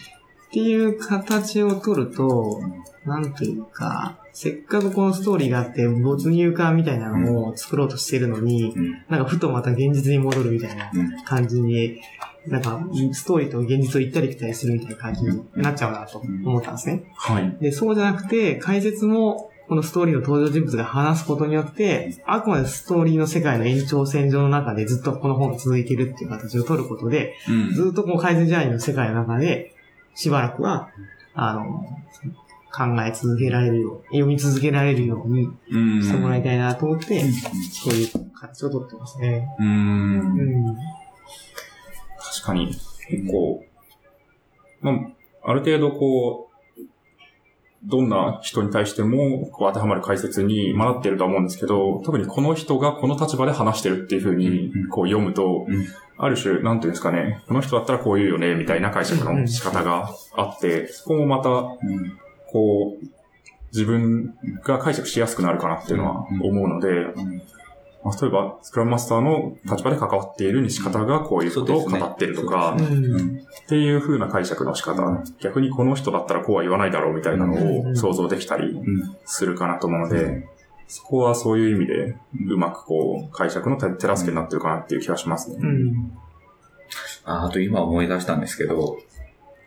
[0.51, 2.61] ていう形を取ると、
[3.05, 8.91] なんていうか、せっかくこのストーリーがあって、没入感みたいなのを作ろうとしてるのに、うん。
[9.09, 11.99] なんかふとまた現実に戻るみたいなうん感じに、
[12.47, 12.79] なんか
[13.13, 17.11] ストーリーと現実を行ったり来たりするみたいな感じになっちゃうなと思ったんですね。
[17.15, 17.57] はい。
[17.59, 29.75] で、そうじゃなくて、解説も、このストーリーの登場人物が話すことによって、あくまでストーリーの世界の延長線上の中でずっとこの本が続いているっていう形を取ることで、うんずっとこう改善ジャーニーの世界の中で、
[30.15, 30.89] しばらくは、
[31.33, 31.85] あの、
[32.77, 36.01] 考え続けられるよう、読み続けられるようにうん。
[36.01, 37.23] してもらいたいなと思って、
[37.71, 39.47] そういう形を取ってますね。
[39.59, 39.63] う。
[39.63, 40.75] うんん。
[40.75, 40.81] 確
[42.47, 42.67] かに、
[43.09, 43.63] 結構、
[44.81, 46.47] まあ、ある程度こう、
[47.83, 55.85] どんな人に対してもこう当てはまる解説に学っているとは思うんですけど、特にこの人がこの立場で話してるっていう風にうんこう読むと、うん
[56.19, 62.17] ある種、なんていうんですかね、この人だったらこう言うよね、みたいな解釈の仕方があって、そこもまた、うん。
[62.47, 63.05] こう、
[63.71, 64.33] 自分
[64.63, 67.41] が解釈しやすくなるかなっていうのは思うので、うん
[68.03, 72.77] まあ例えば、スクラムマスターの立場で関わっている西方がこういうことを語ってるとか。
[72.77, 79.17] っていう風な解釈の仕方、逆にこの人だったらこうは言わないだろうみたいなのを想像できたりうん。
[79.25, 80.47] するかなと思うので、
[80.87, 82.15] そこはそういう意味で、
[82.47, 85.57] うまくこう、解釈の手手助けになってるかなっていう気がしますね。
[85.59, 86.17] うん。
[87.25, 88.97] ああと今思い出したんですけど、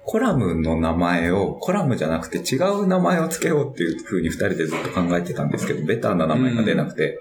[0.04, 7.20] コラムの名前を、コラムじゃなくて違う名前を付けようっていう風に二人でずっと考えてたんですけど、ベターな名前が出なくて、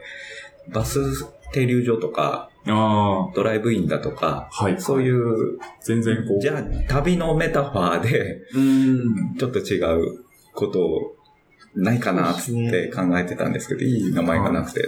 [0.67, 4.79] バス停留所とか、あドライブインだとか、あ、はい。
[4.79, 9.35] そういう、全然こう、じゃあ旅のメタファーで、うん。
[9.37, 11.15] ちょっと違うことを
[11.75, 14.83] ないかなって考えてたんですけど、いい名前がなくて、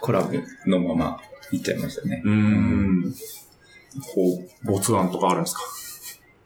[0.00, 1.20] コラムのまま
[1.52, 2.22] 行っちゃいましたね。
[2.24, 3.14] うーん。
[4.14, 5.60] こう、没案とかあるんですか？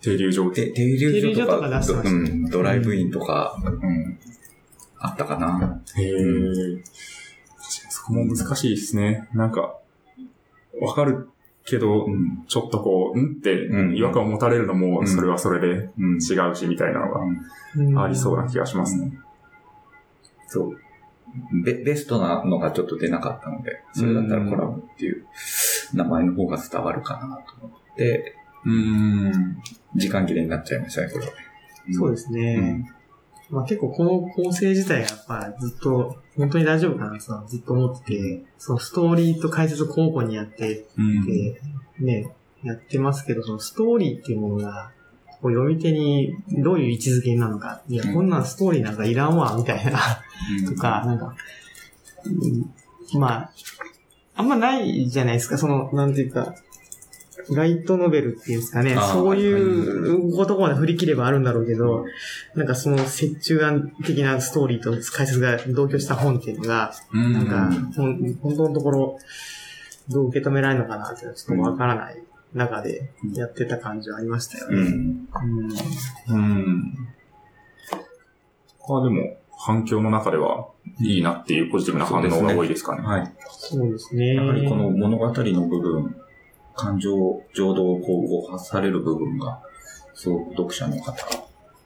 [0.02, 4.18] 停留場で、停留所と停留所とかうん、ドライブインとか、うん、
[4.98, 5.82] あったかな。
[5.96, 6.12] へえ。
[8.12, 9.28] も難しいですね。
[9.34, 9.78] なんか、
[10.80, 11.28] わかる
[11.64, 17.20] けど、うん、ちょっとこう、んってうん違和感を持たれるのも、うんそれはそれでうん、違うし、みたいなのが
[17.76, 19.12] うんありそうな気がしますね。
[20.46, 20.76] そう。
[21.62, 25.26] ベベストなのがちょっと出なかったので、それだったらコラムっていう
[25.92, 29.62] 名前の方が伝わるかなと思って、うーん。
[29.94, 31.26] 時間切れになっちゃいましたね、これ。
[31.92, 32.90] そうですね。
[33.50, 41.24] うんまあ結構この構成自体がやっぱずっと本当に大丈夫かなってずっと思ってて、そのストーリーと解説を交互にやってうん。
[41.24, 41.60] て、
[41.98, 42.30] ね、
[42.62, 44.92] やってますけど、そのストーリーっていうものが、
[45.40, 49.98] こう読み手にどういう位置づけなのか、いや、こんなんストーリーなんかいらんわ、みたいな、
[50.68, 51.34] とか、なんか、
[52.24, 53.20] うん。
[53.20, 53.50] まあ、
[54.34, 56.54] あんまないじゃないですか、その、なんていうか、
[57.54, 62.04] ライトノベルっていうんですかねそういう言葉まで振り切ればあるんだろうけど、
[62.54, 67.32] なんかその折衷案的なストーリーと解説が同居した本っていうのが、うん。
[67.32, 69.18] なんか、本当のところ、
[70.08, 72.22] どう受け止められるのかなっていうのはちょっとわからない
[72.54, 74.76] 中でやってた感じはありましたよね。
[74.76, 75.28] うん。
[76.28, 77.08] うんうん。
[78.78, 80.68] ここはでも、反響の中では
[81.00, 83.02] いいなっていうポジティブな反応が多いですかね。
[83.02, 83.32] はい。
[83.50, 84.34] そうですね。
[84.34, 86.16] やはりこの物語の部分、
[86.78, 87.10] 感情、
[87.54, 89.60] 情動をこう動かされる部分が、
[90.14, 91.14] すごく読者の方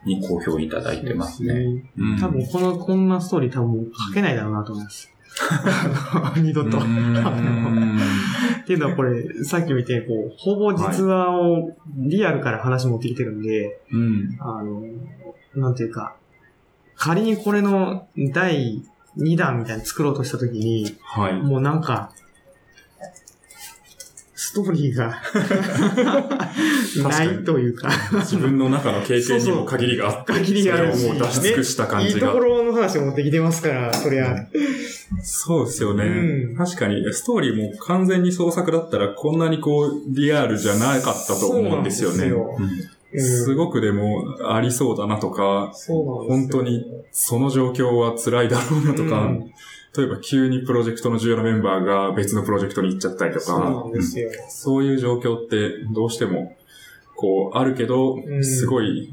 [0.05, 1.85] に好評いただいてますね。
[1.99, 5.11] うん多分この、こんなストーリー多分書けないだろうなと思います。
[6.37, 6.79] 二度と。
[6.79, 14.37] っていうのはこれ、さっき見て、こう、ほぼ実話をリアルから話持ってきてるんで、うん。
[14.41, 14.83] あの、
[15.55, 16.17] なんていうか、
[16.97, 18.83] 仮にこれの第
[19.17, 21.35] 2弾みたいに作ろうとしたときに、はい。
[21.35, 22.13] もうなんか、
[24.53, 25.23] ストーリーが。
[27.09, 31.07] ないというか、自分の中の経験にも限りがあって、限りがあるし。
[31.07, 32.33] もう出し尽くした感いいとじが。
[32.33, 34.47] ころの話を持ってきてますから、そりゃ。
[35.23, 36.55] そうですよね、うん。
[36.55, 42.31] 確かに、ストーリーも完全に創作だったら、こんなにこう、リアルじゃなかったと思うんですよね。
[43.19, 49.51] すごくでも、ありそうだなとか、本当にその状況は辛いだろうなとか、うん
[49.97, 54.31] 例えば急にプロジェクトの重要なメンバーが別のプロジェクトに行っちゃったりとそうなかん、ですよ。
[54.49, 56.57] そういう状況ってどうしても、
[57.15, 59.13] こう、あるけどう、んすごい、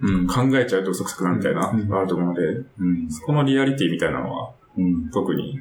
[0.00, 2.42] うん、考えちゃうと嘘くさくなるみたいな、あると思うので、
[2.78, 3.10] うん。
[3.10, 5.10] そこのリアリティみたいなのは、うん。
[5.10, 5.60] 特に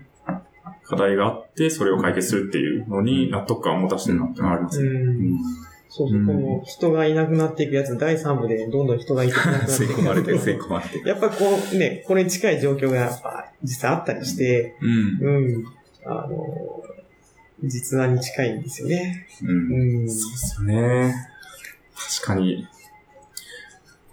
[0.83, 4.89] 課題があって、それを解決するっていうのに納得感を持たせてるなってのがありますね。
[4.89, 5.39] うん
[5.91, 11.07] そうそう、うんこの人がいなくなっていくやつ、第3部でどんどん人がいなくなってい吸いく込まれて吸い込まれてる。
[11.07, 14.89] やっぱこうね、これに近い状況がやっぱ実際あったりして、うん。
[15.21, 15.65] うん、
[16.05, 16.83] あの、
[17.63, 19.27] 実話に近いんですよね。
[19.43, 19.49] うん。
[19.49, 20.09] うん。
[20.09, 21.13] そうですよね。
[21.95, 22.67] 確かに、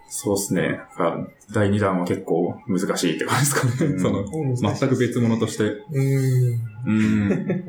[0.09, 0.79] そうですね。
[0.97, 3.91] が第2弾は結構難しいって感じですかね。
[3.93, 3.99] うん
[4.57, 5.63] その、全く別物として。
[5.63, 6.61] うーん。
[6.85, 6.91] う
[7.33, 7.65] ん。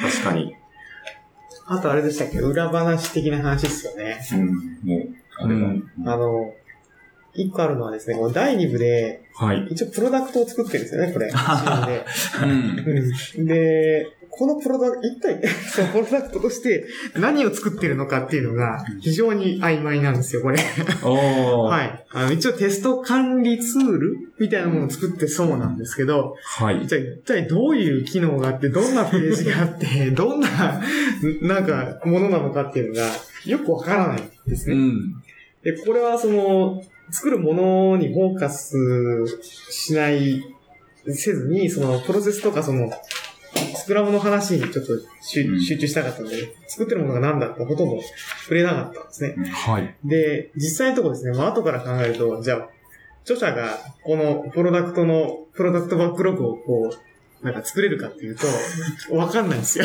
[0.00, 0.56] 確かに。
[1.68, 2.38] あとあれでしたっけ？
[2.38, 4.18] 裏話的な話ですよね。
[4.32, 4.46] うん。
[4.88, 5.08] もう、
[5.38, 6.54] あれが、うんあの、
[7.42, 9.68] 一個あるのはですね、この第2部で、はい。
[9.70, 11.26] 一応プロダクトを作ってるんですよね、これ。
[11.26, 11.34] で。
[12.42, 12.50] うん。
[13.36, 14.06] うんで、
[14.38, 20.58] このプロダクト、一体、そのプロダクトとして何を作ってるのかっていうのが非常に曖昧なんですよ、これ。
[21.02, 22.04] はいい。
[22.12, 26.86] あの一応テスト管理ツールみたいなものを作ってそうなんですけど、はい。
[26.86, 30.82] じゃあ一体どういう機能があって、どんなページがあって、 どんな、
[31.40, 33.08] なんか、ものなのかっていうのが
[33.46, 34.76] よくわからないんですね。
[34.76, 35.22] うん。
[35.62, 38.76] で、これはその、作るものにフォーカス
[39.70, 40.44] しない、
[41.08, 42.90] せずに、その、プロセスとかその、
[43.76, 44.92] スクラムの話にちょっと
[45.22, 48.00] 集,、中したかったので、作ってるものが何だったほとんど
[48.42, 49.36] 触れなかったんですね。
[49.48, 49.94] はい。
[50.04, 52.68] で、実際のところですね、まあ後から考えると、じゃあ、
[53.22, 56.96] 著者がこのプロダクトの、プロダクトバックログをこう、
[57.42, 58.46] なんか作れるかっていうと、
[59.14, 59.84] わかんないんですよ。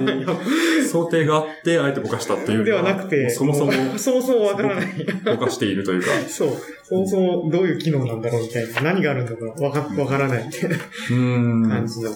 [0.90, 4.86] 想定があって、あえてぼかしたっていうではなくて、そもそもうそもそもわからない。
[5.24, 6.08] ぼかしているというか。
[6.28, 6.48] そう。
[6.84, 8.80] そもそもどういう機能なんだろうみたいな。
[8.80, 10.76] 何があるんだろうわか、わからないみたいな
[11.10, 11.68] うん。
[11.68, 12.10] 感じの。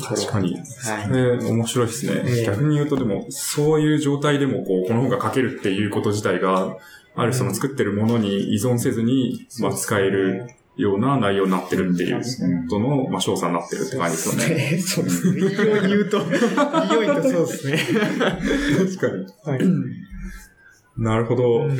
[0.00, 0.54] 確かに。
[0.54, 0.62] はい。
[0.62, 6.76] えー、面白いですね、ええ逆に言うとでも、そういう状態でも、こう、この本が書けるっていうこと自体が、
[7.16, 12.24] あるその作ってるものに依存せずに、まあ、使えるような内容になってるっていうこ
[12.68, 14.54] との、まあ、賞賛になってるって感じですよね。
[14.72, 14.78] ね。
[14.78, 15.38] そうですね。
[15.38, 17.78] いいように言うと、いいように言うとそうですね。
[17.78, 19.26] 確かに。
[19.44, 19.60] はい。
[20.96, 21.66] なるほど。
[21.66, 21.78] うん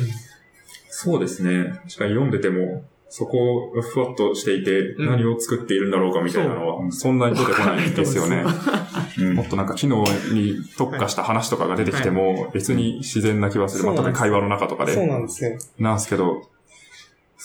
[0.97, 1.65] そうですね。
[1.65, 3.37] 確かに読んでても、そこ
[3.77, 8.45] をふわっとしていて、うん何を作っているんだろうかみたいなのは、そんなに出てこないんですよね。
[9.19, 13.83] うんもっとなんか機能に特化した話とかが出てきても、別に自然な気はする。
[13.83, 15.07] まあ、会話の中とかそうで。
[15.07, 15.57] なんですよ。
[15.79, 16.43] なんですけど、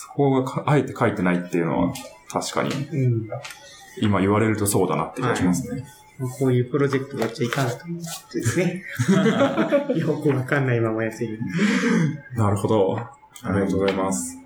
[0.01, 1.93] そこがかあえて書いてないっていうのは、
[2.27, 3.29] 確かに、うん。
[4.01, 5.85] 今言われるとそうだなって気がしますね。
[6.39, 8.83] こういうプロジェクトやっちゃいかんと思ってですね。
[9.95, 11.39] よくわかんないままやっている。
[12.35, 12.97] なるほど。
[12.97, 14.39] ありがとうございます。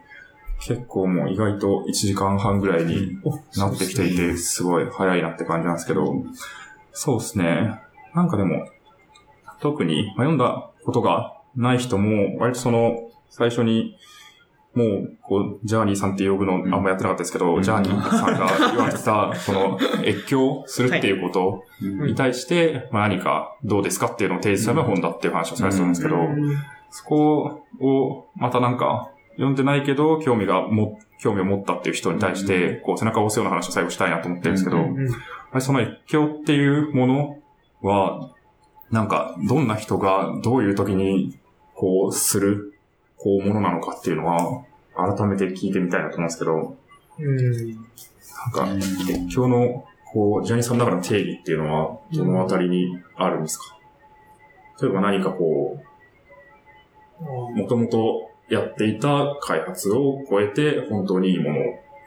[0.59, 3.17] 結構もう意外と1時間半ぐらいに
[3.55, 6.25] なってきていて、すごい早いなって感じなんですけど、
[6.91, 7.79] そうですね。
[8.13, 8.67] なんかでも、
[9.61, 13.97] 特に、まあ、読んだことがない人も、割とその、最初に、
[14.75, 17.63] もう、こう、ジャーニーさんって呼ぶのあんまやってなかったですけど、うん。
[17.63, 22.07] ジャーニーさんが言われてた、その、越境するっていうことうん。
[22.07, 26.57] に対して、まあ何かどうですかっていうのを提示すれば本だっていう話をされてたんですけど、うん。
[26.89, 37.37] そこを、またなんか、読んでないけど、興味がも、興味を持ったっていう人に対して、こう、背中を押すような話を最後したいなと思ってるんですけど、その越境っていうもの
[37.81, 38.31] は、
[38.91, 41.37] なんか、どんな人がどういう時に、
[41.73, 42.74] こう、する、
[43.25, 44.63] こう、ものなのかっていうのは、
[44.95, 46.77] 改めて聞いてみたいなと思うんですけど、
[47.19, 47.35] うん。
[47.35, 47.79] なん。
[48.51, 48.67] か、
[49.09, 49.83] 越境の、
[50.13, 53.75] こう、ジャニーさんの中の定義っていうのは、どのあたりにあるんですか？
[54.79, 55.81] 例えば何かこ
[57.19, 57.23] う、
[57.57, 61.57] もともとやっていた開発を超えて、本当にいいもの、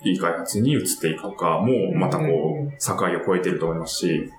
[0.04, 2.26] いい開発に移っていくかも、またこう、
[2.78, 4.30] 境を超えていると思いますし、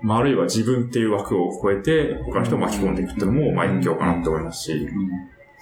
[0.00, 4.88] まあ、あるいは自分っていう枠を超えて、他の人を巻き込んでいくっていうのも、まあ、一興かなって思いますし、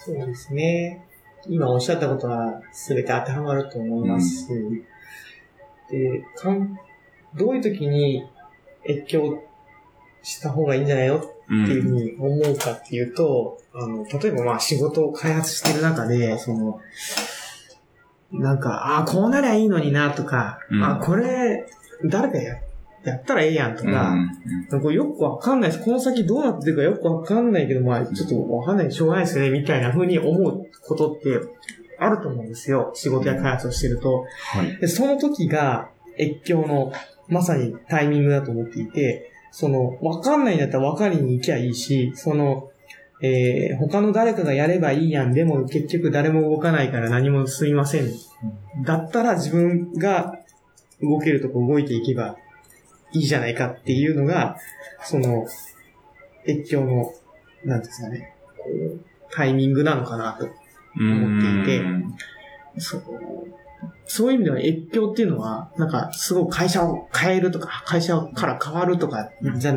[0.07, 1.05] そうですね。
[1.49, 4.49] 今おっしゃったことは全て当てはまると思います。
[5.91, 6.79] で、かん
[7.35, 8.25] どういう時に
[8.89, 9.43] 越境
[10.23, 11.17] した方がいいんじゃないの？
[11.19, 11.55] ってう。
[11.57, 16.81] いうふうんに思うかっていうと、あの、例えばまあ仕事を開発してる中で、その、
[18.31, 21.67] なんか、ああ、こうなりゃいいのになとか、うんあこれ、
[22.05, 22.57] 誰かや
[23.11, 25.85] やったらええやんとか、なんかよくわかんないです。
[25.85, 31.41] この先どうなってるかよくわかんないけど、まあちょっとわかんないしょうがないですよね、みたいな風に思うことって
[31.99, 32.93] あると思うんですよ。
[32.95, 34.25] 仕事や開発をしてると。
[34.53, 34.77] はい。
[34.79, 35.89] で、その時が
[36.19, 36.93] 越境の
[37.29, 42.71] まさにタイミングだと思っていて、その、わかんないんだったらわかりに行きゃいいし、その、
[43.23, 45.33] えー他の誰かがやればいいやん。
[45.33, 48.11] でも結局誰も動かないから何もすみません。
[48.85, 50.39] だったら自分が
[51.01, 52.37] 動けるとこ動いていけば
[53.17, 54.57] いいじゃないかっていうのが、
[55.03, 55.47] その、
[56.47, 57.13] 越境の、
[57.65, 60.45] なんですかね、こうタイミングなのかなと
[60.99, 62.15] 思っていてうん
[62.79, 63.03] そう
[64.07, 69.75] そういう意味では越境っていうのは、なんか、すごく会社を変えるとか、会社から変わるとか、じゃ、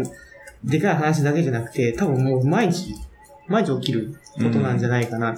[0.64, 2.94] でかい話だけじゃなくて、多分もう毎日、
[3.48, 5.36] 毎日起きることなんじゃないかな、っ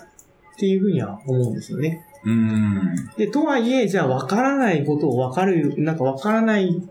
[0.58, 2.06] ていうふうには思うんですよね。
[2.26, 3.10] うん。
[3.18, 6.82] で、とはいえ、じゃあ分からないことを分かる、なんか分からない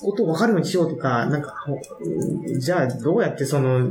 [0.00, 1.54] ことを分かるようにしようとか、なんか、
[2.58, 3.90] じゃあどうやってその、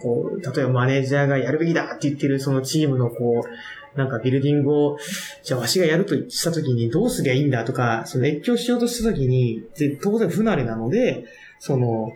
[0.00, 4.98] こう、例えばマネージャーがやるべきだって言ってるそのチームのこう、なんかビルディングを、
[5.42, 11.24] じゃあわしがやるとした時にどうすりゃいいんだとか、その越境しようとした時に、で当然不慣れなので、
[11.58, 12.12] その、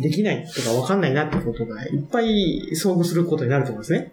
[0.00, 4.12] できないとかわかんないなってことがいっぱい遭遇することになると思うんですね。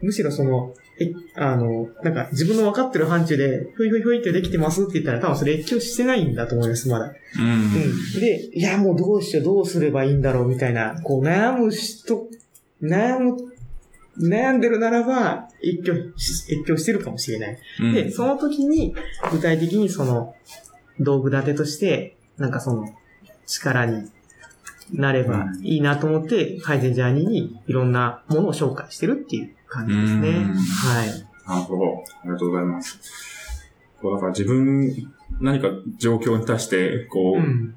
[0.00, 7.14] むしろその、え、あの、なんか自分の分かってる範疇で、ふいふいふいってできてますって言ったら多分それ越境してないんだと思います、まだ。
[7.38, 7.50] うん。
[8.14, 8.20] うん。
[8.20, 12.28] で、いや、もうどうしよう、どうすればいいんだろう、みたいな、こう悩む人、
[12.82, 13.36] 悩む、
[14.18, 17.58] 悩んでるならば、越境し、越境してるかもしれない。
[17.80, 18.94] うんで、その時に、
[19.32, 20.34] 具体的にその、
[20.98, 22.84] 道具立てとして、なんかその、
[23.46, 24.10] 力に
[24.92, 30.28] なればいいなと思って、改善ジャーニーにいろんなものを紹介してるっていう感じですね。
[30.28, 31.26] うんはい。
[31.48, 32.04] なるほど。
[32.22, 32.98] ありがとうございます。
[34.00, 35.68] こう、だから自分、何か
[35.98, 37.74] 状況に対して、こう、うん。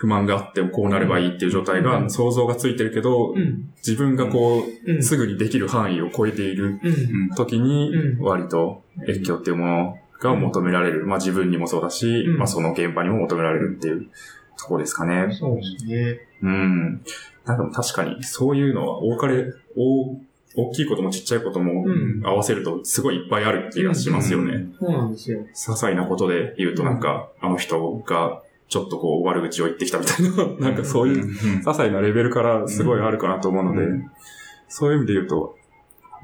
[0.00, 3.72] 不満があってもこうなればいいっていう状態がうん想像がついてるけど、うん。
[3.78, 7.30] 自分がこうんう、すぐにできる範囲を超えているうん。
[7.30, 11.04] 時にう、ん割と越境っていうものが求められる。
[11.04, 14.06] まあ自分にもそうだし、うんまあその現場にも求められるっていう
[14.58, 15.34] ところですかね。
[15.34, 16.20] そうですね。
[16.42, 17.02] うん。
[17.44, 20.20] なんか確かに、そういうのは多かれ、大、
[20.56, 24.66] 大きいこともちっちゃいこともうん合わせるとすごいいっぱいある気がしますよね。
[24.80, 25.40] そうなんですよ。
[25.40, 34.10] 些細なことで言うとなんか、あの人がちょっとこう悪口を言ってきたみたいな、 なんかそういう些細なレベルからすごいあるかなと思うので、うん
[34.68, 35.56] そういう意味で言うと、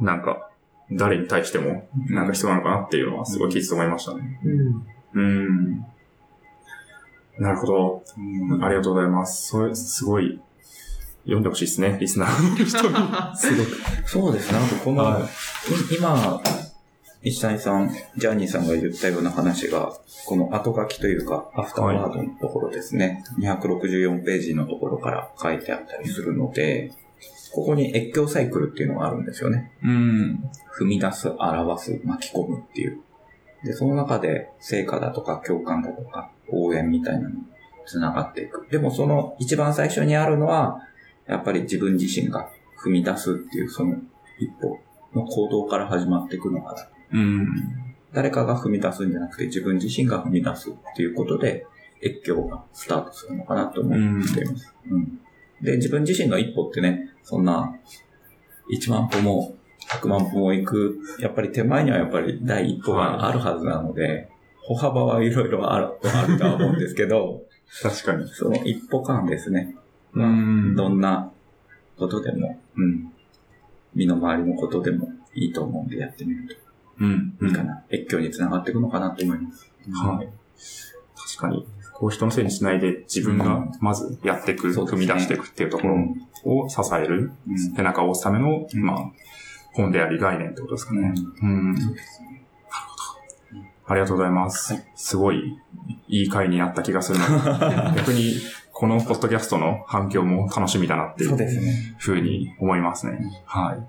[0.00, 0.50] なんか、
[0.92, 4.38] 誰に対してもなんか必要なのかなっていうのはすごい聞いてて思いましたね。
[4.44, 4.86] うん。
[5.14, 5.86] うん。
[7.38, 8.04] なるほど。
[8.62, 9.48] ありがとうございます。
[9.48, 10.40] それ、すごい、
[11.24, 12.94] 読んでほしいですね、リスナーの人に。
[13.36, 14.08] すごく。
[14.08, 14.58] そうですね。
[14.58, 16.40] なんかこの、はいい今、
[17.22, 19.94] 石谷さん、ジャーニーさんが言ったような話が、
[20.26, 23.24] この後書きというか、アフターワードのところですね。
[23.38, 26.92] 264ページのところから書いてあったりするので、
[27.52, 29.72] ここに越境サイクルっていうのがあるんですよね。
[29.82, 30.50] うん。
[30.78, 33.00] 踏み出す、表す、巻き込むっていう。
[33.64, 37.36] で、その中で成果だとか共感だとか応援みたいなのに
[37.86, 38.66] 繋がっていく。
[38.70, 40.80] でもその一番最初にあるのは、
[41.26, 42.50] やっぱり自分自身が
[42.84, 43.96] 踏み出すっていうその
[44.38, 44.78] 一歩
[45.14, 46.88] の行動から始まっていくのかな。
[47.12, 47.48] うん。
[48.12, 51.66] 誰かが踏み出すんじゃなくて自分自身が踏み出すっていうことで
[52.02, 53.92] 越境がスタートするのかなと思っ
[54.34, 54.74] ています。
[54.90, 55.20] うん
[55.64, 57.74] で、自分自身の一歩ってね、そんな
[58.70, 59.54] 1万歩も
[59.88, 64.28] 100万歩も行く、やっぱり手前にはやっぱり第一歩があるはずなので、
[64.66, 67.42] 歩幅はいろいろあるあるとは思うんですけど、
[67.82, 68.28] 確かに。
[68.28, 69.76] その一歩間ですね。
[70.14, 71.30] うんどんな
[71.98, 73.12] ことでも、うん。
[73.94, 76.56] 身の回りのことでもいいと思うんでやってみると
[77.00, 77.36] うん。
[77.42, 77.82] いいかな。
[77.90, 79.70] 越境につながっていくのかなと思います。
[79.92, 80.28] はい。
[81.16, 85.96] 確かに、こう人のせいにしないで自分がまずやっていく、踏み出していくっていうところ
[86.44, 89.12] を支える、うん背中を押すための、まあ、
[89.74, 91.12] 本であり概念ってことですかね。
[91.42, 91.76] うん。
[91.76, 92.46] そうですね。
[93.86, 94.74] ありがとうございます。
[94.74, 95.58] はいすごい、
[96.08, 97.26] いい回になった気がするの
[97.58, 98.36] で、 逆に、
[98.72, 101.36] このポッドキャストの反響も楽しみだなっていう。
[101.98, 103.18] ふうに思いますね。
[103.44, 103.86] はい。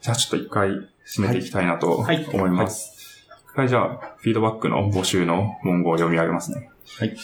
[0.00, 0.70] じゃあちょっと一回
[1.06, 3.26] 締めていきたいなとはい思います。
[3.52, 6.70] 一回じゃあ、フィードバックの募集の文言を読み上げますね。
[6.98, 7.16] はい。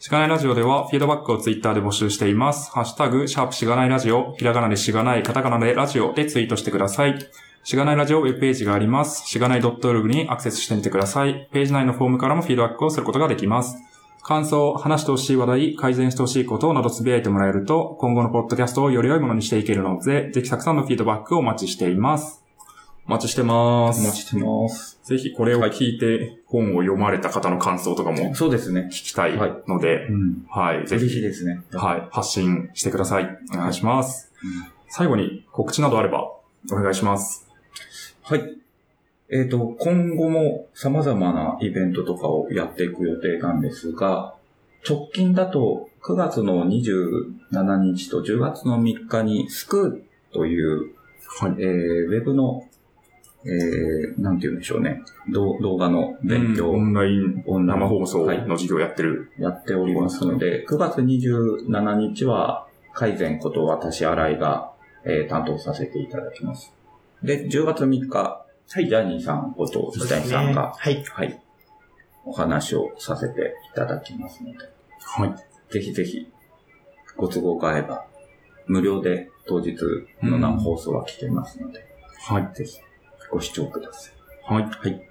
[0.00, 2.70] しがないラジオでは、フィードバックをツイッターで募集しています。
[2.70, 7.18] ハッシュタグ、シャープしがないラジオ、ひらがなでしがない、カタカナでラジオでツイートしてください。
[7.64, 9.26] しがないラジオウェブページがあります。
[9.26, 11.48] しがない .org にアクセスしてみてください。
[11.52, 13.76] ページ内のフォームからもフィードバックをすることができます。
[14.22, 22.47] 感想、話してほしい話題、改善してほしいことなどつぶやいてもらえると、今後のポッドキャストをより良いものにしていけるので、ぜひたくさんのフィードバックをお待ちしています。
[23.08, 24.00] お待ちしてます。
[24.00, 25.00] お待ちしてます。
[25.02, 28.88] ぜひこれを聞いて本を読まれた方の感想とかも聞そうですね。
[28.92, 29.36] きたい
[29.66, 30.46] ので、うん。
[30.48, 31.62] はい、ぜ嬉しいひ、ですね。
[31.72, 33.38] はい、発信してください。
[33.54, 34.30] お願いします。
[34.44, 36.32] うん最後に告知などあれば、
[36.72, 37.46] お願いします。
[38.22, 38.56] はい。
[39.30, 44.34] えっ、と、今後も様々なイベントとかをやっていく予定なんですが、
[44.88, 50.94] 直近だと9月の27日と10月の3日にスクーという、
[51.40, 51.56] はい。
[51.58, 52.64] えーウェブの、
[53.44, 59.30] えーなんて言うんでしょうね、動動画の勉強、オンラインオンライン生放送はいの授業をやってる。
[59.38, 64.72] やっておりますので、9月27日は、改善こと私新井が、
[65.04, 66.72] えー担当させていただきます。
[67.22, 71.02] で、10月3日、ジャニーさんこと石谷さんが、はい。
[71.04, 71.40] はい、
[72.24, 74.58] お話をさせていただきますので、
[75.00, 75.72] はい。
[75.72, 76.26] ぜひぜひ、
[77.16, 78.04] ご都合が合えば、
[78.66, 79.76] 無料で当日
[80.22, 81.86] の生放送は聞けますので、
[82.20, 82.48] はい。
[82.54, 82.78] ぜひ
[83.30, 84.52] ご視聴ください。
[84.54, 84.62] はい。
[84.64, 85.02] はい。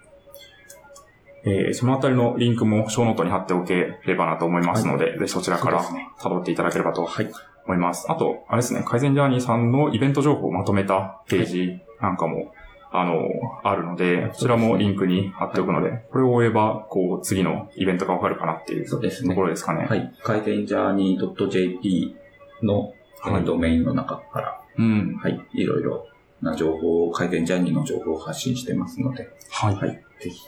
[1.46, 5.84] えーそのあたりのリンクもショーノートに貼っておければなと思いますので、ぜひそちらから
[6.20, 7.32] 辿っていただければとはい。
[7.66, 8.10] 思います。
[8.10, 12.54] あと、あれですね、改善ジャーニーさんのイベント情報をまとめたページなんかも
[12.92, 13.20] あの、
[13.64, 19.42] あるので、こちらもリンクに貼っておくので、これを追えば、こう、次のイベントがわかるかなっていうそうですねとこ。
[19.44, 19.86] ろですかね。
[19.86, 20.14] はい。
[20.24, 22.16] 改善ジャーニー .jp
[22.64, 22.94] の、
[23.26, 25.18] えーはいドメインの中から、うん。
[25.22, 25.40] はい。
[25.54, 26.08] いろいろ
[26.42, 29.76] な情報を、改善ジャーニーの情報を発信してますので、はい。
[29.76, 30.04] はい。
[30.22, 30.40] ぜひ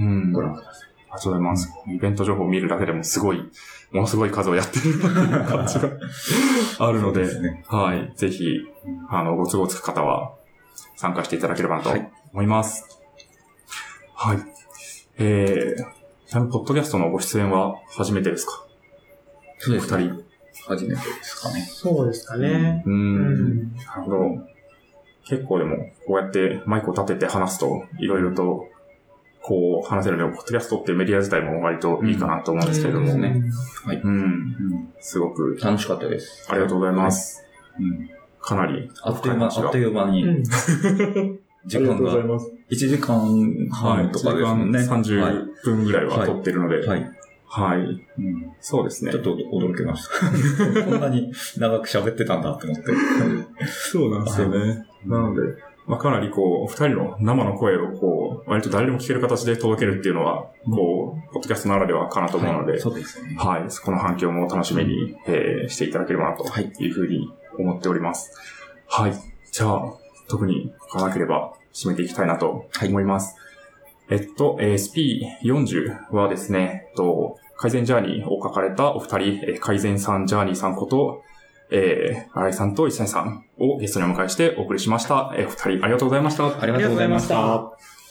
[0.00, 0.32] うん。
[0.32, 0.88] ご覧ください。
[1.10, 1.70] ありがとうございます。
[1.88, 3.38] イベント情報を見るだけでもすごい、
[3.90, 5.90] ものすごい数をやってる感じが
[6.78, 8.12] あるので、そうですねはい。
[8.16, 8.46] ぜひ、
[9.10, 10.34] あの、ご都合つく方は
[10.96, 12.98] 参加していただければなとはい思います。
[14.14, 14.38] はい。
[15.18, 18.64] えー、ちなみにポッドキャストのご出演は初めてですか？
[19.58, 20.24] そうお二人。
[20.66, 21.60] 初めてですかね。
[21.60, 22.82] そうですかね。
[22.86, 22.90] う。
[22.90, 23.16] うん
[23.72, 23.74] ん。
[23.74, 24.18] なるほど。
[25.24, 28.68] 結構でも、こうやってマイクを立てて話すと、いろいろと、
[29.44, 33.34] こう話せるので、ポッドキャストっていうメディア自体も割といいかなと思うんですけれども、そうです
[33.88, 34.14] ねうん。
[34.14, 34.92] うん。
[35.00, 36.46] すごく楽しかったです。
[36.48, 37.44] ありがとうございます。
[37.78, 38.08] うん。
[38.40, 38.88] かなり。
[39.02, 40.42] あっという間、あっという間に、うん。
[41.66, 42.52] 時間が、ます。
[42.70, 43.18] 1時間
[43.70, 44.04] はい。
[44.04, 44.82] 半とかですね。
[44.82, 47.10] 時間30分ぐらいは撮ってるので、はい。
[47.46, 48.06] はい。
[48.60, 49.22] そうですねちょっ。
[49.22, 50.82] と驚きました。
[50.86, 52.92] こんなに長く喋ってたんだって思って。
[53.66, 54.86] そうなんですよね。
[55.06, 55.40] なので、
[55.86, 63.34] まあ、かなりこう、二人の生の声をこう、割と誰でも聞ける形で届けるっていうのは、こう、ポッドキャストならではかなと思うので、そうですね。
[63.36, 63.64] はい。
[63.68, 68.32] そこの反響も楽しみに、えーしていただければなとはいいうふうに思っております。
[68.88, 69.14] はい。
[69.50, 69.82] じゃあ、
[70.28, 73.36] 特に書かなければ締めていきたいなと思います。
[74.08, 81.22] えっと、えー SP40 はですね、と、改善ジャーニーを書かれたお二人、えー改善さんジャーニーさんこと、
[81.72, 85.32] えー、新井さんと石谷さんをゲストにお迎えしてお送りしました。
[85.36, 86.46] えーお二人ありがとうございました。
[86.60, 88.01] ありがとうございました。